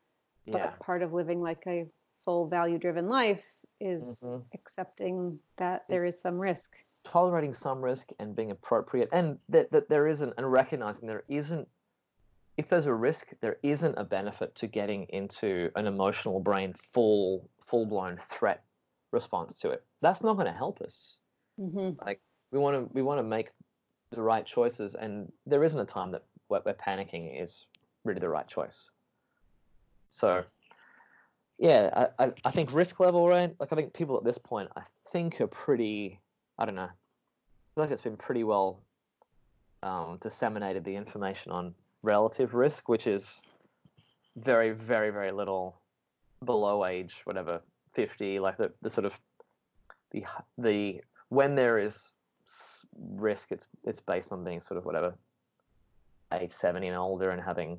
But 0.46 0.58
Yeah, 0.58 0.70
part 0.80 1.02
of 1.02 1.12
living 1.12 1.40
like 1.40 1.62
a 1.66 1.86
full 2.24 2.48
value 2.48 2.78
driven 2.78 3.08
life 3.08 3.44
is 3.80 4.22
Mhm. 4.22 4.44
accepting 4.54 5.40
that 5.56 5.84
there 5.88 6.04
is 6.04 6.20
some 6.20 6.38
risk. 6.38 6.76
tolerating 7.04 7.54
some 7.54 7.80
risk 7.80 8.10
and 8.18 8.34
being 8.34 8.50
appropriate, 8.50 9.08
and 9.12 9.38
that 9.48 9.70
that 9.70 9.88
there 9.88 10.08
isn't, 10.08 10.34
and 10.36 10.50
recognizing 10.50 11.06
there 11.06 11.22
isn't. 11.28 11.68
If 12.56 12.68
there's 12.68 12.86
a 12.86 12.94
risk, 12.94 13.32
there 13.40 13.58
isn't 13.62 13.94
a 13.96 14.02
benefit 14.04 14.54
to 14.56 14.66
getting 14.66 15.04
into 15.10 15.70
an 15.76 15.86
emotional 15.86 16.40
brain 16.40 16.72
full 16.74 17.48
full 17.66 17.86
blown 17.86 18.16
threat 18.28 18.64
response 19.12 19.58
to 19.60 19.70
it. 19.70 19.84
That's 20.00 20.22
not 20.22 20.34
going 20.34 20.46
to 20.46 20.52
help 20.52 20.80
us. 20.80 21.16
hmm 21.56 21.90
we 22.52 22.58
want 22.58 22.76
to 22.76 22.92
we 22.94 23.02
want 23.02 23.18
to 23.18 23.22
make 23.22 23.50
the 24.10 24.22
right 24.22 24.46
choices 24.46 24.94
and 24.94 25.32
there 25.46 25.64
isn't 25.64 25.80
a 25.80 25.84
time 25.84 26.12
that 26.12 26.24
what 26.48 26.64
we're 26.64 26.74
panicking 26.74 27.42
is 27.42 27.66
really 28.04 28.20
the 28.20 28.28
right 28.28 28.46
choice 28.46 28.90
so 30.10 30.44
yeah 31.58 32.08
I, 32.18 32.32
I 32.44 32.50
think 32.50 32.72
risk 32.72 33.00
level 33.00 33.28
right? 33.28 33.54
Like 33.58 33.72
i 33.72 33.76
think 33.76 33.92
people 33.92 34.16
at 34.16 34.24
this 34.24 34.38
point 34.38 34.70
i 34.76 34.82
think 35.12 35.40
are 35.40 35.46
pretty 35.46 36.20
i 36.58 36.64
don't 36.64 36.74
know 36.74 36.82
i 36.82 36.88
feel 37.74 37.84
like 37.84 37.90
it's 37.90 38.02
been 38.02 38.16
pretty 38.16 38.44
well 38.44 38.80
um, 39.82 40.18
disseminated 40.20 40.84
the 40.84 40.96
information 40.96 41.52
on 41.52 41.74
relative 42.02 42.54
risk 42.54 42.88
which 42.88 43.06
is 43.06 43.40
very 44.36 44.70
very 44.72 45.10
very 45.10 45.32
little 45.32 45.76
below 46.44 46.84
age 46.84 47.16
whatever 47.24 47.60
50 47.94 48.38
like 48.40 48.56
the, 48.58 48.70
the 48.82 48.90
sort 48.90 49.06
of 49.06 49.12
the 50.12 50.24
the 50.58 51.00
when 51.28 51.54
there 51.54 51.78
is 51.78 52.12
risk 53.14 53.50
it's 53.50 53.66
it's 53.84 54.00
based 54.00 54.32
on 54.32 54.44
being 54.44 54.60
sort 54.60 54.78
of 54.78 54.84
whatever 54.84 55.14
age 56.32 56.52
70 56.52 56.86
and 56.88 56.96
older 56.96 57.30
and 57.30 57.42
having 57.42 57.78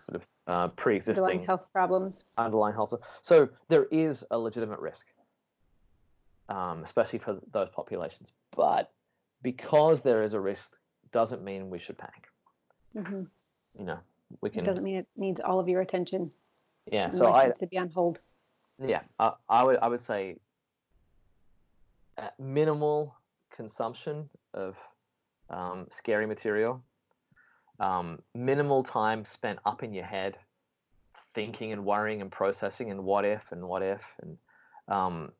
sort 0.00 0.16
of 0.16 0.26
uh, 0.46 0.68
pre-existing 0.68 1.18
underlying 1.22 1.46
health 1.46 1.66
problems. 1.72 2.24
underlying 2.36 2.74
health 2.74 2.92
so 3.22 3.48
there 3.68 3.84
is 3.86 4.24
a 4.30 4.38
legitimate 4.38 4.80
risk 4.80 5.06
um, 6.48 6.82
especially 6.84 7.18
for 7.18 7.40
those 7.52 7.68
populations 7.70 8.32
but 8.56 8.90
because 9.42 10.02
there 10.02 10.22
is 10.22 10.32
a 10.32 10.40
risk 10.40 10.72
doesn't 11.12 11.42
mean 11.44 11.70
we 11.70 11.78
should 11.78 11.96
panic 11.98 12.28
hmm 12.94 13.22
you 13.78 13.84
know 13.84 13.98
we 14.40 14.48
can. 14.50 14.62
It 14.62 14.66
doesn't 14.66 14.84
mean 14.84 14.96
it 14.96 15.06
needs 15.16 15.40
all 15.40 15.60
of 15.60 15.68
your 15.68 15.82
attention. 15.82 16.30
yeah 16.90 17.10
so 17.10 17.32
i 17.32 17.50
to 17.50 17.66
be 17.66 17.78
on 17.78 17.90
hold. 17.90 18.20
Yeah, 18.84 19.02
I, 19.18 19.32
I 19.48 19.62
would 19.62 19.78
I 19.82 19.88
would 19.88 20.00
say 20.00 20.38
minimal 22.38 23.14
consumption 23.54 24.28
of 24.54 24.76
um, 25.50 25.86
scary 25.90 26.26
material, 26.26 26.82
um, 27.82 28.20
minimal 28.34 28.82
time 28.82 29.24
spent 29.24 29.58
up 29.66 29.82
in 29.82 29.92
your 29.92 30.04
head, 30.04 30.38
thinking 31.34 31.72
and 31.72 31.84
worrying 31.84 32.20
and 32.22 32.30
processing 32.30 32.90
and 32.90 33.02
what 33.04 33.24
if 33.24 33.42
and 33.50 33.62
what 33.66 33.82
if 33.82 34.00
and 34.22 34.38
um, 34.88 35.32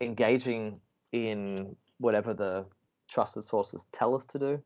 engaging 0.00 0.80
in 1.12 1.76
whatever 1.98 2.34
the 2.34 2.64
trusted 3.08 3.44
sources 3.44 3.84
tell 3.92 4.14
us 4.14 4.24
to 4.26 4.38
do. 4.38 4.62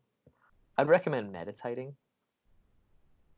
I'd 0.77 0.87
recommend 0.87 1.31
meditating 1.31 1.93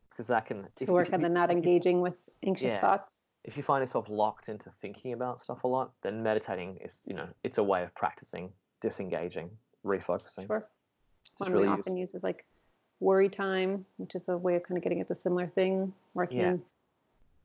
because 0.10 0.28
that 0.28 0.46
can 0.46 0.64
To 0.78 0.84
if- 0.84 0.90
work 0.90 1.08
if 1.10 1.14
on 1.14 1.22
the 1.22 1.30
not 1.30 1.50
engaging 1.52 2.02
with 2.02 2.16
anxious 2.46 2.72
Yeah. 2.72 2.82
thoughts. 2.82 3.18
if 3.44 3.58
you 3.58 3.64
find 3.64 3.82
yourself 3.82 4.08
locked 4.08 4.50
into 4.50 4.70
thinking 4.82 5.14
about 5.14 5.42
stuff 5.42 5.64
a 5.64 5.68
lot, 5.68 5.92
then 6.04 6.22
meditating 6.22 6.78
is, 6.78 6.96
you 7.06 7.16
know, 7.16 7.28
it's 7.44 7.58
a 7.58 7.64
way 7.64 7.84
of 7.84 7.94
practicing 7.96 8.54
disengaging, 8.82 9.50
refocusing. 9.84 10.46
Sure. 10.48 10.70
One 11.40 11.52
really 11.52 11.68
we 11.68 11.74
often 11.74 11.98
use 11.98 12.14
is 12.14 12.22
like 12.24 12.46
worry 13.02 13.28
time, 13.28 13.86
which 13.98 14.16
is 14.16 14.30
a 14.30 14.38
way 14.38 14.56
of 14.56 14.64
kind 14.64 14.78
of 14.78 14.84
getting 14.84 15.02
at 15.02 15.10
the 15.10 15.16
similar 15.16 15.48
thing. 15.48 15.94
Where 16.14 16.28
I 16.30 16.34
Yeah. 16.34 16.52
can, 16.52 16.62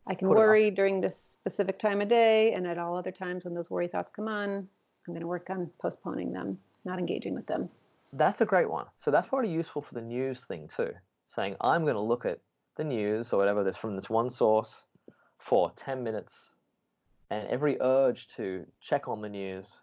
I 0.07 0.15
can 0.15 0.29
Put 0.29 0.37
worry 0.37 0.71
during 0.71 1.01
this 1.01 1.17
specific 1.17 1.79
time 1.79 2.01
of 2.01 2.09
day, 2.09 2.53
and 2.53 2.67
at 2.67 2.79
all 2.79 2.97
other 2.97 3.11
times 3.11 3.45
when 3.45 3.55
those 3.55 3.71
worry 3.71 3.89
thoughts 3.89 4.11
come 4.15 4.29
on, 4.29 4.51
I'm 4.51 4.69
going 5.15 5.21
to 5.21 5.27
work 5.27 5.51
on 5.51 5.71
postponing 5.81 6.33
them, 6.33 6.59
not 6.85 6.99
engaging 6.99 7.35
with 7.35 7.47
them. 7.47 7.69
That's 8.13 8.41
a 8.41 8.47
great 8.47 8.71
one. 8.71 8.87
So 9.05 9.11
that's 9.11 9.27
probably 9.27 9.51
useful 9.51 9.83
for 9.83 9.95
the 9.95 10.01
news 10.01 10.45
thing 10.45 10.69
too. 10.69 10.93
Saying 11.29 11.57
I'm 11.61 11.83
going 11.83 11.95
to 11.95 12.01
look 12.01 12.25
at 12.25 12.39
the 12.77 12.85
news 12.85 13.33
or 13.33 13.39
whatever 13.39 13.65
that's 13.65 13.77
from 13.77 13.97
this 13.97 14.09
one 14.09 14.31
source 14.31 14.85
for 15.39 15.73
10 15.77 16.05
minutes, 16.05 16.55
and 17.31 17.49
every 17.49 17.81
urge 17.81 18.29
to 18.29 18.65
check 18.81 19.09
on 19.09 19.21
the 19.23 19.29
news 19.29 19.81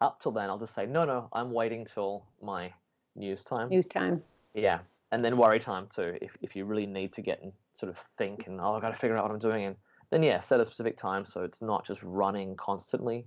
up 0.00 0.18
till 0.20 0.32
then, 0.32 0.48
I'll 0.48 0.58
just 0.58 0.74
say 0.74 0.86
no, 0.86 1.04
no, 1.04 1.28
I'm 1.32 1.52
waiting 1.52 1.84
till 1.84 2.24
my 2.42 2.72
news 3.14 3.44
time. 3.44 3.68
News 3.68 3.86
time. 3.86 4.22
Yeah, 4.54 4.80
and 5.12 5.24
then 5.24 5.36
worry 5.36 5.58
time 5.60 5.88
too. 5.94 6.16
If 6.22 6.36
if 6.40 6.54
you 6.56 6.64
really 6.64 6.86
need 6.86 7.12
to 7.14 7.22
get 7.22 7.42
and 7.42 7.52
sort 7.74 7.90
of 7.90 7.98
think 8.18 8.46
and 8.46 8.60
oh, 8.60 8.74
I've 8.74 8.82
got 8.82 8.92
to 8.94 8.98
figure 9.00 9.16
out 9.16 9.24
what 9.24 9.32
I'm 9.32 9.38
doing, 9.38 9.64
and 9.64 9.76
then 10.10 10.22
yeah, 10.22 10.40
set 10.40 10.60
a 10.60 10.64
specific 10.64 10.98
time 10.98 11.24
so 11.24 11.42
it's 11.42 11.60
not 11.62 11.86
just 11.86 12.02
running 12.02 12.56
constantly, 12.56 13.26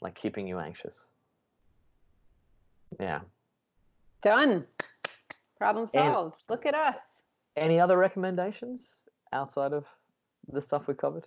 like 0.00 0.14
keeping 0.14 0.46
you 0.46 0.58
anxious. 0.58 1.08
Yeah. 3.00 3.20
Done. 4.22 4.66
Problem 5.58 5.88
And- 5.94 6.12
solved. 6.14 6.42
Look 6.48 6.66
at 6.66 6.74
us. 6.74 6.96
Any 7.56 7.78
other 7.78 7.96
recommendations 7.96 9.06
outside 9.32 9.72
of 9.72 9.84
the 10.52 10.60
stuff 10.60 10.86
we 10.88 10.94
covered? 10.94 11.26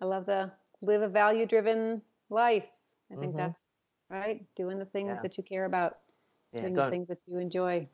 I 0.00 0.04
love 0.04 0.26
the 0.26 0.50
live 0.82 1.02
a 1.02 1.08
value 1.08 1.46
driven 1.46 2.02
life. 2.30 2.64
I 3.12 3.16
think 3.16 3.34
Mhm. 3.34 3.36
that's 3.36 3.58
right. 4.10 4.44
Doing 4.54 4.78
the 4.78 4.86
things 4.86 5.08
Yeah. 5.14 5.22
that 5.22 5.36
you 5.36 5.44
care 5.44 5.64
about, 5.64 5.98
Yeah, 6.54 6.60
doing 6.62 6.74
the 6.74 6.90
things 6.90 7.08
that 7.08 7.18
you 7.26 7.38
enjoy. 7.38 7.88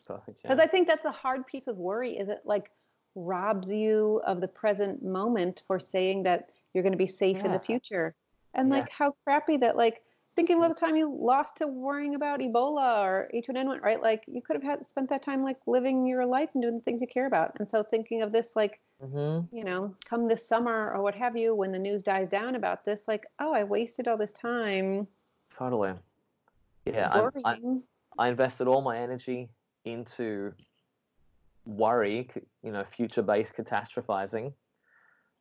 So 0.00 0.14
I 0.14 0.20
think 0.20 0.38
Because 0.42 0.58
yeah. 0.58 0.64
I 0.64 0.66
think 0.68 0.88
that's 0.88 1.04
a 1.04 1.10
hard 1.10 1.46
piece 1.46 1.66
of 1.66 1.76
worry 1.76 2.16
is 2.16 2.28
it 2.28 2.40
like 2.44 2.70
robs 3.14 3.70
you 3.70 4.20
of 4.26 4.40
the 4.40 4.48
present 4.48 5.02
moment 5.02 5.62
for 5.66 5.78
saying 5.78 6.22
that 6.24 6.50
you're 6.72 6.82
going 6.82 6.92
to 6.92 6.98
be 6.98 7.06
safe 7.06 7.44
in 7.44 7.52
the 7.52 7.58
future. 7.58 8.14
And 8.54 8.68
Yeah. 8.68 8.76
like 8.76 8.90
how 8.90 9.14
crappy 9.24 9.56
that 9.58 9.76
like 9.76 10.02
thinking 10.34 10.56
about 10.58 10.68
the 10.68 10.80
time 10.80 10.96
you 10.96 11.14
lost 11.14 11.56
to 11.56 11.66
worrying 11.66 12.14
about 12.14 12.40
Ebola 12.40 13.02
or 13.04 13.30
H1N1, 13.34 13.80
right? 13.80 14.00
Like 14.00 14.24
you 14.26 14.42
could 14.42 14.56
have 14.56 14.62
had 14.62 14.86
spent 14.86 15.08
that 15.10 15.22
time 15.22 15.42
like 15.42 15.58
living 15.66 16.06
your 16.06 16.26
life 16.26 16.50
and 16.54 16.62
doing 16.62 16.74
the 16.74 16.82
things 16.82 17.00
you 17.00 17.06
care 17.06 17.26
about. 17.26 17.52
And 17.58 17.68
so 17.68 17.82
thinking 17.82 18.22
of 18.22 18.32
this 18.32 18.52
like, 18.54 18.80
Mhm. 19.02 19.48
you 19.50 19.64
know, 19.64 19.94
come 20.04 20.26
this 20.28 20.46
summer 20.46 20.92
or 20.92 21.02
what 21.02 21.14
have 21.14 21.36
you, 21.36 21.54
when 21.54 21.72
the 21.72 21.78
news 21.78 22.02
dies 22.02 22.28
down 22.28 22.54
about 22.54 22.84
this, 22.84 23.02
like, 23.06 23.26
oh, 23.38 23.52
I 23.52 23.64
wasted 23.64 24.08
all 24.08 24.16
this 24.16 24.32
time 24.32 25.06
Totally. 25.56 25.94
Yeah, 26.84 27.08
I'm, 27.10 27.30
worrying. 27.34 27.82
I, 28.18 28.28
invested 28.28 28.66
all 28.66 28.82
my 28.82 28.98
energy 28.98 29.48
into 29.84 30.52
worry, 31.64 32.30
you 32.62 32.72
know, 32.72 32.84
future-based 32.96 33.52
catastrophizing, 33.56 34.52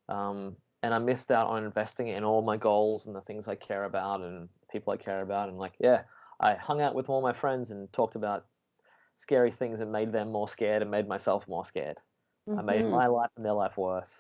um, 0.10 0.56
and 0.84 0.94
I 0.94 1.00
missed 1.00 1.32
out 1.32 1.48
on 1.48 1.64
investing 1.64 2.10
in 2.10 2.24
all 2.24 2.42
my 2.42 2.58
goals 2.58 3.08
and 3.08 3.16
the 3.16 3.22
things 3.22 3.48
I 3.48 3.56
care 3.56 3.86
about 3.86 4.22
and 4.22 4.50
people 4.72 4.94
I 4.94 4.98
care 4.98 5.22
about. 5.22 5.50
And 5.50 5.58
like, 5.58 5.74
yeah, 5.80 6.04
I 6.40 6.56
hung 6.56 6.82
out 6.82 6.96
with 6.96 7.10
all 7.10 7.22
my 7.22 7.34
friends 7.34 7.72
and 7.72 7.92
talked 7.92 8.16
about 8.16 8.46
scary 9.18 9.52
things 9.52 9.80
and 9.80 9.92
made 9.92 10.12
them 10.12 10.32
more 10.32 10.50
scared 10.50 10.82
and 10.82 10.92
made 10.92 11.08
myself 11.08 11.48
more 11.48 11.66
scared. 11.66 11.98
I 12.58 12.62
made 12.62 12.86
Mhm. 12.86 12.92
my 12.92 13.08
life 13.08 13.32
and 13.36 13.46
their 13.46 13.54
life 13.54 13.78
worse. 13.78 14.14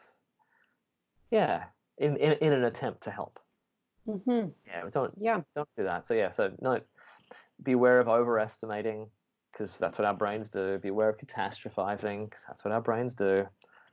Yeah, 1.29 1.65
in 1.97 2.17
in, 2.17 2.33
in 2.33 2.53
an 2.53 2.63
attempt 2.63 3.03
to 3.03 3.11
help. 3.11 3.39
Mhm. 4.07 4.53
Yeah, 4.65 4.89
don't 4.91 5.13
Yeah. 5.17 5.41
don't 5.55 5.69
do 5.77 5.83
that. 5.83 6.07
So 6.07 6.13
yeah, 6.13 6.31
so 6.31 6.51
no, 6.61 6.79
beware 7.61 7.99
of 7.99 8.07
overestimating 8.07 9.09
because 9.51 9.77
that's 9.77 9.97
what 9.97 10.05
our 10.05 10.13
brains 10.13 10.49
do. 10.49 10.77
Beware 10.79 11.09
of 11.09 11.17
catastrophizing 11.17 12.29
because 12.29 12.43
that's 12.47 12.63
what 12.65 12.73
our 12.73 12.81
brains 12.81 13.15
do. 13.15 13.47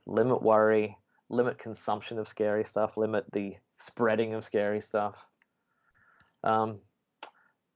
Limit 0.05 0.41
worry. 0.41 0.97
Limit 1.29 1.57
consumption 1.57 2.19
of 2.19 2.27
scary 2.27 2.65
stuff. 2.65 2.97
Limit 2.97 3.25
the 3.31 3.55
spreading 3.79 4.33
of 4.33 4.45
scary 4.45 4.81
stuff. 4.81 5.25
Um, 6.43 6.79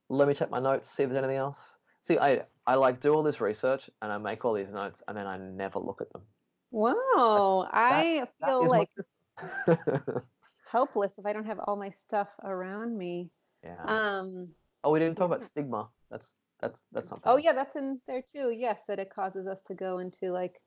let 0.09 0.27
me 0.27 0.33
check 0.33 0.49
my 0.49 0.59
notes. 0.59 0.89
See 0.89 1.03
if 1.03 1.09
there's 1.09 1.23
anything 1.23 1.37
else. 1.37 1.59
See, 2.03 2.17
I 2.17 2.45
I 2.65 2.75
like 2.75 3.01
do 3.01 3.13
all 3.13 3.23
this 3.23 3.41
research 3.41 3.89
and 4.01 4.11
I 4.11 4.17
make 4.17 4.45
all 4.45 4.53
these 4.53 4.71
notes 4.73 5.01
and 5.07 5.17
then 5.17 5.27
I 5.27 5.37
never 5.37 5.79
look 5.79 6.01
at 6.01 6.11
them. 6.11 6.23
Wow. 6.71 7.67
I 7.71 8.27
That 8.39 8.57
feel 8.59 8.67
like 8.67 8.89
helpless 10.71 11.11
if 11.17 11.25
I 11.25 11.33
don't 11.33 11.45
have 11.45 11.59
all 11.59 11.75
my 11.75 11.89
stuff 11.91 12.29
around 12.43 12.97
me. 12.97 13.31
yeah. 13.63 13.75
Um. 13.85 14.49
Oh, 14.83 14.91
we 14.91 14.99
didn't 14.99 15.15
talk 15.15 15.25
about 15.27 15.43
stigma. 15.43 15.89
That's 16.09 16.31
that's 16.59 16.79
that's 16.91 17.09
something. 17.09 17.31
Oh 17.31 17.37
yeah, 17.37 17.53
that's 17.53 17.75
in 17.75 17.99
there 18.07 18.21
too. 18.21 18.51
Yes, 18.51 18.79
that 18.87 18.99
it 18.99 19.13
causes 19.13 19.47
us 19.47 19.61
to 19.67 19.73
go 19.73 19.99
into 19.99 20.31
like, 20.31 20.61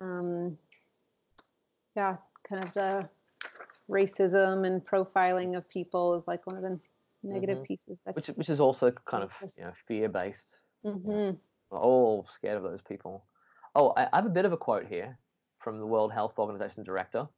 um, 0.00 0.56
yeah, 1.96 2.16
kind 2.48 2.64
of 2.64 2.72
the 2.74 3.08
racism 3.90 4.66
and 4.66 4.84
profiling 4.86 5.56
of 5.56 5.68
people 5.68 6.16
is 6.16 6.26
like 6.26 6.46
one 6.46 6.56
of 6.56 6.62
the 6.62 6.78
negative 7.22 7.58
Mhm. 7.58 7.64
pieces. 7.64 7.98
That 8.06 8.14
which 8.16 8.28
which 8.28 8.48
is 8.48 8.60
also 8.60 8.90
kind 8.90 9.24
of 9.24 9.32
you 9.56 9.64
know 9.64 9.72
fear 9.86 10.08
based. 10.08 10.56
hmm 10.82 11.30
We're 11.70 11.78
all 11.78 12.26
scared 12.32 12.56
of 12.56 12.62
those 12.62 12.82
people. 12.82 13.24
Oh, 13.74 13.90
I, 13.96 14.08
I 14.12 14.16
have 14.16 14.26
a 14.26 14.30
bit 14.30 14.44
of 14.44 14.52
a 14.52 14.56
quote 14.56 14.86
here 14.86 15.18
from 15.58 15.78
the 15.78 15.86
World 15.86 16.12
Health 16.12 16.38
Organization 16.38 16.82
director, 16.82 17.28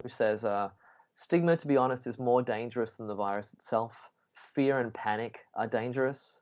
which 0.00 0.12
says, 0.14 0.44
uh, 0.44 0.70
"Stigma, 1.14 1.56
to 1.56 1.66
be 1.68 1.76
honest, 1.76 2.06
is 2.06 2.18
more 2.18 2.42
dangerous 2.42 2.92
than 2.92 3.06
the 3.06 3.14
virus 3.14 3.52
itself. 3.52 3.92
Fear 4.54 4.78
and 4.80 4.94
panic 4.94 5.40
are 5.54 5.66
dangerous. 5.66 6.40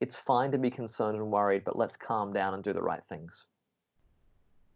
It's 0.00 0.16
fine 0.16 0.52
to 0.52 0.58
be 0.58 0.70
concerned 0.70 1.16
and 1.16 1.30
worried, 1.30 1.64
but 1.64 1.78
let's 1.78 1.96
calm 1.96 2.32
down 2.32 2.54
and 2.54 2.62
do 2.62 2.72
the 2.72 2.82
right 2.82 3.02
things." 3.08 3.44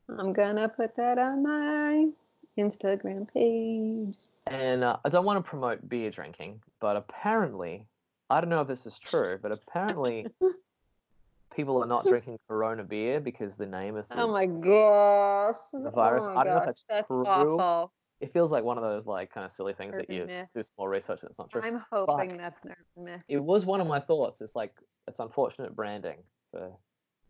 I'm 0.09 0.33
gonna 0.33 0.69
put 0.71 0.97
that 0.97 1.19
on 1.19 1.43
my 1.43 2.09
Instagram 2.57 3.29
page. 3.33 4.17
And 4.47 4.83
uh, 4.83 4.97
I 5.05 5.11
don't 5.11 5.25
want 5.27 5.45
to 5.45 5.49
promote 5.49 5.87
beer 5.89 6.11
drinking, 6.11 6.63
but 6.81 6.97
apparently, 6.97 7.87
I 8.31 8.41
don't 8.41 8.49
know 8.49 8.63
if 8.63 8.69
this 8.69 8.87
is 8.87 8.99
true, 8.99 9.39
but 9.43 9.53
apparently, 9.53 10.27
people 11.55 11.83
are 11.83 11.87
not 11.87 12.07
drinking 12.07 12.39
Corona 12.49 12.85
beer 12.85 13.21
because 13.21 13.57
the 13.57 13.67
name 13.67 13.99
is. 13.99 14.07
The, 14.09 14.23
Oh 14.23 14.29
my 14.33 14.47
gosh. 14.47 15.57
The 15.73 15.91
virus- 15.91 16.23
Oh 16.25 16.35
my 16.35 16.41
I 16.41 16.45
don't 16.45 16.55
know 16.55 16.61
if 16.61 16.67
gosh, 16.67 16.67
that's 16.67 16.85
that's 16.89 17.07
true. 17.07 17.27
awful. 17.27 17.93
It 18.21 18.33
feels 18.33 18.51
like 18.51 18.65
one 18.65 18.79
of 18.79 18.83
those 18.85 19.07
like 19.07 19.33
kind 19.33 19.45
of 19.45 19.53
silly 19.53 19.75
things 19.75 19.95
that 19.97 20.11
you 20.11 20.27
myth. 20.27 20.49
do 20.55 20.63
small 20.63 20.89
research 20.89 21.21
and 21.23 21.31
it's 21.31 21.39
not 21.39 21.51
true. 21.51 21.63
I'm 21.65 21.85
hoping 21.93 22.37
that's 22.37 22.63
an 22.65 22.73
urban 22.73 23.13
myth. 23.13 23.23
It 23.29 23.39
was 23.43 23.65
one 23.65 23.81
of 23.81 23.87
my 23.87 24.01
thoughts. 24.01 24.41
It's 24.41 24.57
like 24.57 24.75
it's 25.07 25.21
unfortunate 25.21 25.77
branding 25.77 26.19
for 26.51 26.73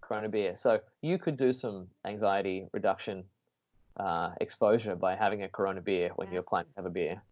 Corona 0.01 0.29
beer. 0.29 0.57
So 0.57 0.81
you 1.03 1.19
could 1.19 1.37
do 1.37 1.53
some 1.53 1.89
anxiety 2.07 2.67
reduction 2.73 3.25
uh, 3.99 4.31
exposure 4.41 4.97
by 4.97 5.15
having 5.15 5.43
a 5.43 5.49
Corona 5.49 5.81
beer 5.83 6.11
when 6.17 6.29
Yeah. 6.29 6.35
you're 6.35 6.43
planning 6.43 6.71
to 6.73 6.77
have 6.77 6.87
a 6.87 6.91
beer. 6.91 7.23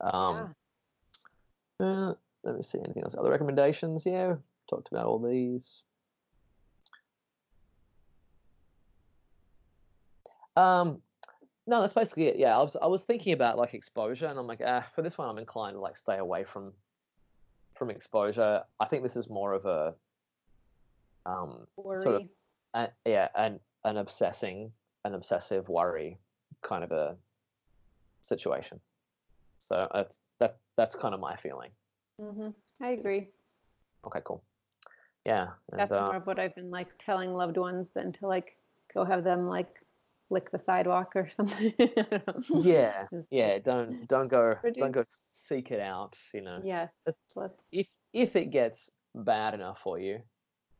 Um, 0.00 0.54
Uh, 1.78 2.14
let 2.44 2.56
me 2.56 2.62
see 2.62 2.78
anything 2.78 3.02
else. 3.02 3.14
Other 3.18 3.30
recommendations? 3.30 4.04
Yeah, 4.04 4.36
talked 4.68 4.88
about 4.90 5.06
all 5.06 5.18
these. 5.18 5.82
Um, 10.56 11.00
no, 11.66 11.80
that's 11.80 11.92
basically 11.92 12.26
it. 12.26 12.38
Yeah, 12.38 12.56
I 12.56 12.62
was 12.62 12.76
I 12.80 12.86
was 12.86 13.02
thinking 13.02 13.32
about 13.32 13.58
like 13.58 13.74
exposure, 13.74 14.26
and 14.26 14.38
I'm 14.38 14.46
like, 14.46 14.60
ah, 14.64 14.86
for 14.94 15.02
this 15.02 15.18
one, 15.18 15.28
I'm 15.28 15.38
inclined 15.38 15.74
to 15.74 15.80
like 15.80 15.96
stay 15.96 16.18
away 16.18 16.44
from 16.44 16.72
from 17.76 17.90
exposure. 17.90 18.62
I 18.78 18.86
think 18.86 19.02
this 19.02 19.16
is 19.16 19.28
more 19.28 19.52
of 19.54 19.66
a 19.66 19.94
um, 21.26 21.66
Worry. 21.76 22.02
sort 22.02 22.16
of 22.16 22.22
a, 22.74 22.88
yeah, 23.04 23.28
an 23.34 23.60
an 23.84 23.96
obsessing, 23.96 24.72
an 25.04 25.14
obsessive 25.14 25.68
worry 25.68 26.18
kind 26.62 26.84
of 26.84 26.92
a 26.92 27.16
situation. 28.22 28.80
So 29.58 29.88
that's 29.92 30.18
that 30.38 30.58
that's 30.76 30.94
kind 30.94 31.14
of 31.14 31.20
my 31.20 31.36
feeling. 31.36 31.70
hmm 32.20 32.48
I 32.82 32.90
agree. 32.90 33.28
Okay, 34.06 34.20
cool. 34.24 34.42
Yeah, 35.26 35.48
and, 35.72 35.80
That's 35.80 35.92
uh, 35.92 36.06
more 36.06 36.16
of 36.16 36.26
what 36.26 36.38
I've 36.38 36.54
been 36.54 36.70
like 36.70 36.88
telling 36.98 37.34
loved 37.34 37.58
ones 37.58 37.88
than 37.94 38.12
to 38.14 38.26
like 38.26 38.56
go 38.94 39.04
have 39.04 39.22
them 39.22 39.46
like 39.46 39.68
lick 40.30 40.50
the 40.50 40.60
sidewalk 40.64 41.12
or 41.16 41.28
something. 41.36 41.74
I 41.78 41.84
don't 42.26 42.50
know. 42.50 42.62
yeah, 42.62 43.06
yeah. 43.30 43.58
Don't 43.58 44.06
don't 44.08 44.28
go 44.28 44.54
don't 44.76 44.92
go 44.92 45.04
seek 45.32 45.70
it 45.70 45.80
out. 45.80 46.16
You 46.32 46.42
know, 46.42 46.60
Yes. 46.64 46.90
If 47.72 47.86
if 48.12 48.36
it 48.36 48.46
gets 48.50 48.90
bad 49.14 49.54
enough 49.54 49.78
for 49.82 49.98
you, 49.98 50.20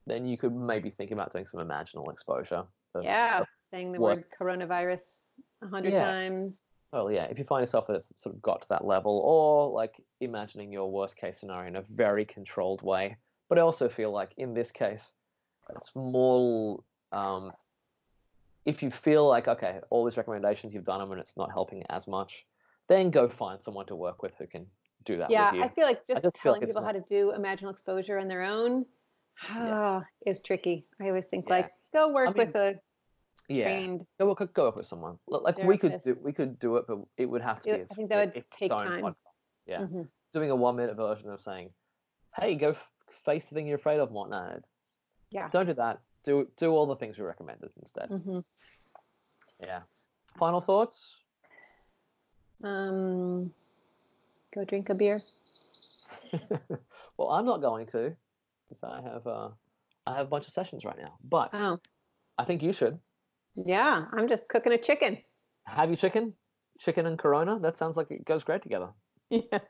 then 0.07 0.26
you 0.26 0.36
could 0.36 0.55
maybe 0.55 0.90
think 0.90 1.11
about 1.11 1.32
doing 1.32 1.46
some 1.46 1.61
imaginal 1.61 2.12
exposure. 2.12 2.64
of- 2.94 3.05
yeah. 3.05 3.40
of- 3.40 3.46
Saying 3.72 3.92
the 3.92 4.01
worst- 4.01 4.22
word 4.22 4.30
coronavirus 4.59 5.22
a 5.62 5.68
hundred 5.68 5.92
Yeah. 5.92 6.05
times. 6.05 6.64
Well, 6.92 7.09
yeah. 7.12 7.26
If 7.26 7.38
you 7.38 7.44
find 7.44 7.62
yourself 7.62 7.86
that's 7.86 8.11
sort 8.20 8.34
of 8.34 8.42
got 8.42 8.62
to 8.62 8.68
that 8.70 8.84
level, 8.84 9.20
or 9.24 9.70
like 9.70 9.94
imagining 10.20 10.72
your 10.72 10.90
worst 10.90 11.16
case 11.16 11.38
scenario 11.38 11.68
in 11.68 11.76
a 11.76 11.82
very 11.90 12.24
controlled 12.24 12.82
way, 12.82 13.16
but 13.48 13.59
I 13.59 13.61
also 13.61 13.88
feel 13.88 14.11
like 14.11 14.32
in 14.38 14.55
this 14.55 14.72
case, 14.72 15.12
it's 15.76 15.90
more. 15.94 16.82
Um, 17.12 17.53
if 18.64 18.82
you 18.82 18.90
feel 18.90 19.26
like 19.28 19.48
okay, 19.48 19.80
all 19.90 20.04
these 20.04 20.16
recommendations 20.16 20.74
you've 20.74 20.84
done 20.84 21.00
them 21.00 21.12
and 21.12 21.20
it's 21.20 21.36
not 21.36 21.50
helping 21.50 21.82
as 21.90 22.06
much, 22.06 22.44
then 22.88 23.11
go 23.11 23.28
find 23.28 23.62
someone 23.62 23.86
to 23.86 23.96
work 23.96 24.22
with 24.22 24.32
who 24.38 24.46
can 24.46 24.66
do 25.04 25.16
that 25.16 25.30
Yeah, 25.30 25.50
with 25.52 25.58
you. 25.58 25.64
I 25.64 25.68
feel 25.70 25.84
like 25.86 26.06
just 26.06 26.22
just 26.22 26.38
feel 26.38 26.52
like 26.52 26.61
telling 26.61 26.68
people 26.68 26.82
not- 26.82 26.94
how 26.94 27.00
to 27.00 27.04
do 27.08 27.32
imaginal 27.36 27.70
exposure 27.70 28.18
on 28.18 28.28
their 28.28 28.42
own 28.42 28.84
ah, 29.48 30.04
is 30.26 30.40
tricky. 30.42 30.86
I 31.00 31.08
always 31.08 31.24
think 31.30 31.46
Yeah. 31.48 31.54
like 31.54 31.70
go 31.92 32.12
work 32.12 32.36
mean, 32.36 32.46
with 32.46 32.54
a 32.56 32.80
yeah, 33.48 33.64
trained. 33.64 34.06
go 34.18 34.26
work, 34.28 34.52
go 34.54 34.64
work 34.64 34.76
with 34.76 34.86
someone. 34.86 35.18
Like 35.26 35.58
we 35.64 35.76
could 35.78 36.02
do, 36.04 36.16
we 36.22 36.32
could 36.32 36.58
do 36.58 36.76
it, 36.76 36.84
but 36.86 36.98
it 37.16 37.26
would 37.26 37.42
have 37.42 37.61
to 37.62 37.68
It- 37.70 37.72
be. 37.72 37.78
I 37.78 37.82
its- 37.82 37.94
think 37.94 38.08
that 38.11 38.34
would 38.34 38.44
take 38.58 38.70
time. 38.70 39.02
podcast. 39.02 39.14
Yeah. 39.66 39.80
Mhm. 39.80 40.08
Doing 40.32 40.50
a 40.50 40.56
one 40.56 40.76
minute 40.76 40.96
version 40.96 41.30
of 41.30 41.40
saying, 41.40 41.70
"Hey, 42.38 42.54
go 42.54 42.70
f- 42.70 42.88
face 43.24 43.48
the 43.48 43.54
thing 43.56 43.66
you're 43.66 43.76
afraid 43.76 43.98
of," 43.98 44.08
and 44.08 44.14
whatnot. 44.16 44.62
Yeah. 45.30 45.48
Don't 45.50 45.66
do 45.66 45.74
that. 45.74 46.00
Do 46.24 46.48
do 46.56 46.70
all 46.70 46.86
the 46.86 46.96
things 46.96 47.18
we 47.18 47.24
recommended 47.24 47.70
instead. 47.80 48.10
Mhm. 48.10 48.44
Yeah. 49.60 49.80
Final 50.38 50.60
thoughts? 50.60 51.16
Um, 52.62 53.52
go 54.54 54.64
drink 54.64 54.90
a 54.90 54.94
beer. 54.94 55.22
well, 57.16 57.30
I'm 57.30 57.46
not 57.46 57.60
going 57.62 57.86
to 57.88 58.14
because 58.68 58.82
I 58.84 59.00
have 59.02 59.26
uh, 59.26 59.48
I 60.06 60.16
have 60.16 60.26
a 60.26 60.30
bunch 60.30 60.46
of 60.46 60.52
sessions 60.52 60.84
right 60.84 60.98
now. 60.98 61.14
But 61.24 61.50
Oh, 61.54 61.78
I 62.38 62.44
think 62.44 62.62
you 62.62 62.72
should 62.72 62.98
yeah. 63.54 64.04
I'm 64.12 64.28
just 64.28 64.48
cooking 64.48 64.72
a 64.72 64.78
chicken. 64.78 65.18
have 65.64 65.90
you 65.90 65.96
chicken, 65.96 66.34
chicken 66.78 67.06
and 67.06 67.18
Corona. 67.18 67.58
That 67.60 67.76
sounds 67.78 67.96
like 67.96 68.10
it 68.10 68.24
goes 68.24 68.42
great 68.42 68.62
together. 68.62 68.90
Yes. 69.30 69.62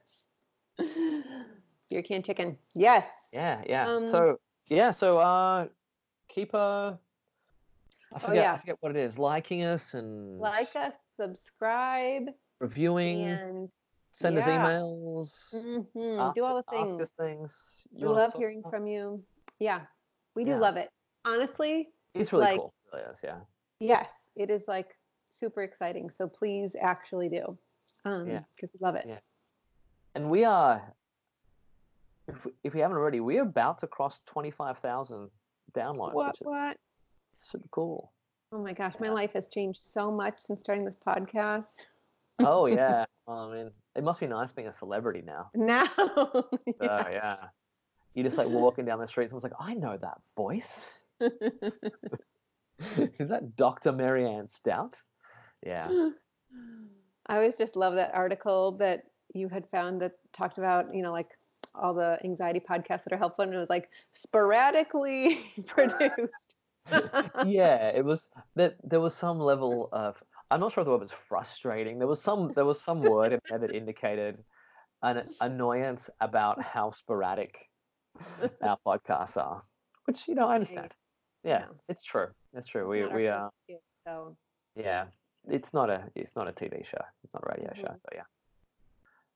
Beer 1.91 2.03
can 2.03 2.23
chicken. 2.23 2.57
Yes. 2.75 3.07
Yeah, 3.33 3.63
yeah. 3.67 3.89
Um, 3.91 4.07
so 4.09 4.39
yeah, 4.69 4.91
so 4.93 5.19
uh, 5.19 5.67
keep 6.35 6.55
uh, 6.55 6.93
I 8.15 8.19
forget, 8.19 8.31
I 8.31 8.35
yeah. 8.35 8.59
forget 8.59 8.77
what 8.81 8.91
it 8.97 8.99
is. 8.99 9.19
Liking 9.19 9.63
us 9.65 9.95
and 9.95 10.39
Like 10.39 10.75
us, 10.77 10.95
subscribe, 11.21 12.25
reviewing. 12.61 13.23
and 13.25 13.69
send 14.13 14.39
us 14.39 14.47
yeah. 14.47 14.59
emails. 14.59 15.55
mhm, 15.55 16.19
ask, 16.21 16.35
do 16.35 16.45
all 16.45 16.57
the 16.57 16.77
ask 16.77 16.89
things. 16.89 17.01
us 17.03 17.11
things. 17.19 17.55
We 17.93 18.01
you 18.01 18.07
wanna 18.07 18.19
love 18.21 18.33
hearing 18.37 18.61
about. 18.61 18.71
from 18.73 18.87
you. 18.87 19.23
Yeah, 19.59 19.83
we 20.35 20.45
do 20.45 20.53
Yeah. 20.53 20.59
love 20.59 20.77
it. 20.77 20.91
Honestly, 21.25 21.89
It's 22.15 22.33
really 22.33 22.45
like- 22.47 22.59
cool. 22.59 22.75
It 22.93 22.97
really 22.97 23.09
is, 23.13 23.21
yeah. 23.23 23.41
yes, 23.79 24.09
it 24.37 24.51
is 24.51 24.63
like 24.67 24.97
super 25.31 25.63
exciting. 25.63 26.11
So 26.19 26.27
please 26.27 26.75
actually 26.81 27.29
do. 27.29 27.57
Um, 28.05 28.27
Yeah. 28.29 28.43
because 28.57 28.71
we 28.75 28.81
love 28.81 28.97
it. 28.97 29.05
Yeah. 29.07 29.21
And 30.17 30.29
we 30.31 30.45
are, 30.45 30.93
if 32.27 32.45
we, 32.45 32.53
if 32.65 32.75
we 32.75 32.81
haven't 32.81 32.97
already, 32.97 33.21
we're 33.21 33.43
about 33.43 33.79
to 33.79 33.87
cross 33.87 34.19
twenty 34.27 34.51
five 34.51 34.79
thousand 34.79 35.31
downloads, 35.73 36.15
What? 36.15 36.35
is 36.35 36.41
What? 36.41 36.77
super 37.37 37.69
cool. 37.71 38.13
Oh 38.53 38.59
my 38.63 38.73
gosh, 38.73 38.95
my 39.01 39.07
Yeah. 39.07 39.13
life 39.13 39.33
has 39.35 39.49
changed 39.49 39.81
so 39.81 40.11
much 40.11 40.35
since 40.39 40.61
starting 40.61 40.85
this 40.85 40.97
podcast. 41.07 41.67
Oh 42.41 42.67
yeah. 42.67 43.05
well, 43.27 43.51
I 43.51 43.55
mean, 43.57 43.71
it 43.95 44.05
must 44.05 44.21
be 44.21 44.27
nice 44.27 44.53
being 44.53 44.69
a 44.69 44.73
celebrity 44.73 45.23
now. 45.25 45.51
Now, 45.55 45.87
oh, 45.99 46.45
So 46.53 46.59
yes. 46.81 47.07
yeah. 47.13 47.37
You 48.15 48.25
just 48.25 48.37
like 48.37 48.49
walking 48.49 48.85
down 48.85 48.99
the 48.99 49.07
street, 49.07 49.25
and 49.25 49.31
someone's 49.31 49.45
like, 49.45 49.53
I 49.61 49.75
know 49.75 49.97
that 49.97 50.19
voice. 50.37 50.91
Is 53.21 53.29
that 53.29 53.57
Dr. 53.57 53.93
Marianne 53.93 54.49
Stout? 54.49 54.97
Yeah. 55.65 55.89
I 57.27 57.37
always 57.37 57.57
just 57.57 57.77
love 57.77 57.95
that 57.95 58.11
article 58.15 58.73
that 58.79 59.03
you 59.35 59.49
had 59.49 59.69
found 59.71 60.01
that 60.03 60.13
talked 60.37 60.59
about, 60.59 60.93
you 60.95 61.03
know, 61.03 61.13
like 61.13 61.29
all 61.75 61.95
the 61.95 62.19
anxiety 62.25 62.61
podcasts 62.61 63.05
that 63.05 63.13
are 63.13 63.19
helpful, 63.19 63.45
and 63.45 63.55
it 63.55 63.59
was 63.59 63.71
like 63.71 63.89
sporadically 64.15 65.41
produced. 65.67 66.33
yeah, 67.47 67.89
it 67.89 68.05
was 68.05 68.31
that 68.57 68.77
there 68.83 69.01
was 69.01 69.15
some 69.15 69.39
level 69.39 69.89
of 69.93 70.17
I'm 70.51 70.61
not 70.61 70.73
sure 70.73 70.83
if 70.83 70.87
the 70.87 70.91
word 70.91 71.01
was 71.01 71.13
frustrating. 71.29 71.99
There 71.99 72.09
was 72.09 72.21
some 72.21 72.53
there 72.55 72.65
was 72.65 72.81
some 72.81 73.01
word 73.01 73.33
in 73.33 73.41
there 73.49 73.59
that 73.59 73.75
indicated 73.75 74.39
an 75.03 75.29
annoyance 75.41 76.11
about 76.21 76.63
how 76.63 76.91
sporadic 76.91 77.57
our 78.63 78.77
podcasts 78.87 79.37
are, 79.37 79.63
which 80.07 80.27
you 80.29 80.35
know 80.35 80.49
I 80.49 80.57
understand. 80.57 80.93
Yeah, 81.45 81.61
Yeah. 81.61 81.67
it's 81.89 82.03
true. 82.03 82.29
It's 82.53 82.67
true. 82.67 82.89
We 82.89 83.07
we 83.07 83.29
are 83.29 83.51
gig, 83.69 83.79
so 84.07 84.37
yeah. 84.75 85.07
It's 85.49 85.73
not 85.73 85.89
a 85.89 86.05
it's 86.15 86.37
not 86.37 86.49
a 86.49 86.53
TV 86.53 86.85
show. 86.85 87.01
It's 87.25 87.33
not 87.33 87.45
a 87.47 87.53
radio 87.57 87.73
show. 87.75 87.89
Mhm. 87.93 88.01
So 88.03 88.09
yeah. 88.15 88.23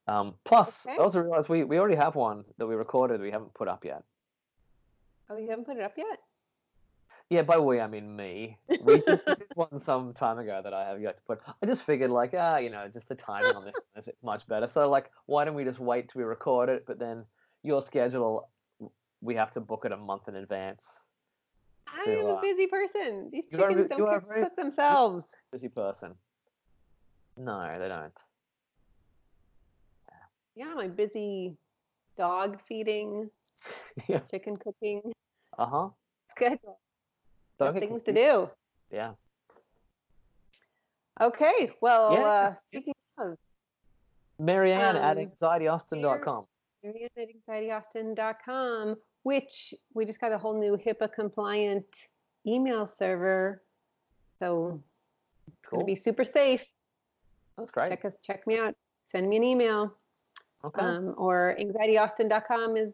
Um, 0.07 0.35
plus, 0.45 0.85
Okay. 0.85 0.95
I 0.95 1.03
also 1.03 1.19
realized 1.19 1.49
we, 1.49 1.63
we 1.63 1.79
already 1.79 1.95
have 1.95 2.15
one 2.15 2.43
that 2.57 2.67
we 2.67 2.75
recorded. 2.75 3.21
We 3.21 3.31
haven't 3.31 3.53
put 3.53 3.67
up 3.67 3.83
yet. 3.85 4.03
oh, 5.29 5.37
you 5.37 5.49
haven't 5.49 5.65
put 5.65 5.77
it 5.77 5.83
up 5.83 5.93
yet? 5.97 6.19
Yeah, 7.31 7.41
by 7.41 7.57
we 7.57 7.79
I 7.79 7.87
mean 7.87 8.15
me. 8.15 8.59
We 8.81 9.01
did 9.01 9.19
one 9.55 9.79
some 9.79 10.13
time 10.13 10.37
ago 10.37 10.61
that 10.63 10.75
I 10.75 10.87
have 10.87 11.01
yet 11.01 11.17
to 11.17 11.23
put. 11.23 11.39
I 11.61 11.65
just 11.65 11.81
figured 11.81 12.11
like 12.11 12.35
ah, 12.37 12.57
you 12.57 12.69
know, 12.69 12.87
just 12.87 13.09
the 13.09 13.15
timing 13.15 13.55
on 13.55 13.65
this 13.65 13.73
one 13.93 14.03
is 14.03 14.09
much 14.23 14.47
better. 14.47 14.67
So 14.67 14.87
like, 14.87 15.09
why 15.25 15.43
don't 15.43 15.55
we 15.55 15.63
just 15.63 15.79
wait 15.79 16.11
till 16.11 16.19
we 16.19 16.25
record 16.25 16.69
it? 16.69 16.85
But 16.85 16.99
then 16.99 17.25
your 17.63 17.81
schedule, 17.81 18.49
we 19.21 19.33
have 19.33 19.51
to 19.53 19.59
book 19.59 19.85
it 19.85 19.91
a 19.91 19.97
month 19.97 20.27
in 20.27 20.35
advance. 20.35 20.85
I 21.87 22.05
To, 22.05 22.19
am 22.19 22.25
uh, 22.27 22.29
a 22.35 22.41
busy 22.41 22.67
person. 22.67 23.29
These 23.31 23.47
you 23.51 23.57
are 23.63 23.69
chickens 23.69 23.89
don't 23.89 24.27
cook 24.27 24.55
themselves. 24.55 25.25
Busy 25.51 25.69
person. 25.69 26.13
No, 27.37 27.75
they 27.79 27.87
don't. 27.87 28.13
Yeah, 30.55 30.73
my 30.73 30.87
busy 30.87 31.57
dog 32.17 32.59
feeding, 32.67 33.29
yeah. 34.07 34.19
chicken 34.31 34.57
cooking 34.57 35.01
Uh 35.57 35.65
huh. 35.65 35.89
Don't 36.37 36.59
Got 37.59 37.73
get 37.73 37.79
things 37.79 38.03
to 38.03 38.13
do. 38.13 38.49
Yeah. 38.91 39.11
Okay, 41.21 41.71
well, 41.81 42.13
Yeah, 42.13 42.23
uh, 42.23 42.53
speaking 42.67 42.93
of 43.17 43.37
Marianne 44.37 44.97
at 44.97 45.17
anxietyaustin.com. 45.17 46.45
Marianne 46.83 47.09
at 47.17 47.27
anxietyaustin.com, 47.49 48.95
which 49.23 49.73
we 49.93 50.05
just 50.05 50.19
got 50.19 50.33
a 50.33 50.37
whole 50.37 50.59
new 50.59 50.77
HIPAA 50.77 51.11
compliant 51.13 51.85
email 52.45 52.85
server. 52.85 53.63
So 54.39 54.81
it's 55.47 55.69
going 55.69 55.81
to 55.81 55.85
be 55.85 55.95
super 55.95 56.25
safe. 56.25 56.65
That's 57.57 57.71
great. 57.71 57.89
Check 57.89 58.03
us, 58.03 58.13
check 58.21 58.45
me 58.45 58.59
out. 58.59 58.75
Send 59.09 59.29
me 59.29 59.37
an 59.37 59.43
email. 59.43 59.95
Okay. 60.65 60.81
Um, 60.81 61.13
or 61.17 61.55
anxietyaustin.com 61.59 62.75
is 62.77 62.93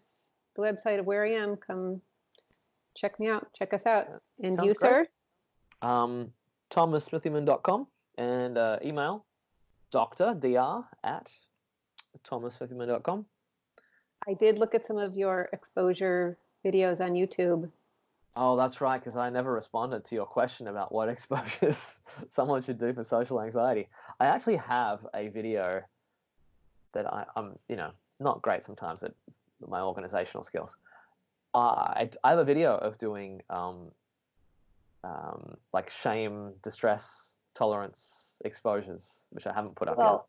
the 0.55 0.61
website 0.61 0.99
of 0.99 1.05
where 1.05 1.25
I 1.25 1.31
am. 1.31 1.55
Come 1.55 2.01
check 2.95 3.19
me 3.19 3.29
out. 3.29 3.47
Check 3.57 3.73
us 3.73 3.85
out. 3.85 4.07
And 4.43 4.55
Sounds 4.55 4.67
you, 4.67 4.73
great. 4.73 4.89
sir? 4.89 5.07
um, 5.81 6.31
thomassmithyman.com 6.71 7.87
and 8.17 8.57
uh, 8.57 8.77
email 8.83 9.25
doctor 9.91 10.33
dr 10.39 10.83
at 11.03 11.31
thomassmithyman.com. 12.25 13.25
I 14.27 14.33
did 14.35 14.59
look 14.59 14.75
at 14.75 14.85
some 14.85 14.97
of 14.97 15.15
your 15.15 15.49
exposure 15.51 16.37
videos 16.65 17.01
on 17.01 17.13
YouTube. 17.13 17.69
Oh, 18.35 18.55
that's 18.55 18.79
right, 18.79 18.99
because 18.99 19.17
I 19.17 19.29
never 19.29 19.51
responded 19.51 20.05
to 20.05 20.15
your 20.15 20.25
question 20.25 20.67
about 20.67 20.93
what 20.93 21.09
exposures 21.15 21.99
someone 22.29 22.61
should 22.61 22.79
do 22.79 22.93
for 22.93 23.03
social 23.03 23.41
anxiety. 23.41 23.89
I 24.19 24.27
actually 24.27 24.57
have 24.57 25.05
a 25.13 25.27
video 25.29 25.81
that 26.93 27.11
I, 27.11 27.25
I'm, 27.35 27.57
you 27.69 27.75
know, 27.75 27.91
not 28.19 28.41
great 28.41 28.65
sometimes 28.65 29.03
at 29.03 29.13
my 29.67 29.81
organizational 29.81 30.43
skills. 30.43 30.75
I, 31.53 32.09
I 32.23 32.29
have 32.29 32.39
a 32.39 32.45
video 32.45 32.75
of 32.75 32.97
doing 32.97 33.41
um, 33.49 33.91
um, 35.03 35.57
like 35.73 35.89
shame, 35.89 36.53
distress, 36.63 37.35
tolerance 37.55 38.37
exposures, 38.45 39.09
which 39.31 39.45
I 39.47 39.53
haven't 39.53 39.75
put 39.75 39.89
up 39.89 39.97
Well, 39.97 40.27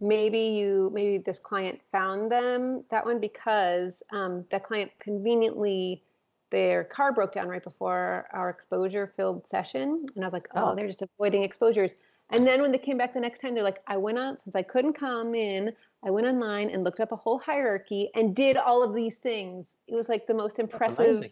maybe 0.00 0.38
you 0.38 0.90
maybe 0.94 1.18
this 1.18 1.38
client 1.42 1.80
found 1.92 2.30
them 2.30 2.84
that 2.90 3.04
one 3.04 3.20
because 3.20 3.92
um, 4.12 4.44
that 4.50 4.64
client 4.64 4.90
conveniently 4.98 6.02
their 6.50 6.84
car 6.84 7.12
broke 7.12 7.32
down 7.32 7.48
right 7.48 7.62
before 7.62 8.26
our 8.32 8.50
exposure 8.50 9.12
filled 9.16 9.46
session 9.46 10.04
and 10.16 10.24
i 10.24 10.26
was 10.26 10.32
like 10.32 10.48
oh, 10.56 10.70
Oh. 10.70 10.74
they're 10.74 10.88
just 10.88 11.02
avoiding 11.02 11.42
exposures 11.44 11.92
and 12.30 12.46
then 12.46 12.60
when 12.60 12.72
they 12.72 12.78
came 12.78 12.96
back 12.96 13.14
the 13.14 13.20
next 13.20 13.40
time 13.40 13.54
they're 13.54 13.62
like 13.62 13.82
i 13.86 13.96
went 13.96 14.18
on 14.18 14.38
since 14.40 14.56
i 14.56 14.62
couldn't 14.62 14.94
come 14.94 15.34
in 15.34 15.72
i 16.04 16.10
went 16.10 16.26
online 16.26 16.70
and 16.70 16.84
looked 16.84 17.00
up 17.00 17.12
a 17.12 17.16
whole 17.16 17.38
hierarchy 17.38 18.10
and 18.14 18.34
did 18.34 18.56
all 18.56 18.82
of 18.82 18.94
these 18.94 19.18
things 19.18 19.68
it 19.88 19.94
was 19.94 20.08
like 20.08 20.26
the 20.26 20.34
most 20.34 20.58
yet. 20.58 20.68
That's 20.70 20.72
impressive 20.74 20.98
amazing. 21.16 21.30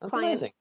That's 0.00 0.10
client. 0.10 0.28
amazing. 0.28 0.52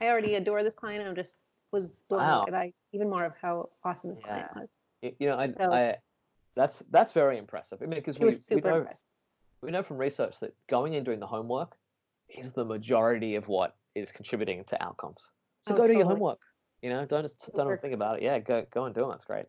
i 0.00 0.06
already 0.08 0.34
adore 0.34 0.62
this 0.62 0.74
client 0.74 1.00
and 1.00 1.08
i'm 1.10 1.16
just 1.16 1.32
was 1.72 1.88
blown 2.08 2.20
Wow. 2.20 2.42
away 2.42 2.50
by 2.50 2.72
even 2.92 3.10
more 3.10 3.24
of 3.24 3.32
how 3.40 3.68
awesome 3.84 4.10
this 4.14 4.24
client 4.24 4.48
was 4.54 4.70
Y- 5.02 5.14
You 5.18 5.28
know, 5.28 5.36
I, 5.36 5.52
So- 5.52 5.72
I 5.72 5.96
that's 6.56 6.82
that's 6.90 7.10
very 7.12 7.36
impressive. 7.36 7.78
I 7.82 7.86
mean, 7.86 7.98
because 7.98 8.14
it 8.16 8.22
we, 8.22 8.26
we 8.28 8.60
know 8.60 8.76
impressive 8.76 8.96
we 9.60 9.70
know 9.72 9.82
from 9.82 9.98
research 9.98 10.38
that 10.40 10.54
going 10.68 10.94
and 10.94 11.04
doing 11.04 11.18
the 11.18 11.26
homework 11.26 11.76
is 12.28 12.52
the 12.52 12.64
majority 12.64 13.34
of 13.34 13.48
what 13.48 13.74
is 13.96 14.12
contributing 14.12 14.62
to 14.68 14.80
outcomes. 14.80 15.30
So 15.62 15.74
Oh, 15.74 15.78
go 15.78 15.86
do 15.88 15.94
your 15.94 16.06
homework. 16.06 16.38
You 16.80 16.90
know, 16.90 17.04
don't 17.06 17.22
just 17.24 17.50
don't 17.56 17.80
think 17.82 17.92
about 17.92 18.18
it. 18.18 18.22
Yeah, 18.22 18.38
go 18.38 18.64
go 18.70 18.84
and 18.84 18.94
do 18.94 19.04
it. 19.04 19.10
That's 19.10 19.24
great. 19.24 19.46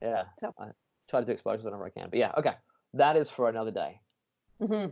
Yeah, 0.00 0.24
So- 0.40 0.54
I 0.60 0.66
try 1.10 1.20
to 1.20 1.26
do 1.26 1.32
exposures 1.32 1.64
whenever 1.64 1.84
I 1.84 1.90
can. 1.90 2.08
But 2.08 2.20
yeah, 2.20 2.32
okay, 2.38 2.54
that 2.94 3.16
is 3.16 3.28
for 3.28 3.48
another 3.48 3.70
day. 3.70 4.00
hmm 4.60 4.86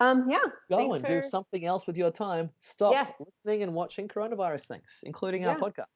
Um, 0.00 0.28
yeah. 0.30 0.38
Go 0.68 0.76
thanks 0.76 0.96
and 0.96 1.04
do 1.06 1.28
something 1.28 1.64
else 1.64 1.86
with 1.86 1.96
your 1.96 2.10
time. 2.10 2.50
Stop 2.60 2.92
Yes. 2.92 3.12
listening 3.18 3.62
and 3.62 3.74
watching 3.74 4.08
coronavirus 4.08 4.66
things, 4.66 4.98
including 5.02 5.44
our 5.46 5.56
podcast. 5.58 5.86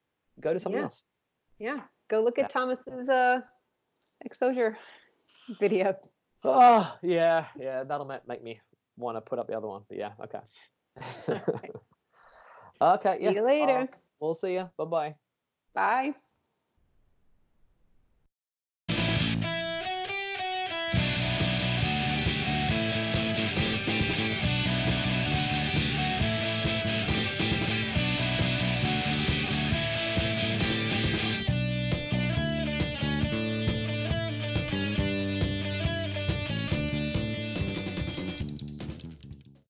Go 0.40 0.52
to 0.52 0.58
something 0.60 0.78
Yeah. 0.78 0.84
else. 0.84 1.04
Yeah. 1.58 1.80
Go 2.08 2.20
look 2.22 2.38
Yeah. 2.38 2.44
at 2.44 2.50
Thomas's 2.50 3.08
uh, 3.08 3.40
exposure 4.20 4.76
video. 5.60 5.96
Oh 6.42 6.94
yeah, 7.02 7.46
yeah, 7.56 7.84
that'll 7.84 8.06
make 8.26 8.42
me 8.42 8.60
want 8.96 9.16
to 9.16 9.20
put 9.22 9.38
up 9.38 9.46
the 9.46 9.56
other 9.56 9.66
one. 9.68 9.82
But 9.88 9.96
yeah, 9.98 10.12
okay. 10.24 10.40
Alright. 11.28 11.72
okay, 12.80 13.18
yeah. 13.20 13.30
See 13.30 13.36
you 13.36 13.44
later. 13.44 13.78
uh, 13.92 13.96
we'll 14.20 14.34
see 14.34 14.54
you. 14.54 14.68
Bye 14.76 14.84
bye. 14.84 15.14
Bye. 15.74 16.14